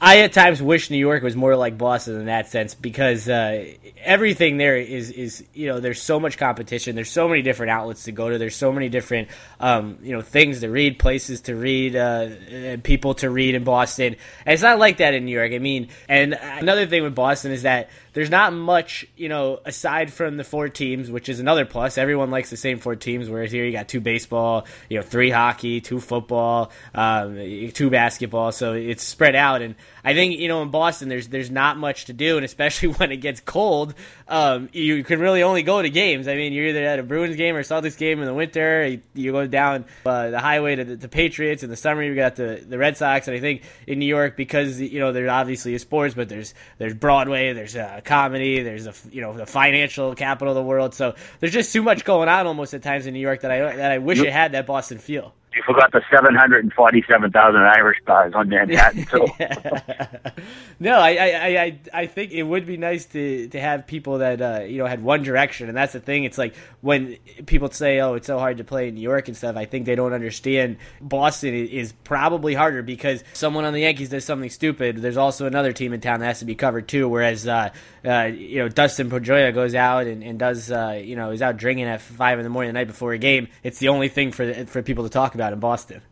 I 0.00 0.20
at 0.20 0.32
times 0.32 0.62
wish 0.62 0.90
New 0.90 0.98
York 0.98 1.22
was 1.22 1.34
more 1.34 1.56
like 1.56 1.76
Boston 1.76 2.20
in 2.20 2.26
that 2.26 2.48
sense 2.48 2.74
because 2.74 3.28
uh, 3.28 3.66
everything 4.00 4.56
there 4.56 4.76
is 4.76 5.10
is 5.10 5.44
you 5.54 5.66
know 5.66 5.80
there's 5.80 6.00
so 6.00 6.20
much 6.20 6.38
competition. 6.38 6.94
There's 6.94 7.10
so 7.10 7.28
many 7.28 7.42
different 7.42 7.70
outlets 7.70 8.04
to 8.04 8.12
go 8.12 8.30
to. 8.30 8.38
There's 8.38 8.54
so 8.54 8.70
many 8.70 8.88
different 8.88 9.28
um, 9.58 9.98
you 10.02 10.12
know 10.12 10.20
things 10.20 10.60
to 10.60 10.68
read, 10.68 10.98
places 10.98 11.42
to 11.42 11.56
read, 11.56 11.96
uh, 11.96 12.76
people 12.84 13.14
to 13.14 13.30
read 13.30 13.56
in 13.56 13.64
Boston. 13.64 14.16
And 14.46 14.52
it's 14.54 14.62
not 14.62 14.78
like 14.78 14.98
that 14.98 15.14
in 15.14 15.24
New 15.24 15.36
York. 15.36 15.52
I 15.52 15.58
mean, 15.58 15.88
and 16.08 16.34
another 16.34 16.86
thing 16.86 17.02
with 17.02 17.14
Boston 17.14 17.50
is 17.50 17.62
that 17.62 17.90
there's 18.12 18.30
not 18.30 18.52
much, 18.52 19.06
you 19.16 19.28
know, 19.28 19.60
aside 19.64 20.12
from 20.12 20.36
the 20.36 20.44
four 20.44 20.68
teams, 20.68 21.10
which 21.10 21.28
is 21.28 21.40
another 21.40 21.64
plus. 21.64 21.96
Everyone 21.96 22.30
likes 22.30 22.50
the 22.50 22.56
same 22.56 22.78
four 22.78 22.94
teams, 22.94 23.28
whereas 23.28 23.50
here 23.50 23.64
you 23.64 23.72
got 23.72 23.88
two 23.88 24.00
baseball, 24.00 24.66
you 24.88 24.98
know, 24.98 25.02
three 25.02 25.30
hockey, 25.30 25.80
two 25.80 26.00
football, 26.00 26.70
um, 26.94 27.36
two 27.72 27.90
basketball. 27.90 28.52
So 28.52 28.74
it's 28.74 29.02
spread 29.02 29.34
out, 29.34 29.62
and 29.62 29.74
I 30.04 30.14
think 30.14 30.38
you 30.38 30.48
know 30.48 30.62
in 30.62 30.70
Boston 30.70 31.08
there's 31.08 31.28
there's 31.28 31.50
not 31.50 31.78
much 31.78 32.06
to 32.06 32.12
do, 32.12 32.36
and 32.36 32.44
especially 32.44 32.88
when 32.98 33.12
it 33.12 33.18
gets 33.18 33.40
cold, 33.40 33.94
um, 34.28 34.68
you 34.72 35.02
can 35.04 35.20
really 35.20 35.42
only 35.42 35.62
go 35.62 35.80
to 35.80 35.88
games. 35.88 36.28
I 36.28 36.34
mean, 36.34 36.52
you're 36.52 36.66
either 36.66 36.84
at 36.84 36.98
a 36.98 37.02
Bruins 37.02 37.36
game 37.36 37.56
or 37.56 37.62
Celtics 37.62 37.96
game 37.96 38.20
in 38.20 38.26
the 38.26 38.34
winter. 38.34 38.86
You, 38.86 39.00
you 39.14 39.32
go 39.32 39.46
down 39.46 39.86
uh, 40.04 40.30
the 40.30 40.40
highway 40.40 40.76
to 40.76 40.84
the, 40.84 41.08
Patriots. 41.08 41.62
In 41.62 41.70
the 41.70 41.76
summer, 41.76 42.02
you 42.02 42.14
got 42.14 42.36
the 42.36 42.62
the 42.66 42.78
Red 42.78 42.96
Sox, 42.96 43.28
and 43.28 43.36
I 43.36 43.40
think 43.40 43.62
in 43.86 43.98
New 43.98 44.06
York 44.06 44.36
because 44.36 44.80
you 44.80 44.98
know 44.98 45.12
there's 45.12 45.30
obviously 45.30 45.74
a 45.74 45.78
sports, 45.78 46.14
but 46.14 46.28
there's 46.28 46.52
there's 46.78 46.94
Broadway, 46.94 47.52
there's 47.54 47.76
uh, 47.76 48.01
comedy, 48.04 48.62
there's 48.62 48.86
a 48.86 48.94
you 49.10 49.20
know 49.20 49.32
the 49.32 49.46
financial 49.46 50.14
capital 50.14 50.52
of 50.52 50.56
the 50.56 50.62
world. 50.62 50.94
So 50.94 51.14
there's 51.40 51.52
just 51.52 51.72
too 51.72 51.82
much 51.82 52.04
going 52.04 52.28
on 52.28 52.46
almost 52.46 52.74
at 52.74 52.82
times 52.82 53.06
in 53.06 53.14
New 53.14 53.20
York 53.20 53.42
that 53.42 53.50
I 53.50 53.76
that 53.76 53.92
I 53.92 53.98
wish 53.98 54.18
it 54.20 54.32
had 54.32 54.52
that 54.52 54.66
Boston 54.66 54.98
feel. 54.98 55.34
You 55.54 55.62
forgot 55.66 55.92
the 55.92 56.00
seven 56.10 56.34
hundred 56.34 56.64
and 56.64 56.72
forty-seven 56.72 57.30
thousand 57.30 57.60
Irish 57.62 57.98
bars 58.06 58.32
on 58.34 58.48
Manhattan 58.48 59.04
too. 59.10 59.26
no, 60.80 60.98
I, 60.98 61.10
I, 61.10 61.62
I, 61.62 61.80
I 61.92 62.06
think 62.06 62.32
it 62.32 62.42
would 62.42 62.64
be 62.64 62.78
nice 62.78 63.04
to, 63.06 63.48
to 63.48 63.60
have 63.60 63.86
people 63.86 64.18
that 64.18 64.40
uh, 64.40 64.62
you 64.64 64.78
know 64.78 64.86
had 64.86 65.02
one 65.02 65.22
direction, 65.22 65.68
and 65.68 65.76
that's 65.76 65.92
the 65.92 66.00
thing. 66.00 66.24
It's 66.24 66.38
like 66.38 66.54
when 66.80 67.16
people 67.44 67.70
say, 67.70 68.00
"Oh, 68.00 68.14
it's 68.14 68.26
so 68.26 68.38
hard 68.38 68.58
to 68.58 68.64
play 68.64 68.88
in 68.88 68.94
New 68.94 69.02
York 69.02 69.28
and 69.28 69.36
stuff." 69.36 69.56
I 69.56 69.66
think 69.66 69.84
they 69.84 69.94
don't 69.94 70.14
understand 70.14 70.78
Boston 71.00 71.54
is 71.54 71.92
probably 72.04 72.54
harder 72.54 72.82
because 72.82 73.22
someone 73.34 73.64
on 73.64 73.74
the 73.74 73.80
Yankees 73.80 74.08
does 74.08 74.24
something 74.24 74.50
stupid. 74.50 74.96
There's 74.96 75.18
also 75.18 75.46
another 75.46 75.72
team 75.72 75.92
in 75.92 76.00
town 76.00 76.20
that 76.20 76.26
has 76.26 76.38
to 76.38 76.46
be 76.46 76.54
covered 76.54 76.88
too. 76.88 77.08
Whereas 77.08 77.46
uh, 77.46 77.70
uh, 78.06 78.30
you 78.32 78.58
know 78.58 78.68
Dustin 78.68 79.10
Pedroia 79.10 79.52
goes 79.52 79.74
out 79.74 80.06
and, 80.06 80.22
and 80.22 80.38
does 80.38 80.70
uh, 80.70 80.98
you 81.02 81.16
know 81.16 81.30
is 81.30 81.42
out 81.42 81.58
drinking 81.58 81.84
at 81.84 82.00
five 82.00 82.38
in 82.38 82.44
the 82.44 82.50
morning 82.50 82.70
the 82.70 82.78
night 82.78 82.86
before 82.86 83.12
a 83.12 83.18
game. 83.18 83.48
It's 83.62 83.78
the 83.78 83.88
only 83.88 84.08
thing 84.08 84.32
for 84.32 84.64
for 84.64 84.82
people 84.82 85.04
to 85.04 85.10
talk 85.10 85.34
about 85.34 85.41
in 85.50 85.60
Boston. 85.60 86.02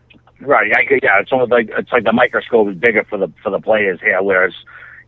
Right. 0.41 0.73
I, 0.75 0.99
yeah. 1.03 1.21
It's 1.21 1.33
almost 1.33 1.51
like 1.51 1.69
it's 1.77 1.93
like 1.93 2.05
the 2.05 2.13
microscope 2.13 2.69
is 2.69 2.77
bigger 2.77 3.05
for 3.05 3.19
the 3.19 3.31
for 3.43 3.51
the 3.51 3.61
players 3.61 4.01
here, 4.01 4.23
whereas 4.23 4.55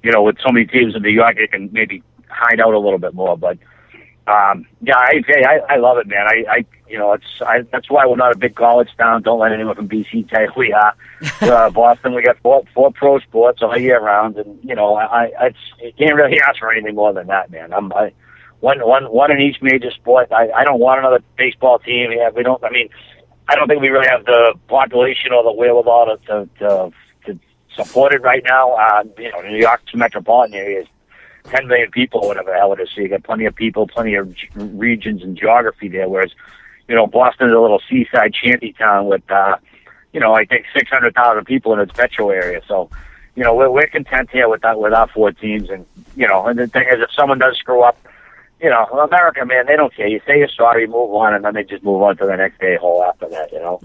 you 0.03 0.13
know 0.13 0.23
with 0.23 0.37
so 0.45 0.53
many 0.53 0.67
teams 0.67 0.95
in 0.95 1.03
New 1.03 1.11
York, 1.11 1.37
they 1.37 1.47
can 1.47 1.71
maybe 1.73 2.03
hide 2.29 2.61
out 2.61 2.75
a 2.75 2.79
little 2.79 2.99
bit 2.99 3.15
more. 3.15 3.37
But 3.37 3.59
um, 4.27 4.67
yeah, 4.83 4.97
I, 4.97 5.23
I 5.29 5.75
I 5.75 5.77
love 5.77 5.99
it, 5.99 6.07
man. 6.07 6.27
I, 6.27 6.45
I 6.49 6.65
you 6.89 6.99
know 6.99 7.13
it's 7.13 7.41
I, 7.41 7.63
that's 7.73 7.91
why 7.91 8.07
we're 8.07 8.17
not 8.17 8.33
a 8.33 8.39
big 8.39 8.55
college 8.55 8.91
town. 8.99 9.23
Don't 9.23 9.41
let 9.41 9.53
anyone 9.53 9.75
from 9.75 9.89
BC 9.89 10.29
tell 10.29 10.43
you 10.43 10.53
we 10.57 10.73
are. 10.73 10.95
uh, 11.41 11.71
Boston, 11.71 12.15
we 12.15 12.23
got 12.23 12.39
four 12.41 12.63
four 12.75 12.93
pro 12.93 13.19
sports 13.21 13.63
all 13.63 13.77
year 13.79 14.01
round, 14.01 14.37
and 14.37 14.59
you 14.63 14.75
know 14.75 14.97
I, 14.97 15.25
I 15.25 15.47
it's 15.47 15.59
you 15.81 15.93
can't 15.99 16.15
really 16.15 16.41
ask 16.41 16.59
for 16.59 16.71
anything 16.71 16.95
more 16.95 17.13
than 17.13 17.27
that, 17.29 17.51
man. 17.51 17.73
I'm 17.73 17.93
I 17.95 18.13
one 18.61 18.79
one 18.87 19.05
one 19.05 19.33
in 19.33 19.41
each 19.41 19.63
major 19.63 19.91
sport. 19.91 20.31
I 20.31 20.51
I 20.51 20.65
don't 20.65 20.79
want 20.79 21.01
another 21.01 21.21
baseball 21.39 21.79
team. 21.79 22.13
Yeah, 22.13 22.31
we 22.31 22.43
don't. 22.43 22.63
I 22.63 22.71
mean 22.71 22.91
I 23.49 23.57
don't 23.57 23.69
think 23.69 23.81
we 23.83 23.89
really 23.89 24.09
have 24.09 24.25
the 24.25 24.55
population 24.69 25.33
or 25.33 25.43
the 25.43 25.53
wherewithal 25.53 26.17
to, 26.17 26.17
to, 26.27 26.49
to, 26.59 26.93
support 27.75 28.15
it 28.15 28.21
right 28.21 28.43
now. 28.45 28.73
Uh, 28.73 29.03
you 29.19 29.31
know, 29.33 29.41
New 29.41 29.57
York's 29.57 29.95
metropolitan 29.95 30.55
area 30.55 30.83
is 30.83 30.87
10 31.45 31.67
million 31.67 31.91
people, 31.91 32.21
whatever 32.21 32.51
the 32.51 32.57
hell 32.57 32.73
it 32.73 32.81
is. 32.81 32.91
So 32.95 33.01
you 33.01 33.09
got 33.09 33.23
plenty 33.25 33.47
of 33.47 33.55
people, 33.55 33.87
plenty 33.87 34.15
of 34.15 34.35
regions 34.55 35.23
and 35.23 35.37
geography 35.37 35.89
there. 35.89 36.09
Whereas, 36.09 36.33
you 36.89 36.95
know, 36.95 37.07
Boston 37.07 37.49
is 37.49 37.55
a 37.55 37.59
little 37.59 37.81
seaside 37.89 38.35
shanty 38.35 38.75
town 38.75 39.07
with, 39.07 39.29
uh, 39.31 39.57
you 40.13 40.21
know, 40.21 40.35
I 40.35 40.45
think 40.45 40.67
600,000 40.77 41.45
people 41.45 41.73
in 41.73 41.81
its 41.81 41.97
metro 41.97 42.31
area. 42.31 42.61
So, 42.69 42.91
you 43.35 43.43
know, 43.43 43.55
we're, 43.55 43.71
we're 43.71 43.87
content 43.87 44.31
here 44.31 44.49
with 44.49 44.61
that, 44.63 44.79
with 44.79 44.93
our 44.93 45.09
four 45.09 45.33
teams. 45.33 45.71
And, 45.71 45.87
you 46.15 46.29
know, 46.29 46.47
and 46.47 46.59
the 46.59 46.67
thing 46.67 46.87
is, 46.93 47.01
if 47.01 47.11
someone 47.17 47.39
does 47.39 47.57
screw 47.57 47.83
up, 47.83 47.97
you 48.63 48.71
know, 48.71 48.85
America, 48.85 49.45
man, 49.45 49.67
they 49.67 49.75
don't 49.75 49.95
care. 49.95 50.07
You 50.07 50.21
say 50.25 50.39
you're 50.39 50.49
sorry, 50.49 50.87
move 50.87 51.13
on, 51.15 51.35
and 51.35 51.45
then 51.45 51.55
they 51.55 51.65
just 51.65 51.83
move 51.83 52.01
on 52.01 52.17
to 52.19 52.27
the 52.27 52.37
next 52.37 52.61
day 52.61 52.77
hole 52.77 53.03
after 53.03 53.29
that, 53.29 53.51
you 53.51 53.59
know? 53.59 53.81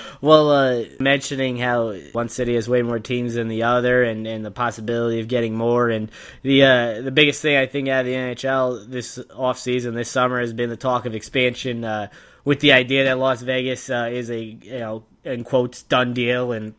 well, 0.20 0.50
uh, 0.50 0.84
mentioning 0.98 1.58
how 1.58 1.92
one 2.10 2.28
city 2.28 2.56
has 2.56 2.68
way 2.68 2.82
more 2.82 2.98
teams 2.98 3.34
than 3.34 3.46
the 3.46 3.62
other 3.62 4.02
and, 4.02 4.26
and 4.26 4.44
the 4.44 4.50
possibility 4.50 5.20
of 5.20 5.28
getting 5.28 5.56
more, 5.56 5.88
and 5.90 6.10
the 6.42 6.64
uh, 6.64 7.02
the 7.02 7.12
biggest 7.12 7.40
thing 7.40 7.56
I 7.56 7.66
think 7.66 7.88
out 7.88 8.00
of 8.00 8.06
the 8.06 8.14
NHL 8.14 8.90
this 8.90 9.20
off 9.32 9.60
season, 9.60 9.94
this 9.94 10.10
summer, 10.10 10.40
has 10.40 10.52
been 10.52 10.70
the 10.70 10.76
talk 10.76 11.06
of 11.06 11.14
expansion 11.14 11.84
uh, 11.84 12.08
with 12.44 12.58
the 12.58 12.72
idea 12.72 13.04
that 13.04 13.18
Las 13.18 13.42
Vegas 13.42 13.90
uh, 13.90 14.08
is 14.10 14.28
a, 14.28 14.42
you 14.42 14.78
know, 14.80 15.04
in 15.22 15.44
quotes, 15.44 15.82
done 15.84 16.14
deal, 16.14 16.50
and 16.50 16.74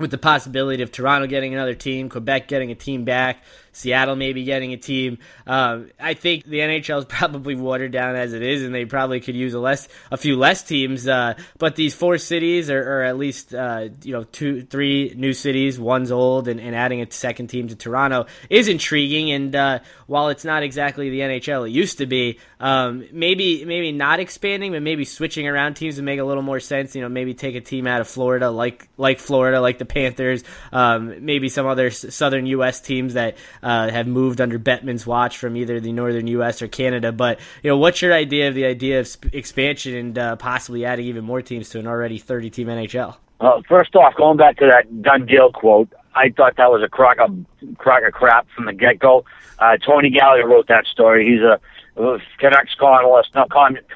with 0.00 0.10
the 0.10 0.18
possibility 0.18 0.82
of 0.82 0.90
Toronto 0.90 1.26
getting 1.26 1.54
another 1.54 1.74
team, 1.74 2.08
Quebec 2.08 2.48
getting 2.48 2.70
a 2.70 2.74
team 2.74 3.04
back, 3.04 3.44
Seattle 3.72 4.16
maybe 4.16 4.44
getting 4.44 4.72
a 4.72 4.76
team. 4.76 5.18
Um, 5.46 5.90
I 6.00 6.14
think 6.14 6.44
the 6.44 6.58
NHL 6.58 6.98
is 7.00 7.04
probably 7.08 7.54
watered 7.54 7.92
down 7.92 8.16
as 8.16 8.32
it 8.32 8.42
is, 8.42 8.62
and 8.62 8.74
they 8.74 8.84
probably 8.84 9.20
could 9.20 9.36
use 9.36 9.54
a 9.54 9.60
less, 9.60 9.88
a 10.10 10.16
few 10.16 10.36
less 10.36 10.62
teams. 10.62 11.06
Uh, 11.06 11.34
but 11.58 11.76
these 11.76 11.94
four 11.94 12.18
cities, 12.18 12.70
or, 12.70 13.00
at 13.00 13.16
least 13.16 13.54
uh, 13.54 13.88
you 14.02 14.12
know 14.12 14.24
two, 14.24 14.62
three 14.62 15.14
new 15.16 15.32
cities, 15.32 15.78
one's 15.78 16.10
old, 16.10 16.48
and, 16.48 16.60
and, 16.60 16.74
adding 16.74 17.02
a 17.02 17.10
second 17.10 17.48
team 17.48 17.68
to 17.68 17.76
Toronto 17.76 18.26
is 18.48 18.68
intriguing. 18.68 19.30
And 19.30 19.54
uh, 19.54 19.78
while 20.06 20.28
it's 20.28 20.44
not 20.44 20.62
exactly 20.62 21.10
the 21.10 21.20
NHL 21.20 21.68
it 21.68 21.72
used 21.72 21.98
to 21.98 22.06
be, 22.06 22.38
um, 22.58 23.04
maybe 23.12 23.64
maybe 23.64 23.92
not 23.92 24.20
expanding, 24.20 24.72
but 24.72 24.82
maybe 24.82 25.04
switching 25.04 25.46
around 25.48 25.74
teams 25.74 25.96
would 25.96 26.04
make 26.04 26.20
a 26.20 26.24
little 26.24 26.42
more 26.42 26.60
sense. 26.60 26.94
You 26.94 27.02
know, 27.02 27.08
maybe 27.08 27.34
take 27.34 27.54
a 27.54 27.60
team 27.60 27.86
out 27.86 28.00
of 28.00 28.08
Florida, 28.08 28.50
like 28.50 28.88
like 28.96 29.18
Florida, 29.18 29.60
like 29.60 29.78
the 29.78 29.84
Panthers, 29.84 30.44
um, 30.72 31.24
maybe 31.24 31.48
some 31.48 31.66
other 31.66 31.90
southern 31.90 32.46
U.S. 32.46 32.80
teams 32.80 33.14
that 33.14 33.36
uh, 33.62 33.90
have 33.90 34.06
moved 34.06 34.40
under 34.40 34.58
Bettman's 34.58 35.06
watch 35.06 35.38
from 35.38 35.56
either 35.56 35.80
the 35.80 35.92
northern 35.92 36.26
U.S. 36.26 36.62
or 36.62 36.68
Canada. 36.68 37.12
But 37.12 37.38
you 37.62 37.70
know, 37.70 37.76
what's 37.76 38.02
your 38.02 38.12
idea 38.12 38.48
of 38.48 38.54
the 38.54 38.64
idea 38.64 39.00
of 39.00 39.08
sp- 39.08 39.32
expansion 39.32 39.94
and 39.94 40.18
uh, 40.18 40.36
possibly 40.36 40.84
adding 40.84 41.06
even 41.06 41.24
more 41.24 41.42
teams 41.42 41.68
to 41.70 41.78
an 41.78 41.86
already 41.86 42.18
30 42.18 42.50
team 42.50 42.68
NHL? 42.68 43.16
Well, 43.40 43.62
first 43.68 43.96
off, 43.96 44.14
going 44.16 44.36
back 44.36 44.58
to 44.58 44.66
that 44.66 45.02
done 45.02 45.26
deal 45.26 45.50
quote, 45.50 45.92
I 46.14 46.30
thought 46.30 46.56
that 46.56 46.70
was 46.70 46.82
a 46.82 46.88
crock 46.88 47.18
of 47.20 47.34
crock 47.78 48.02
of 48.04 48.12
crap 48.12 48.46
from 48.54 48.66
the 48.66 48.72
get 48.72 48.98
go. 48.98 49.24
Uh, 49.58 49.76
Tony 49.76 50.10
Gallagher 50.10 50.48
wrote 50.48 50.68
that 50.68 50.86
story. 50.86 51.30
He's 51.30 51.40
a 51.40 51.60
Canucks 52.38 52.74
columnist, 52.78 53.34
not 53.34 53.50
communist, 53.50 53.88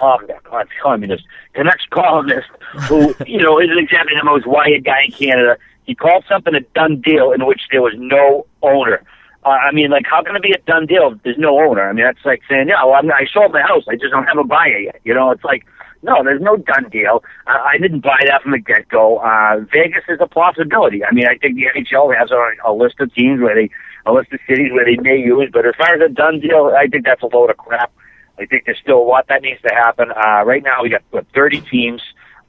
communist, 0.82 1.24
Canucks 1.54 1.84
columnist 1.90 2.48
who, 2.88 3.14
you 3.26 3.42
know, 3.42 3.60
isn't 3.60 3.78
exactly 3.78 4.14
the 4.18 4.24
most 4.24 4.46
wired 4.46 4.84
guy 4.84 5.04
in 5.06 5.12
Canada. 5.12 5.56
He 5.84 5.94
called 5.94 6.24
something 6.28 6.54
a 6.54 6.60
done 6.60 7.00
deal 7.00 7.32
in 7.32 7.46
which 7.46 7.62
there 7.70 7.82
was 7.82 7.94
no 7.96 8.46
owner. 8.62 9.02
I 9.44 9.72
mean, 9.72 9.90
like, 9.90 10.06
how 10.10 10.22
can 10.22 10.36
it 10.36 10.42
be 10.42 10.52
a 10.52 10.58
done 10.66 10.86
deal 10.86 11.14
there's 11.22 11.38
no 11.38 11.58
owner? 11.58 11.88
I 11.88 11.92
mean, 11.92 12.04
that's 12.04 12.24
like 12.24 12.42
saying, 12.48 12.68
yeah, 12.68 12.84
well, 12.84 12.94
I'm, 12.94 13.10
I 13.10 13.26
sold 13.32 13.52
my 13.52 13.62
house. 13.62 13.84
I 13.88 13.94
just 13.94 14.10
don't 14.10 14.24
have 14.24 14.38
a 14.38 14.44
buyer 14.44 14.78
yet. 14.78 15.00
You 15.04 15.14
know, 15.14 15.30
it's 15.30 15.44
like, 15.44 15.66
no, 16.02 16.22
there's 16.22 16.40
no 16.40 16.56
done 16.56 16.88
deal. 16.90 17.22
Uh, 17.46 17.58
I 17.64 17.78
didn't 17.78 18.00
buy 18.00 18.18
that 18.26 18.42
from 18.42 18.52
the 18.52 18.58
get 18.58 18.88
go. 18.88 19.18
Uh, 19.18 19.60
Vegas 19.72 20.04
is 20.08 20.18
a 20.20 20.26
possibility. 20.26 21.04
I 21.04 21.12
mean, 21.12 21.26
I 21.26 21.36
think 21.36 21.56
the 21.56 21.66
NHL 21.74 22.16
has 22.16 22.30
a, 22.30 22.68
a 22.68 22.72
list 22.72 23.00
of 23.00 23.12
teams 23.14 23.40
where 23.40 23.54
they, 23.54 23.70
a 24.06 24.12
list 24.12 24.32
of 24.32 24.40
cities 24.48 24.70
where 24.72 24.84
they 24.84 24.96
may 24.96 25.16
use, 25.16 25.48
but 25.52 25.66
as 25.66 25.74
far 25.76 25.94
as 25.94 26.00
a 26.00 26.12
done 26.12 26.40
deal, 26.40 26.72
I 26.76 26.86
think 26.86 27.04
that's 27.04 27.22
a 27.22 27.26
load 27.26 27.50
of 27.50 27.56
crap. 27.56 27.90
I 28.38 28.46
think 28.46 28.64
there's 28.66 28.78
still 28.78 28.98
a 28.98 29.06
lot 29.06 29.28
that 29.28 29.42
needs 29.42 29.60
to 29.62 29.74
happen. 29.74 30.10
Uh, 30.10 30.44
right 30.44 30.62
now, 30.62 30.82
we 30.82 30.90
got 30.90 31.02
what, 31.10 31.26
30 31.34 31.60
teams, 31.62 32.02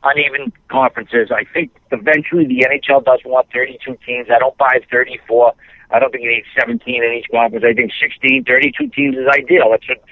uneven 0.04 0.52
conferences. 0.70 1.30
I 1.32 1.46
think 1.54 1.72
eventually 1.92 2.46
the 2.46 2.66
NHL 2.68 3.04
does 3.06 3.20
want 3.26 3.48
32 3.54 3.98
teams. 4.06 4.28
I 4.34 4.40
don't 4.40 4.58
buy 4.58 4.80
34. 4.92 5.54
I 5.92 6.00
don't 6.00 6.12
think 6.12 6.24
you 6.24 6.30
need 6.30 6.46
17 6.60 6.82
in 7.04 7.14
each 7.14 7.28
conference. 7.32 7.66
I 7.68 7.74
think 7.74 7.92
16, 8.00 8.46
32 8.46 8.88
teams 8.90 9.16
is 9.18 9.28
ideal. 9.28 9.70
That's 9.72 9.88
what 9.88 10.04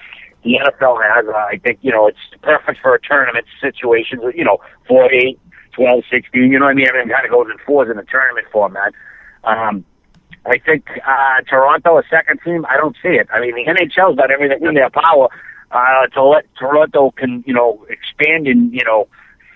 the 0.44 0.58
NFL 0.62 1.02
has. 1.02 1.26
Uh, 1.26 1.36
I 1.36 1.58
think, 1.62 1.78
you 1.82 1.90
know, 1.90 2.06
it's 2.06 2.18
perfect 2.42 2.80
for 2.80 2.94
a 2.94 3.00
tournament 3.00 3.46
situation. 3.60 4.20
You 4.34 4.44
know, 4.44 4.58
4, 4.86 5.12
8, 5.12 5.38
12, 5.72 6.04
16, 6.10 6.52
you 6.52 6.58
know 6.58 6.66
what 6.66 6.72
I 6.72 6.74
mean? 6.74 6.88
Everything 6.88 7.10
kind 7.10 7.24
of 7.24 7.30
goes 7.30 7.46
in 7.50 7.58
fours 7.66 7.90
in 7.90 7.96
the 7.96 8.04
tournament 8.04 8.46
format. 8.52 8.92
Um, 9.42 9.84
I 10.46 10.58
think 10.58 10.84
uh, 11.06 11.40
Toronto, 11.48 11.98
a 11.98 12.02
second 12.10 12.40
team, 12.44 12.66
I 12.68 12.76
don't 12.76 12.96
see 13.02 13.16
it. 13.16 13.28
I 13.32 13.40
mean, 13.40 13.54
the 13.54 13.64
NHL's 13.64 14.16
done 14.16 14.30
everything 14.30 14.66
in 14.66 14.74
their 14.74 14.90
power 14.90 15.28
uh, 15.70 16.06
to 16.08 16.22
let 16.22 16.44
Toronto 16.54 17.10
can, 17.12 17.42
you 17.46 17.54
know, 17.54 17.84
expand 17.88 18.46
and, 18.46 18.72
you 18.72 18.84
know, 18.84 19.08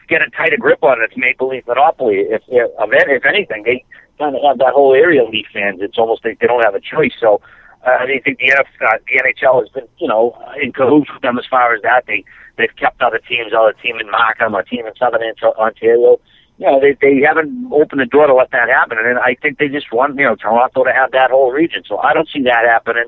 get 0.08 0.22
a 0.22 0.30
tighter 0.30 0.56
grip 0.56 0.82
on 0.82 1.02
its 1.02 1.14
Maple 1.16 1.48
Leaf 1.48 1.66
monopoly. 1.66 2.24
If, 2.30 2.42
if, 2.48 2.70
if 2.78 3.24
anything, 3.26 3.62
they 3.64 3.84
kind 4.18 4.36
of 4.36 4.42
have 4.42 4.58
that 4.58 4.74
whole 4.74 4.94
area 4.94 5.24
Leaf 5.24 5.46
fans. 5.52 5.80
It's 5.80 5.98
almost 5.98 6.24
like 6.24 6.38
they 6.40 6.46
don't 6.46 6.64
have 6.64 6.74
a 6.74 6.80
choice. 6.80 7.14
So 7.18 7.40
uh, 7.86 8.02
I 8.02 8.06
think 8.06 8.24
the, 8.24 8.36
NF, 8.36 8.66
uh, 8.82 8.98
the 9.06 9.22
NHL 9.22 9.60
has 9.60 9.68
been, 9.70 9.88
you 9.98 10.08
know, 10.08 10.36
in 10.60 10.72
cahoots 10.72 11.10
with 11.12 11.22
them 11.22 11.38
as 11.38 11.46
far 11.48 11.74
as 11.74 11.82
that. 11.82 12.04
They 12.06 12.24
they've 12.56 12.74
kept 12.76 13.00
other 13.00 13.18
teams, 13.18 13.52
other 13.56 13.72
team 13.72 13.98
in 14.00 14.10
Markham, 14.10 14.54
a 14.54 14.64
team 14.64 14.86
in 14.86 14.94
Southern 14.96 15.22
Ontario. 15.22 16.20
You 16.58 16.66
know, 16.66 16.80
they 16.80 16.96
they 17.00 17.22
haven't 17.22 17.70
opened 17.72 18.00
the 18.00 18.06
door 18.06 18.26
to 18.26 18.34
let 18.34 18.50
that 18.50 18.68
happen, 18.68 18.98
and 18.98 19.18
I 19.18 19.36
think 19.40 19.58
they 19.58 19.68
just 19.68 19.92
want 19.92 20.18
you 20.18 20.24
know 20.24 20.34
Toronto 20.34 20.82
to 20.84 20.92
have 20.92 21.12
that 21.12 21.30
whole 21.30 21.52
region. 21.52 21.82
So 21.86 21.98
I 21.98 22.12
don't 22.14 22.28
see 22.28 22.42
that 22.42 22.64
happening. 22.66 23.06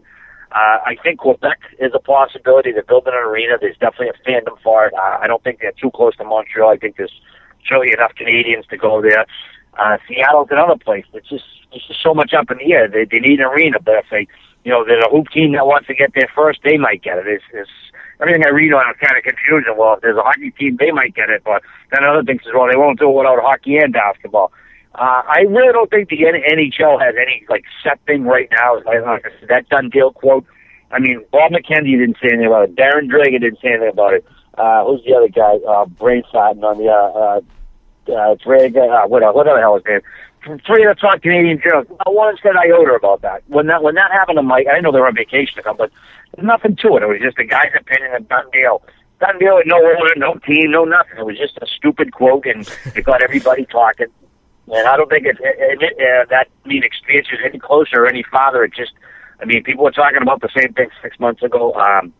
Uh, 0.53 0.79
I 0.87 0.97
think 1.03 1.21
Quebec 1.21 1.59
is 1.79 1.93
a 1.95 2.01
possibility. 2.01 2.73
They're 2.73 2.83
building 2.83 3.13
an 3.15 3.23
arena. 3.23 3.55
There's 3.61 3.79
definitely 3.79 4.11
a 4.11 4.29
fandom 4.29 4.59
for 4.63 4.87
it. 4.87 4.95
Uh, 4.95 5.19
I 5.21 5.27
don't 5.27 5.43
think 5.43 5.61
they're 5.61 5.75
too 5.81 5.91
close 5.95 6.17
to 6.17 6.25
Montreal. 6.25 6.71
I 6.71 6.77
think 6.77 6.97
there's 6.97 7.13
surely 7.63 7.93
enough 7.93 8.15
Canadians 8.17 8.67
to 8.71 8.77
go 8.77 9.01
there. 9.01 9.27
Uh, 9.79 9.99
Seattle's 10.09 10.49
another 10.51 10.77
place. 10.77 11.05
It's 11.13 11.29
just 11.29 11.45
it's 11.73 11.87
just 11.87 12.03
so 12.03 12.15
much 12.15 12.33
up 12.35 12.51
in 12.51 12.59
the 12.59 12.73
air. 12.73 12.89
They 12.89 13.05
they 13.05 13.21
need 13.21 13.41
an 13.41 13.47
arena, 13.47 13.79
but 13.81 13.95
if 13.97 14.07
they 14.11 14.27
you 14.65 14.73
know 14.73 14.85
there's 14.85 15.05
a 15.05 15.11
hoop 15.11 15.29
team 15.31 15.53
that 15.53 15.67
wants 15.67 15.87
to 15.89 15.95
get 15.95 16.13
there 16.15 16.29
first, 16.35 16.61
they 16.65 16.77
might 16.77 17.03
get 17.03 17.19
it. 17.19 17.27
It's, 17.27 17.45
it's 17.53 17.71
everything 18.21 18.45
I 18.45 18.51
read 18.51 18.73
on 18.73 18.91
is 18.91 18.97
kind 19.01 19.17
of 19.17 19.25
confusing. 19.25 19.75
Well, 19.77 19.95
if 19.95 20.01
there's 20.03 20.17
a 20.17 20.23
hockey 20.23 20.51
team, 20.51 20.77
they 20.79 20.91
might 20.91 21.15
get 21.15 21.31
it, 21.31 21.43
but 21.45 21.63
then 21.93 22.05
other 22.05 22.23
things 22.23 22.43
as 22.47 22.53
well. 22.55 22.69
They 22.71 22.77
won't 22.77 22.99
do 22.99 23.09
it 23.09 23.17
without 23.17 23.41
hockey 23.41 23.79
and 23.79 23.93
basketball. 23.93 24.53
Uh, 24.95 25.23
I 25.23 25.47
really 25.49 25.73
don't 25.73 25.89
think 25.89 26.09
the 26.09 26.19
NHL 26.19 27.01
has 27.01 27.15
any 27.21 27.45
like 27.49 27.65
set 27.83 28.01
thing 28.07 28.25
right 28.25 28.49
now. 28.51 28.83
Like 28.85 29.25
that 29.49 29.69
done 29.69 29.89
deal 29.89 30.13
quote. 30.13 30.45
I 30.91 30.99
mean, 30.99 31.25
Bob 31.31 31.53
McKenzie 31.53 31.99
didn't 31.99 32.17
say 32.21 32.29
anything 32.33 32.47
about 32.47 32.71
it. 32.71 32.77
Darren 32.77 33.09
Dreger 33.09 33.41
didn't 33.41 33.61
say 33.63 33.69
anything 33.69 33.91
about 33.93 34.15
it. 34.15 34.25
Uh, 34.59 34.85
who's 34.85 35.03
the 35.05 35.15
other 35.15 35.29
guy? 35.29 35.59
Uh, 35.67 35.87
brain 35.87 36.25
farting 36.35 36.65
on 36.65 36.79
the 36.79 36.89
uh, 36.89 37.19
uh, 37.19 37.41
uh, 38.11 38.35
Dreger, 38.37 39.05
uh, 39.05 39.09
whatever, 39.09 39.33
whatever 39.33 39.57
the 39.57 39.63
hell 39.63 39.75
his 39.77 39.85
name. 39.87 40.01
Three 40.67 40.85
of 40.87 40.97
the 40.97 41.01
top 41.01 41.21
Canadian 41.21 41.61
journalists. 41.63 41.93
Not 42.05 42.15
one 42.15 42.37
said 42.43 42.57
iota 42.57 42.95
about 42.95 43.21
that. 43.23 43.43
When 43.49 43.67
that 43.67 43.83
when 43.83 43.95
that 43.95 44.11
happened 44.11 44.37
to 44.39 44.43
Mike, 44.43 44.67
I 44.73 44.81
know 44.81 44.91
they 44.91 44.99
were 44.99 45.07
on 45.07 45.15
vacation 45.15 45.57
to 45.57 45.63
come, 45.63 45.77
but 45.77 45.91
there's 46.35 46.47
nothing 46.47 46.77
to 46.77 46.97
it. 46.97 47.03
It 47.03 47.09
was 47.09 47.21
just 47.21 47.39
a 47.39 47.45
guy's 47.45 47.73
opinion, 47.79 48.15
a 48.15 48.21
done 48.21 48.47
deal. 48.51 48.83
Done 49.21 49.39
deal 49.39 49.57
with 49.57 49.67
no 49.67 49.77
owner, 49.77 50.15
no 50.17 50.35
team, 50.47 50.71
no 50.71 50.85
nothing. 50.85 51.19
It 51.19 51.27
was 51.27 51.37
just 51.37 51.59
a 51.61 51.67
stupid 51.67 52.13
quote, 52.13 52.47
and 52.47 52.67
it 52.97 53.05
got 53.05 53.23
everybody 53.23 53.67
talking. 53.67 54.07
And 54.73 54.89
I 54.89 54.97
don't 54.97 55.11
think 55.11 55.27
it, 55.27 55.37
it, 55.41 55.83
it, 55.83 55.93
uh, 55.99 56.25
that 56.31 56.49
mean 56.65 56.85
expansion 56.85 57.35
is 57.35 57.45
any 57.45 57.59
closer 57.59 58.05
or 58.05 58.07
any 58.07 58.23
farther. 58.23 58.65
It 58.65 58.73
just, 58.73 58.93
I 59.43 59.45
mean, 59.45 59.63
people 59.63 59.85
were 59.85 59.91
talking 59.91 60.23
about 60.23 60.41
the 60.41 60.49
same 60.57 60.73
thing 60.73 60.89
six 61.03 61.19
months 61.21 61.43
ago. 61.43 61.75
Um, 61.75 62.15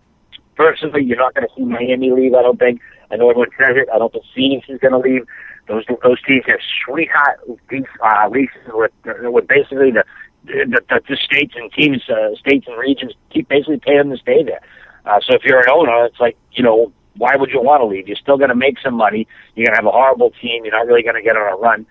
personally, 0.57 1.05
you're 1.05 1.17
not 1.17 1.35
going 1.35 1.47
to 1.47 1.55
see 1.57 1.65
Miami 1.65 2.11
leave. 2.11 2.35
I 2.35 2.43
don't 2.43 2.59
think. 2.59 2.81
I 3.11 3.17
know 3.17 3.31
everyone 3.31 3.51
says 3.59 3.77
it. 3.77 3.89
I 3.93 3.99
don't 3.99 4.13
think 4.13 4.25
Phoenix 4.35 4.69
is 4.69 4.79
going 4.79 4.93
to 4.93 4.99
leave. 4.99 5.27
Those 5.69 5.85
those 6.03 6.21
teams 6.23 6.45
have 6.49 6.61
sweetheart 6.85 7.41
uh, 7.47 8.29
leases 8.29 8.63
with 8.69 8.93
with 9.05 9.47
basically 9.47 9.91
the 9.91 10.05
the, 10.45 10.81
the, 10.89 11.01
the 11.09 11.17
states 11.17 11.55
and 11.57 11.71
teams, 11.73 12.03
uh, 12.09 12.35
states 12.37 12.67
and 12.67 12.79
regions 12.79 13.13
keep 13.31 13.49
basically 13.49 13.79
paying 13.79 14.11
to 14.11 14.17
stay 14.17 14.43
there. 14.43 14.61
Uh, 15.05 15.21
so 15.21 15.35
if 15.35 15.43
you're 15.45 15.61
an 15.61 15.71
owner, 15.71 16.07
it's 16.07 16.21
like 16.21 16.37
you 16.53 16.63
know 16.63 16.93
why 17.17 17.37
would 17.37 17.51
you 17.51 17.61
want 17.61 17.81
to 17.81 17.87
leave? 17.87 18.09
You're 18.09 18.17
still 18.17 18.39
going 18.39 18.51
to 18.51 18.57
make 18.57 18.77
some 18.83 18.95
money. 18.95 19.27
You're 19.55 19.67
going 19.67 19.75
to 19.75 19.83
have 19.83 19.87
a 19.87 19.91
horrible 19.91 20.31
team. 20.41 20.65
You're 20.65 20.77
not 20.77 20.87
really 20.87 21.03
going 21.03 21.17
to 21.17 21.23
get 21.23 21.37
on 21.37 21.53
a 21.53 21.57
run. 21.57 21.87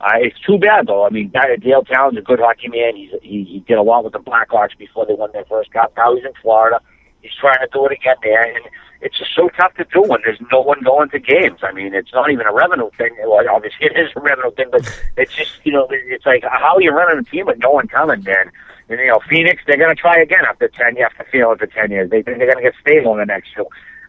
Uh, 0.00 0.18
it's 0.20 0.38
too 0.40 0.58
bad 0.58 0.86
though. 0.86 1.06
I 1.06 1.10
mean, 1.10 1.32
Dale 1.60 1.82
Tallon's 1.82 2.18
a 2.18 2.20
good 2.20 2.40
hockey 2.40 2.68
man. 2.68 2.96
He's 2.96 3.10
he, 3.22 3.44
he 3.44 3.64
did 3.66 3.78
a 3.78 3.82
lot 3.82 4.04
with 4.04 4.12
the 4.12 4.18
Blackhawks 4.18 4.76
before 4.76 5.06
they 5.06 5.14
won 5.14 5.30
their 5.32 5.44
first 5.46 5.72
cup. 5.72 5.94
Now 5.96 6.14
he's 6.14 6.24
in 6.24 6.32
Florida. 6.42 6.80
He's 7.24 7.32
trying 7.40 7.56
to 7.56 7.68
do 7.72 7.86
it 7.86 7.92
again 7.92 8.16
there, 8.22 8.42
and 8.42 8.66
it's 9.00 9.18
just 9.18 9.34
so 9.34 9.48
tough 9.48 9.72
to 9.76 9.84
do 9.84 10.02
when 10.02 10.20
there's 10.24 10.40
no 10.52 10.60
one 10.60 10.82
going 10.82 11.08
to 11.08 11.18
games. 11.18 11.60
I 11.62 11.72
mean, 11.72 11.94
it's 11.94 12.12
not 12.12 12.30
even 12.30 12.46
a 12.46 12.52
revenue 12.52 12.90
thing. 12.98 13.16
Well, 13.24 13.42
obviously 13.48 13.86
it 13.86 13.96
is 13.96 14.10
a 14.14 14.20
revenue 14.20 14.50
thing, 14.52 14.68
but 14.70 14.84
it's 15.16 15.34
just 15.34 15.64
you 15.64 15.72
know, 15.72 15.88
it's 15.90 16.26
like 16.26 16.44
how 16.44 16.76
are 16.76 16.82
you 16.82 16.90
running 16.90 17.18
a 17.18 17.22
team 17.24 17.46
with 17.46 17.58
no 17.60 17.70
one 17.70 17.88
coming, 17.88 18.22
man? 18.24 18.52
And 18.90 19.00
you 19.00 19.06
know, 19.06 19.20
Phoenix, 19.26 19.62
they're 19.66 19.78
going 19.78 19.96
to 19.96 20.00
try 20.00 20.20
again 20.20 20.44
after 20.46 20.68
ten. 20.68 20.96
You 20.96 21.08
have 21.08 21.16
to 21.16 21.30
feel 21.32 21.56
for 21.56 21.66
ten 21.66 21.90
years. 21.90 22.10
They 22.10 22.20
think 22.20 22.36
they're 22.36 22.52
going 22.52 22.62
to 22.62 22.70
get 22.70 22.74
stable 22.78 23.12
in 23.14 23.20
the 23.20 23.26
next 23.26 23.54
two. 23.56 23.66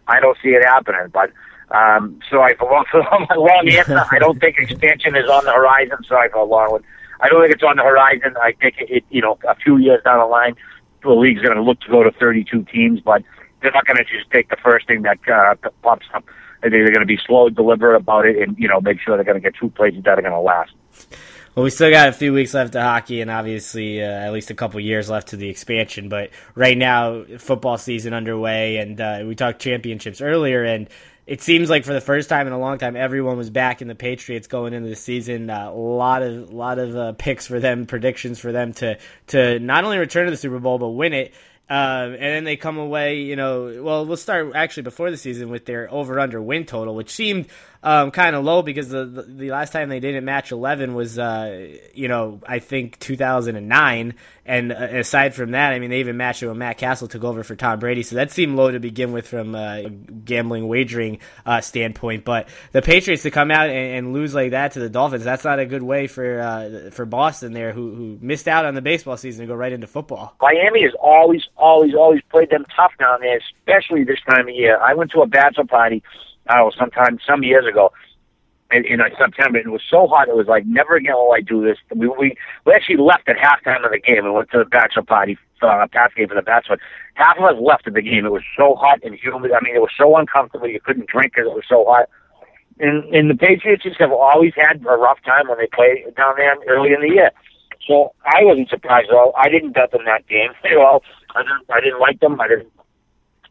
I 0.08 0.20
don't 0.20 0.36
see 0.42 0.50
it 0.50 0.62
happening, 0.62 1.08
but 1.10 1.32
um, 1.70 2.20
sorry 2.28 2.54
for 2.56 2.70
long, 2.70 2.84
for 2.90 3.02
my 3.02 3.34
long 3.34 3.68
answer. 3.68 4.04
I 4.10 4.18
don't 4.18 4.38
think 4.38 4.58
expansion 4.58 5.16
is 5.16 5.28
on 5.28 5.44
the 5.44 5.52
horizon. 5.52 6.04
Sorry 6.04 6.28
for 6.28 6.38
a 6.38 6.44
long 6.44 6.70
one. 6.70 6.84
I 7.20 7.28
don't 7.28 7.42
think 7.42 7.54
it's 7.54 7.62
on 7.62 7.76
the 7.76 7.82
horizon. 7.82 8.36
I 8.40 8.52
think 8.52 8.76
it, 8.78 8.90
it 8.90 9.04
you 9.10 9.22
know, 9.22 9.38
a 9.48 9.54
few 9.54 9.78
years 9.78 10.02
down 10.04 10.18
the 10.18 10.26
line, 10.26 10.54
the 11.06 11.12
league's 11.12 11.42
going 11.42 11.56
to 11.56 11.62
look 11.62 11.80
to 11.80 11.90
go 11.90 12.02
to 12.02 12.10
32 12.10 12.64
teams, 12.64 13.00
but 13.00 13.22
they're 13.62 13.72
not 13.72 13.86
going 13.86 13.96
to 13.96 14.04
just 14.04 14.30
take 14.30 14.48
the 14.48 14.56
first 14.62 14.86
thing 14.86 15.02
that 15.02 15.18
uh, 15.28 15.54
pops 15.82 16.06
up. 16.14 16.24
They're 16.62 16.70
going 16.70 17.00
to 17.00 17.06
be 17.06 17.18
slow, 17.26 17.48
deliberate 17.48 17.96
about 17.96 18.26
it, 18.26 18.36
and 18.36 18.58
you 18.58 18.68
know, 18.68 18.80
make 18.80 19.00
sure 19.00 19.16
they're 19.16 19.24
going 19.24 19.40
to 19.40 19.50
get 19.50 19.54
two 19.58 19.70
places 19.70 20.02
that 20.04 20.18
are 20.18 20.22
going 20.22 20.32
to 20.32 20.40
last. 20.40 20.72
Well, 21.54 21.64
we 21.64 21.70
still 21.70 21.90
got 21.90 22.08
a 22.10 22.12
few 22.12 22.34
weeks 22.34 22.52
left 22.52 22.74
of 22.74 22.82
hockey, 22.82 23.22
and 23.22 23.30
obviously 23.30 24.02
uh, 24.02 24.06
at 24.06 24.32
least 24.32 24.50
a 24.50 24.54
couple 24.54 24.78
years 24.80 25.08
left 25.08 25.28
to 25.28 25.36
the 25.36 25.48
expansion. 25.48 26.08
But 26.10 26.30
right 26.54 26.76
now, 26.76 27.24
football 27.38 27.78
season 27.78 28.12
underway, 28.12 28.76
and 28.76 29.00
uh, 29.00 29.22
we 29.26 29.34
talked 29.34 29.60
championships 29.60 30.20
earlier, 30.20 30.64
and 30.64 30.88
it 31.26 31.42
seems 31.42 31.68
like 31.68 31.84
for 31.84 31.92
the 31.92 32.00
first 32.00 32.28
time 32.28 32.46
in 32.46 32.52
a 32.52 32.58
long 32.58 32.78
time, 32.78 32.94
everyone 32.94 33.36
was 33.36 33.50
back 33.50 33.82
in 33.82 33.88
the 33.88 33.94
Patriots 33.94 34.46
going 34.46 34.72
into 34.72 34.88
the 34.88 34.96
season. 34.96 35.50
Uh, 35.50 35.70
a 35.70 35.74
lot 35.74 36.22
of 36.22 36.52
lot 36.52 36.78
of 36.78 36.96
uh, 36.96 37.12
picks 37.12 37.46
for 37.46 37.58
them, 37.58 37.86
predictions 37.86 38.38
for 38.38 38.52
them 38.52 38.72
to 38.74 38.98
to 39.28 39.58
not 39.58 39.84
only 39.84 39.98
return 39.98 40.26
to 40.26 40.30
the 40.30 40.36
Super 40.36 40.60
Bowl 40.60 40.78
but 40.78 40.88
win 40.90 41.12
it. 41.12 41.34
Uh, 41.68 42.10
and 42.12 42.22
then 42.22 42.44
they 42.44 42.56
come 42.56 42.78
away, 42.78 43.22
you 43.22 43.34
know. 43.34 43.82
Well, 43.82 44.06
we'll 44.06 44.16
start 44.16 44.52
actually 44.54 44.84
before 44.84 45.10
the 45.10 45.16
season 45.16 45.48
with 45.48 45.66
their 45.66 45.92
over 45.92 46.20
under 46.20 46.40
win 46.40 46.64
total, 46.64 46.94
which 46.94 47.10
seemed 47.10 47.48
um, 47.86 48.10
kind 48.10 48.34
of 48.34 48.42
low 48.42 48.62
because 48.62 48.88
the, 48.88 49.04
the, 49.04 49.22
the 49.22 49.50
last 49.52 49.72
time 49.72 49.88
they 49.88 50.00
didn't 50.00 50.24
match 50.24 50.50
eleven 50.50 50.94
was, 50.94 51.20
uh, 51.20 51.68
you 51.94 52.08
know, 52.08 52.40
I 52.44 52.58
think 52.58 52.98
two 52.98 53.16
thousand 53.16 53.54
and 53.54 53.68
nine. 53.68 54.14
And 54.44 54.72
uh, 54.72 54.76
aside 54.76 55.34
from 55.34 55.52
that, 55.52 55.72
I 55.72 55.78
mean, 55.78 55.90
they 55.90 56.00
even 56.00 56.16
matched 56.16 56.42
it 56.42 56.48
when 56.48 56.58
Matt 56.58 56.78
Cassel 56.78 57.06
took 57.06 57.22
over 57.22 57.44
for 57.44 57.54
Tom 57.54 57.78
Brady, 57.78 58.02
so 58.02 58.16
that 58.16 58.32
seemed 58.32 58.56
low 58.56 58.72
to 58.72 58.80
begin 58.80 59.12
with 59.12 59.28
from 59.28 59.54
a 59.54 59.88
gambling 59.88 60.66
wagering 60.66 61.18
uh, 61.44 61.60
standpoint. 61.60 62.24
But 62.24 62.48
the 62.72 62.82
Patriots 62.82 63.22
to 63.22 63.30
come 63.30 63.52
out 63.52 63.68
and, 63.68 64.06
and, 64.06 64.12
lose 64.12 64.34
like 64.34 64.50
that 64.50 64.72
to 64.72 64.80
the 64.80 64.88
Dolphins, 64.88 65.22
that's 65.22 65.44
not 65.44 65.60
a 65.60 65.66
good 65.66 65.82
way 65.82 66.08
for 66.08 66.40
uh, 66.40 66.90
for 66.90 67.06
Boston 67.06 67.52
there, 67.52 67.72
who 67.72 67.94
who 67.94 68.18
missed 68.20 68.48
out 68.48 68.64
on 68.64 68.74
the 68.74 68.82
baseball 68.82 69.16
season 69.16 69.42
to 69.42 69.46
go 69.46 69.54
right 69.54 69.72
into 69.72 69.86
football. 69.86 70.34
Miami 70.40 70.82
has 70.82 70.92
always, 71.00 71.42
always, 71.56 71.94
always 71.94 72.22
played 72.32 72.50
them 72.50 72.66
tough 72.74 72.92
down 72.98 73.20
there, 73.20 73.38
especially 73.60 74.02
this 74.02 74.18
time 74.28 74.48
of 74.48 74.54
year. 74.54 74.76
I 74.80 74.94
went 74.94 75.12
to 75.12 75.20
a 75.20 75.26
bachelor 75.26 75.66
party 75.66 76.02
know, 76.48 76.70
sometime 76.78 77.18
some 77.26 77.42
years 77.42 77.66
ago 77.66 77.92
in, 78.70 78.84
in 78.84 79.00
September. 79.18 79.58
And 79.58 79.68
it 79.68 79.70
was 79.70 79.82
so 79.88 80.06
hot. 80.06 80.28
It 80.28 80.36
was 80.36 80.46
like 80.46 80.66
never 80.66 80.96
again 80.96 81.14
will 81.14 81.32
I 81.32 81.40
do 81.40 81.62
this. 81.62 81.78
We 81.94 82.08
we 82.08 82.36
we 82.64 82.72
actually 82.72 82.98
left 82.98 83.28
at 83.28 83.36
halftime 83.36 83.84
of 83.84 83.92
the 83.92 83.98
game 83.98 84.24
and 84.24 84.34
went 84.34 84.50
to 84.52 84.58
the 84.58 84.64
bachelor 84.64 85.02
party, 85.02 85.38
uh, 85.62 85.86
pass 85.92 86.10
game 86.16 86.28
for 86.28 86.34
the 86.34 86.42
bachelor. 86.42 86.78
Half 87.14 87.38
of 87.38 87.44
us 87.44 87.56
left 87.60 87.86
at 87.86 87.94
the 87.94 88.02
game. 88.02 88.26
It 88.26 88.32
was 88.32 88.44
so 88.56 88.74
hot 88.74 89.00
and 89.02 89.14
humid. 89.14 89.52
I 89.52 89.62
mean, 89.62 89.74
it 89.74 89.80
was 89.80 89.92
so 89.96 90.16
uncomfortable. 90.16 90.68
You 90.68 90.80
couldn't 90.80 91.08
drink 91.08 91.32
because 91.34 91.50
it 91.50 91.54
was 91.54 91.64
so 91.68 91.84
hot. 91.86 92.08
And 92.78 93.04
and 93.14 93.30
the 93.30 93.34
Patriots 93.34 93.84
just 93.84 94.00
have 94.00 94.12
always 94.12 94.52
had 94.56 94.84
a 94.84 94.96
rough 94.96 95.22
time 95.24 95.48
when 95.48 95.58
they 95.58 95.68
play 95.72 96.04
down 96.16 96.34
there 96.36 96.56
early 96.68 96.92
in 96.92 97.00
the 97.00 97.14
year. 97.14 97.30
So 97.86 98.12
I 98.24 98.42
wasn't 98.42 98.68
surprised 98.68 99.08
at 99.10 99.14
all. 99.14 99.32
I 99.36 99.48
didn't 99.48 99.72
bet 99.72 99.92
them 99.92 100.04
that 100.06 100.26
game. 100.26 100.50
You 100.64 100.76
know, 100.78 101.00
I 101.34 101.42
didn't 101.42 101.64
I 101.72 101.80
didn't 101.80 102.00
like 102.00 102.20
them. 102.20 102.40
I 102.40 102.48
didn't 102.48 102.72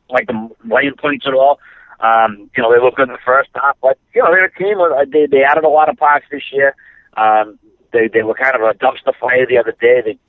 like 0.10 0.28
them 0.28 0.50
laying 0.70 0.96
points 1.00 1.26
at 1.26 1.34
all. 1.34 1.60
Um, 2.00 2.50
you 2.56 2.64
know, 2.64 2.72
they 2.74 2.82
look 2.82 2.96
good 2.96 3.08
in 3.10 3.14
the 3.14 3.26
first 3.26 3.50
half, 3.56 3.78
but 3.82 3.98
you 4.14 4.22
know, 4.22 4.32
they're 4.32 4.46
a 4.46 4.54
team. 4.54 4.80
Uh, 4.80 5.06
they 5.12 5.28
they 5.28 5.44
added 5.44 5.64
a 5.64 5.70
lot 5.70 5.90
of 5.90 5.98
parts 5.98 6.26
this 6.32 6.44
year. 6.52 6.76
Um, 7.16 7.58
they 7.94 8.08
they 8.08 8.24
were 8.24 8.36
kind 8.36 8.56
of 8.56 8.62
a 8.62 8.74
dumpster 8.74 9.16
fire 9.20 9.46
the 9.48 9.58
other 9.58 9.76
day. 9.80 10.02
They, 10.04 10.20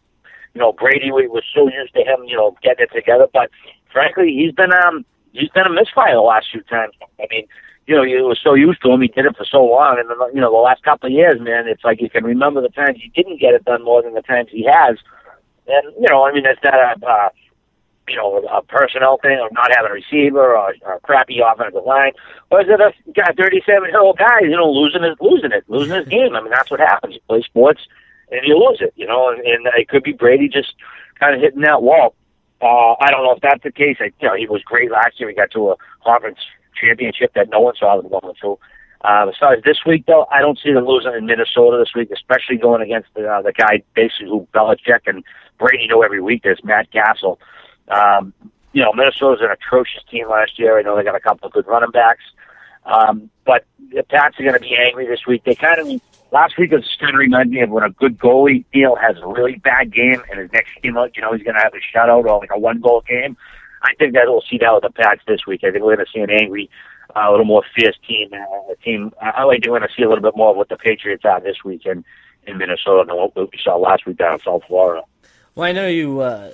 you 0.55 0.61
know, 0.61 0.73
Brady 0.73 1.11
we 1.11 1.27
was 1.27 1.45
so 1.55 1.69
used 1.69 1.95
to 1.95 2.01
him, 2.01 2.25
you 2.27 2.37
know, 2.37 2.57
getting 2.63 2.87
it 2.87 2.95
together, 2.95 3.27
but 3.33 3.51
frankly, 3.93 4.33
he's 4.37 4.53
been 4.53 4.73
um 4.73 5.05
he's 5.33 5.51
been 5.51 5.67
a 5.67 5.73
misfire 5.73 6.15
the 6.15 6.21
last 6.21 6.47
few 6.53 6.63
times. 6.63 6.95
I 7.19 7.27
mean, 7.31 7.47
you 7.87 7.95
know, 7.95 8.03
you 8.03 8.25
were 8.25 8.39
so 8.43 8.55
used 8.55 8.83
to 8.83 8.91
him. 8.91 9.01
He 9.01 9.09
did 9.09 9.27
it 9.27 9.37
for 9.37 9.45
so 9.45 9.65
long, 9.65 9.99
and 9.99 10.09
you 10.35 10.41
know, 10.41 10.51
the 10.51 10.59
last 10.59 10.83
couple 10.83 11.07
of 11.07 11.13
years, 11.13 11.41
man, 11.41 11.69
it's 11.69 11.85
like 11.85 12.01
you 12.01 12.11
can 12.11 12.25
remember 12.25 12.61
the 12.61 12.69
times 12.69 12.99
he 13.03 13.11
didn't 13.11 13.41
get 13.41 13.55
it 13.55 13.65
done 13.65 13.85
more 13.85 14.03
than 14.03 14.15
the 14.15 14.23
times 14.23 14.49
he 14.51 14.67
has. 14.71 14.97
And 15.67 15.95
you 15.99 16.07
know, 16.11 16.25
I 16.25 16.33
mean, 16.33 16.45
it's 16.47 16.61
not 16.63 16.75
a 16.75 17.07
uh, 17.07 17.29
you 18.09 18.17
know, 18.17 18.39
a 18.51 18.63
personnel 18.63 19.19
thing 19.19 19.39
of 19.43 19.53
not 19.53 19.71
having 19.75 19.91
a 19.91 19.95
receiver 19.95 20.57
or, 20.57 20.75
or 20.83 20.95
a 20.95 21.01
crappy 21.01 21.41
offensive 21.41 21.85
line? 21.85 22.13
Or 22.51 22.61
is 22.61 22.69
it 22.69 22.81
a 22.81 22.93
guy, 23.13 23.33
37 23.37 23.91
year 23.91 24.01
old 24.01 24.19
guy, 24.19 24.41
you 24.43 24.57
know, 24.57 24.71
losing 24.71 25.03
his, 25.03 25.17
losing 25.21 25.53
it, 25.53 25.65
losing 25.69 25.97
his 25.97 26.09
game? 26.09 26.35
I 26.35 26.41
mean, 26.41 26.51
that's 26.51 26.71
what 26.71 26.81
happens. 26.81 27.15
You 27.15 27.21
play 27.29 27.43
sports 27.43 27.81
and 28.31 28.41
you 28.45 28.59
lose 28.59 28.79
it, 28.81 28.93
you 28.97 29.07
know, 29.07 29.31
and, 29.31 29.41
and 29.41 29.67
it 29.77 29.89
could 29.89 30.03
be 30.03 30.13
Brady 30.13 30.49
just 30.49 30.75
kind 31.19 31.35
of 31.35 31.41
hitting 31.41 31.63
that 31.63 31.83
wall. 31.83 32.15
Uh, 32.61 32.95
I 33.01 33.11
don't 33.11 33.23
know 33.23 33.33
if 33.33 33.43
that's 33.43 33.63
the 33.63 33.73
case. 33.73 33.97
I, 34.01 34.13
you 34.21 34.29
know, 34.29 34.35
he 34.35 34.47
was 34.47 34.63
great 34.63 34.91
last 34.91 35.21
year. 35.21 35.29
He 35.29 35.35
got 35.35 35.51
to 35.53 35.73
a 35.73 35.77
conference 36.05 36.39
championship 36.81 37.33
that 37.35 37.51
no 37.51 37.61
one 37.61 37.75
saw 37.79 38.01
them 38.01 38.11
going 38.11 38.35
to. 38.43 38.59
Uh, 39.03 39.27
besides 39.27 39.63
this 39.65 39.79
week, 39.87 40.05
though, 40.07 40.27
I 40.33 40.41
don't 40.41 40.59
see 40.59 40.73
them 40.73 40.87
losing 40.87 41.13
in 41.15 41.27
Minnesota 41.27 41.79
this 41.79 41.95
week, 41.95 42.11
especially 42.11 42.57
going 42.57 42.83
against 42.83 43.09
the, 43.15 43.29
uh, 43.29 43.43
the 43.43 43.53
guy 43.53 43.83
basically 43.95 44.27
who 44.27 44.49
Belichick 44.55 45.01
and 45.07 45.23
Brady 45.59 45.87
know 45.87 46.03
every 46.03 46.21
week. 46.21 46.43
There's 46.43 46.65
Matt 46.65 46.91
Cassel. 46.91 47.39
Um, 47.89 48.33
you 48.73 48.83
know, 48.83 48.93
Minnesota's 48.93 49.41
an 49.43 49.51
atrocious 49.51 50.03
team 50.11 50.29
last 50.29 50.59
year. 50.59 50.79
I 50.79 50.83
know 50.83 50.97
they 50.97 51.03
got 51.03 51.15
a 51.15 51.21
couple 51.21 51.47
of 51.47 51.53
good 51.53 51.67
running 51.67 51.91
backs. 51.91 52.25
Um, 52.85 53.31
but 53.45 53.65
the 53.93 54.03
Pats 54.03 54.39
are 54.39 54.43
going 54.43 54.55
to 54.55 54.61
be 54.61 54.77
angry 54.77 55.07
this 55.07 55.27
week. 55.27 55.45
They 55.45 55.55
kind 55.55 55.81
of, 55.81 56.01
last 56.31 56.57
week 56.59 56.71
was 56.71 56.85
kind 57.01 57.15
of 57.15 57.19
reminded 57.19 57.53
me 57.53 57.61
of 57.63 57.71
when 57.71 57.83
a 57.83 57.91
good 57.91 58.19
goalie, 58.19 58.65
deal 58.73 58.97
has 58.97 59.17
a 59.19 59.27
really 59.27 59.57
bad 59.57 59.93
game 59.93 60.23
and 60.31 60.41
his 60.41 60.53
next 60.53 60.71
game 60.83 60.97
you 61.15 61.23
know, 61.23 61.33
he's 61.33 61.43
going 61.43 61.57
to 61.57 61.63
have 61.63 61.73
a 61.75 61.81
shutout 61.97 62.25
or 62.25 62.39
like 62.39 62.51
a 62.55 62.59
one 62.59 62.81
goal 62.81 63.03
game. 63.09 63.37
I 63.83 63.95
think 63.95 64.15
that 64.15 64.25
we'll 64.27 64.45
see 64.49 64.59
that 64.59 64.73
with 64.73 64.83
the 64.83 64.91
Pats 64.91 65.21
this 65.27 65.47
week. 65.47 65.63
I 65.65 65.71
think 65.71 65.85
we're 65.85 65.97
going 65.97 66.07
to 66.07 66.13
see 66.13 66.21
an 66.21 66.31
angry, 66.31 66.71
uh, 67.15 67.27
a 67.29 67.31
little 67.31 67.45
more 67.45 67.63
fierce 67.75 67.97
team. 68.07 68.31
Uh, 68.33 68.75
team. 68.85 69.13
I 69.21 69.45
like 69.45 69.63
to 69.63 69.71
want 69.71 69.85
to 69.85 69.91
see 69.97 70.03
a 70.03 70.09
little 70.09 70.23
bit 70.23 70.37
more 70.37 70.51
of 70.51 70.57
what 70.57 70.69
the 70.69 70.77
Patriots 70.77 71.25
are 71.25 71.41
this 71.41 71.65
week 71.65 71.87
in, 71.87 72.05
in 72.47 72.59
Minnesota 72.59 73.05
than 73.07 73.17
what 73.17 73.35
we 73.37 73.59
saw 73.63 73.77
last 73.77 74.07
week 74.07 74.19
down 74.19 74.35
in 74.35 74.41
South 74.41 74.63
Florida. 74.67 75.03
Well, 75.55 75.67
I 75.67 75.73
know 75.73 75.87
you 75.87 76.21
uh, 76.21 76.51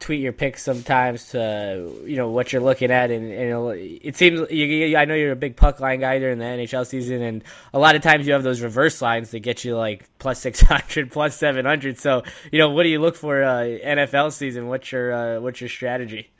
tweet 0.00 0.20
your 0.20 0.32
picks 0.32 0.62
sometimes 0.62 1.30
to 1.30 1.92
you 2.04 2.16
know 2.16 2.30
what 2.30 2.52
you're 2.52 2.62
looking 2.62 2.90
at, 2.90 3.10
and, 3.10 3.32
and 3.32 3.78
it 4.02 4.16
seems 4.16 4.50
you, 4.50 4.96
I 4.96 5.04
know 5.04 5.14
you're 5.14 5.32
a 5.32 5.36
big 5.36 5.56
puck 5.56 5.80
line 5.80 6.00
guy 6.00 6.18
during 6.18 6.38
the 6.38 6.44
NHL 6.44 6.86
season, 6.86 7.22
and 7.22 7.44
a 7.72 7.78
lot 7.78 7.94
of 7.94 8.02
times 8.02 8.26
you 8.26 8.32
have 8.32 8.42
those 8.42 8.60
reverse 8.60 9.00
lines 9.02 9.30
that 9.30 9.40
get 9.40 9.64
you 9.64 9.76
like 9.76 10.04
plus 10.18 10.40
six 10.40 10.60
hundred, 10.60 11.10
plus 11.12 11.36
seven 11.36 11.64
hundred. 11.64 11.98
So 11.98 12.22
you 12.52 12.58
know, 12.58 12.70
what 12.70 12.82
do 12.82 12.88
you 12.88 13.00
look 13.00 13.16
for 13.16 13.42
uh, 13.42 13.62
NFL 13.62 14.32
season? 14.32 14.68
What's 14.68 14.90
your 14.92 15.12
uh, 15.12 15.40
what's 15.40 15.60
your 15.60 15.70
strategy? 15.70 16.30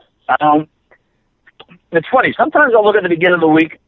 Um, 0.41 0.69
it's 1.93 2.09
funny. 2.13 2.35
Sometimes 2.37 2.73
I'll 2.75 2.85
look 2.85 2.97
at 2.97 3.03
the 3.03 3.09
beginning 3.09 3.35
of 3.35 3.41
the 3.41 3.49
week, 3.49 3.79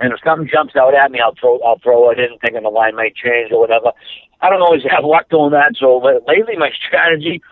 and 0.00 0.12
if 0.12 0.18
something 0.24 0.48
jumps 0.52 0.76
out 0.76 0.94
at 0.94 1.10
me, 1.10 1.20
I'll 1.20 1.34
throw 1.40 1.60
I'll 1.60 1.78
throw 1.78 2.10
it 2.10 2.18
in, 2.18 2.38
thinking 2.40 2.62
the 2.62 2.68
line 2.68 2.96
might 2.96 3.14
change 3.14 3.52
or 3.52 3.60
whatever. 3.60 3.92
I 4.40 4.50
don't 4.50 4.62
always 4.62 4.82
have 4.90 5.04
luck 5.04 5.28
doing 5.30 5.52
that. 5.52 5.74
So 5.78 5.98
lately, 6.26 6.56
my 6.56 6.70
strategy 6.86 7.42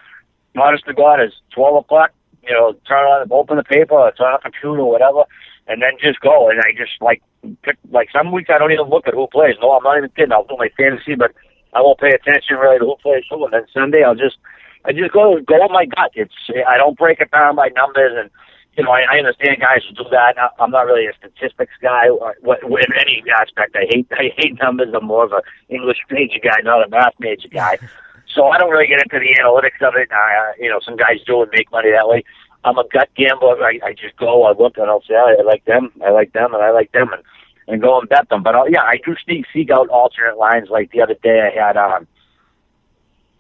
honest 0.61 0.85
to 0.87 0.95
God, 0.95 1.23
is 1.23 1.33
12 1.55 1.85
o'clock, 1.85 2.11
you 2.43 2.53
know, 2.53 2.73
turn 2.87 3.05
on, 3.07 3.29
open 3.31 3.57
the 3.57 3.65
paper, 3.65 3.95
or 3.95 4.13
turn 4.13 4.35
on 4.35 4.41
the 4.43 4.51
computer, 4.51 4.81
or 4.81 4.91
whatever, 4.91 5.25
and 5.69 5.81
then 5.81 5.93
just 6.01 6.21
go. 6.21 6.51
And 6.51 6.61
I 6.61 6.73
just 6.77 7.01
like 7.01 7.23
pick, 7.63 7.79
like 7.91 8.09
some 8.13 8.33
weeks 8.33 8.51
I 8.53 8.59
don't 8.59 8.73
even 8.73 8.91
look 8.91 9.07
at 9.07 9.15
who 9.15 9.27
plays. 9.29 9.57
No, 9.61 9.73
I'm 9.73 9.85
not 9.85 9.99
even 9.99 10.11
kidding. 10.11 10.33
I'll 10.33 10.47
do 10.47 10.57
my 10.59 10.69
fantasy, 10.77 11.15
but 11.15 11.33
I 11.73 11.81
won't 11.81 12.01
pay 12.01 12.11
attention 12.11 12.57
really 12.57 12.79
to 12.79 12.85
who 12.85 12.97
plays 13.03 13.25
who. 13.31 13.45
And 13.45 13.55
then 13.55 13.67
Sunday 13.73 14.03
I'll 14.03 14.19
just, 14.19 14.37
I 14.85 14.93
just 14.93 15.13
go 15.13 15.39
go 15.41 15.63
with 15.63 15.71
my 15.71 15.87
gut. 15.87 16.11
It's 16.15 16.35
I 16.69 16.77
don't 16.77 16.99
break 16.99 17.21
it 17.21 17.31
down 17.31 17.57
by 17.57 17.69
numbers 17.75 18.13
and. 18.19 18.31
You 18.75 18.85
know, 18.85 18.91
I, 18.91 19.03
I 19.03 19.19
understand 19.19 19.61
guys 19.61 19.83
who 19.87 19.95
do 19.95 20.09
that. 20.13 20.35
I'm 20.59 20.71
not 20.71 20.87
really 20.87 21.05
a 21.05 21.13
statistics 21.13 21.75
guy 21.83 22.07
in 22.07 22.93
any 22.99 23.23
aspect. 23.39 23.77
I 23.77 23.85
hate 23.91 24.09
I 24.13 24.33
hate 24.35 24.59
numbers. 24.63 24.89
I'm 24.95 25.05
more 25.05 25.27
of 25.27 25.33
a 25.33 25.43
English 25.69 25.99
major 26.11 26.39
guy, 26.43 26.57
not 26.65 26.83
a 26.83 26.89
math 26.89 27.13
major 27.21 27.49
guy. 27.49 27.77
So 28.35 28.47
I 28.49 28.59
don't 28.59 28.71
really 28.71 28.87
get 28.87 29.03
into 29.03 29.19
the 29.19 29.35
analytics 29.41 29.87
of 29.87 29.95
it. 29.97 30.11
I, 30.13 30.51
uh, 30.51 30.53
you 30.59 30.69
know, 30.71 30.81
some 30.85 30.97
guys 30.97 31.19
do 31.27 31.43
and 31.43 31.51
make 31.53 31.71
money 31.71 31.91
that 31.91 32.09
way. 32.09 32.25
I'm 32.65 32.79
a 32.79 32.85
gut 32.89 33.11
gambler. 33.17 33.63
I, 33.63 33.81
I 33.85 33.93
just 33.93 34.17
go, 34.17 34.45
I 34.45 34.53
look, 34.53 34.79
and 34.79 34.87
I'll 34.87 35.03
say, 35.03 35.15
I 35.15 35.43
like 35.43 35.65
them, 35.65 35.91
I 36.05 36.11
like 36.11 36.33
them, 36.33 36.55
and 36.55 36.63
I 36.63 36.71
like 36.71 36.93
them, 36.93 37.13
and 37.13 37.23
and 37.69 37.81
go 37.81 37.99
and 37.99 38.09
bet 38.09 38.29
them. 38.29 38.43
But 38.43 38.55
I'll, 38.55 38.71
yeah, 38.71 38.83
I 38.83 38.99
do 39.05 39.15
seek 39.27 39.47
seek 39.53 39.71
out 39.71 39.89
alternate 39.89 40.39
lines. 40.39 40.69
Like 40.71 40.91
the 40.93 41.03
other 41.03 41.17
day, 41.23 41.51
I 41.53 41.67
had 41.67 41.77
um, 41.77 42.07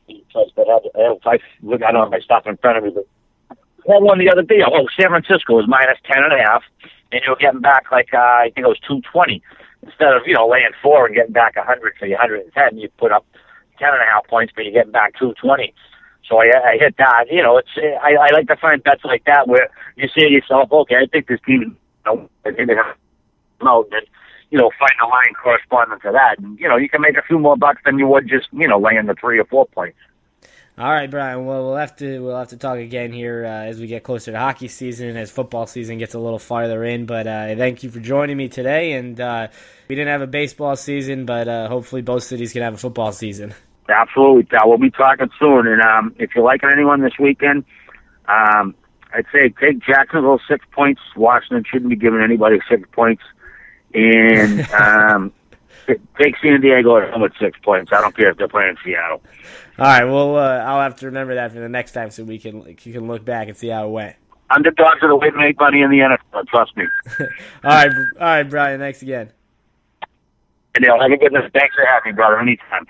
but 0.09 0.66
if 0.95 1.26
I 1.26 1.38
look, 1.62 1.82
I 1.82 1.93
don't 1.93 2.03
have 2.03 2.11
my 2.11 2.20
stuff 2.20 2.47
in 2.47 2.57
front 2.57 2.78
of 2.78 2.84
me, 2.84 2.90
but 2.95 3.07
I 3.88 3.95
had 3.95 4.03
one 4.03 4.18
the 4.18 4.30
other 4.30 4.43
day. 4.43 4.61
Oh, 4.66 4.86
San 5.01 5.09
Francisco 5.09 5.55
was 5.55 5.66
minus 5.68 5.99
ten 6.05 6.22
and 6.24 6.32
a 6.32 6.38
half 6.38 6.62
and 7.12 7.22
you're 7.26 7.36
getting 7.36 7.61
back 7.61 7.93
like 7.93 8.09
uh, 8.14 8.18
I 8.18 8.51
think 8.55 8.64
it 8.64 8.68
was 8.68 8.80
two 8.86 9.01
twenty 9.12 9.43
instead 9.82 10.14
of 10.14 10.22
you 10.26 10.34
know 10.34 10.49
laying 10.49 10.72
four 10.82 11.07
and 11.07 11.14
getting 11.14 11.32
back 11.32 11.57
a 11.57 11.62
hundred 11.62 11.95
for 11.99 12.07
your 12.07 12.18
hundred 12.18 12.43
and 12.43 12.53
ten. 12.53 12.78
You 12.78 12.88
put 12.99 13.12
up 13.12 13.26
ten 13.82 13.90
and 13.90 14.02
a 14.02 14.06
half 14.06 14.26
points, 14.28 14.52
but 14.54 14.64
you're 14.64 14.72
getting 14.72 14.92
back 14.92 15.18
two 15.18 15.34
twenty. 15.42 15.74
So 16.28 16.38
I, 16.38 16.46
I 16.54 16.76
hit 16.78 16.94
that. 16.98 17.26
You 17.30 17.42
know, 17.42 17.58
it's 17.58 17.74
I, 17.76 18.14
I 18.14 18.32
like 18.32 18.46
to 18.46 18.56
find 18.56 18.82
bets 18.82 19.04
like 19.04 19.24
that 19.26 19.48
where 19.48 19.68
you 19.96 20.06
say 20.14 20.28
to 20.28 20.30
yourself, 20.30 20.70
okay, 20.70 20.94
I 21.02 21.06
think 21.10 21.26
this 21.26 21.40
team, 21.44 21.60
you 21.60 21.76
know, 22.06 22.30
I 22.46 22.52
think 22.52 22.68
they 22.68 22.76
have 22.76 22.96
out 23.66 23.88
and 23.92 24.06
you 24.50 24.58
know 24.58 24.70
find 24.78 24.92
a 25.02 25.06
line 25.06 25.34
corresponding 25.42 25.98
to 26.00 26.12
that, 26.12 26.38
and 26.38 26.58
you 26.58 26.68
know 26.68 26.76
you 26.76 26.88
can 26.88 27.00
make 27.00 27.16
a 27.16 27.22
few 27.22 27.38
more 27.38 27.56
bucks 27.56 27.80
than 27.84 27.98
you 27.98 28.06
would 28.06 28.28
just 28.28 28.48
you 28.52 28.68
know 28.68 28.78
laying 28.78 29.06
the 29.06 29.14
three 29.14 29.38
or 29.38 29.44
four 29.46 29.66
points. 29.66 29.98
All 30.78 30.90
right, 30.90 31.10
Brian. 31.10 31.44
Well, 31.44 31.66
we'll 31.66 31.76
have 31.76 31.96
to 31.96 32.20
we'll 32.20 32.38
have 32.38 32.48
to 32.48 32.56
talk 32.56 32.78
again 32.78 33.12
here 33.12 33.44
uh, 33.44 33.66
as 33.66 33.78
we 33.78 33.86
get 33.86 34.04
closer 34.04 34.32
to 34.32 34.38
hockey 34.38 34.68
season, 34.68 35.08
and 35.08 35.18
as 35.18 35.30
football 35.30 35.66
season 35.66 35.98
gets 35.98 36.14
a 36.14 36.18
little 36.18 36.38
farther 36.38 36.82
in. 36.82 37.04
But 37.04 37.26
uh, 37.26 37.56
thank 37.56 37.82
you 37.82 37.90
for 37.90 38.00
joining 38.00 38.38
me 38.38 38.48
today. 38.48 38.92
And 38.92 39.20
uh, 39.20 39.48
we 39.88 39.94
didn't 39.94 40.10
have 40.10 40.22
a 40.22 40.26
baseball 40.26 40.76
season, 40.76 41.26
but 41.26 41.46
uh, 41.46 41.68
hopefully 41.68 42.00
both 42.00 42.24
cities 42.24 42.52
can 42.54 42.62
have 42.62 42.74
a 42.74 42.78
football 42.78 43.12
season. 43.12 43.54
Absolutely, 43.88 44.44
pal. 44.44 44.68
We'll 44.68 44.78
be 44.78 44.90
talking 44.90 45.30
soon. 45.38 45.66
And 45.66 45.82
um, 45.82 46.14
if 46.18 46.30
you're 46.34 46.44
liking 46.44 46.70
anyone 46.72 47.02
this 47.02 47.18
weekend, 47.18 47.64
um, 48.26 48.74
I'd 49.12 49.26
say 49.32 49.48
take 49.60 49.80
Jacksonville 49.80 50.40
six 50.48 50.64
points. 50.72 51.00
Washington 51.16 51.64
shouldn't 51.70 51.90
be 51.90 51.96
giving 51.96 52.22
anybody 52.22 52.60
six 52.70 52.88
points. 52.92 53.22
And 53.94 54.60
um, 54.72 55.32
take 55.86 56.34
San 56.42 56.60
Diego 56.60 56.96
at 56.96 57.10
home 57.10 57.22
with 57.22 57.32
six 57.40 57.58
points. 57.62 57.92
I 57.92 58.00
don't 58.00 58.16
care 58.16 58.30
if 58.30 58.38
they're 58.38 58.48
playing 58.48 58.76
Seattle. 58.84 59.22
All 59.78 59.86
right. 59.86 60.04
Well, 60.04 60.36
uh, 60.36 60.58
I'll 60.58 60.80
have 60.80 60.96
to 61.00 61.06
remember 61.06 61.34
that 61.34 61.52
for 61.52 61.60
the 61.60 61.68
next 61.68 61.92
time, 61.92 62.10
so 62.10 62.24
we 62.24 62.38
can 62.38 62.62
you 62.82 62.92
can 62.92 63.08
look 63.08 63.24
back 63.24 63.48
and 63.48 63.56
see 63.56 63.68
how 63.68 63.86
it 63.86 63.90
went. 63.90 64.16
Underdogs 64.50 65.02
are 65.02 65.08
the 65.08 65.16
way 65.16 65.30
to 65.30 65.36
make 65.36 65.58
money 65.58 65.80
in 65.80 65.90
the 65.90 65.98
NFL. 65.98 66.46
Trust 66.48 66.76
me. 66.76 66.84
all 67.20 67.26
right, 67.64 67.90
all 68.20 68.26
right, 68.26 68.42
Brian. 68.42 68.80
Thanks 68.80 69.00
again. 69.00 69.32
And 70.74 70.86
have 70.86 71.10
a 71.10 71.16
good 71.16 71.32
night. 71.32 71.50
Thanks 71.52 71.74
for 71.74 71.84
having 71.86 72.12
me, 72.12 72.16
brother. 72.16 72.38
Anytime. 72.38 72.86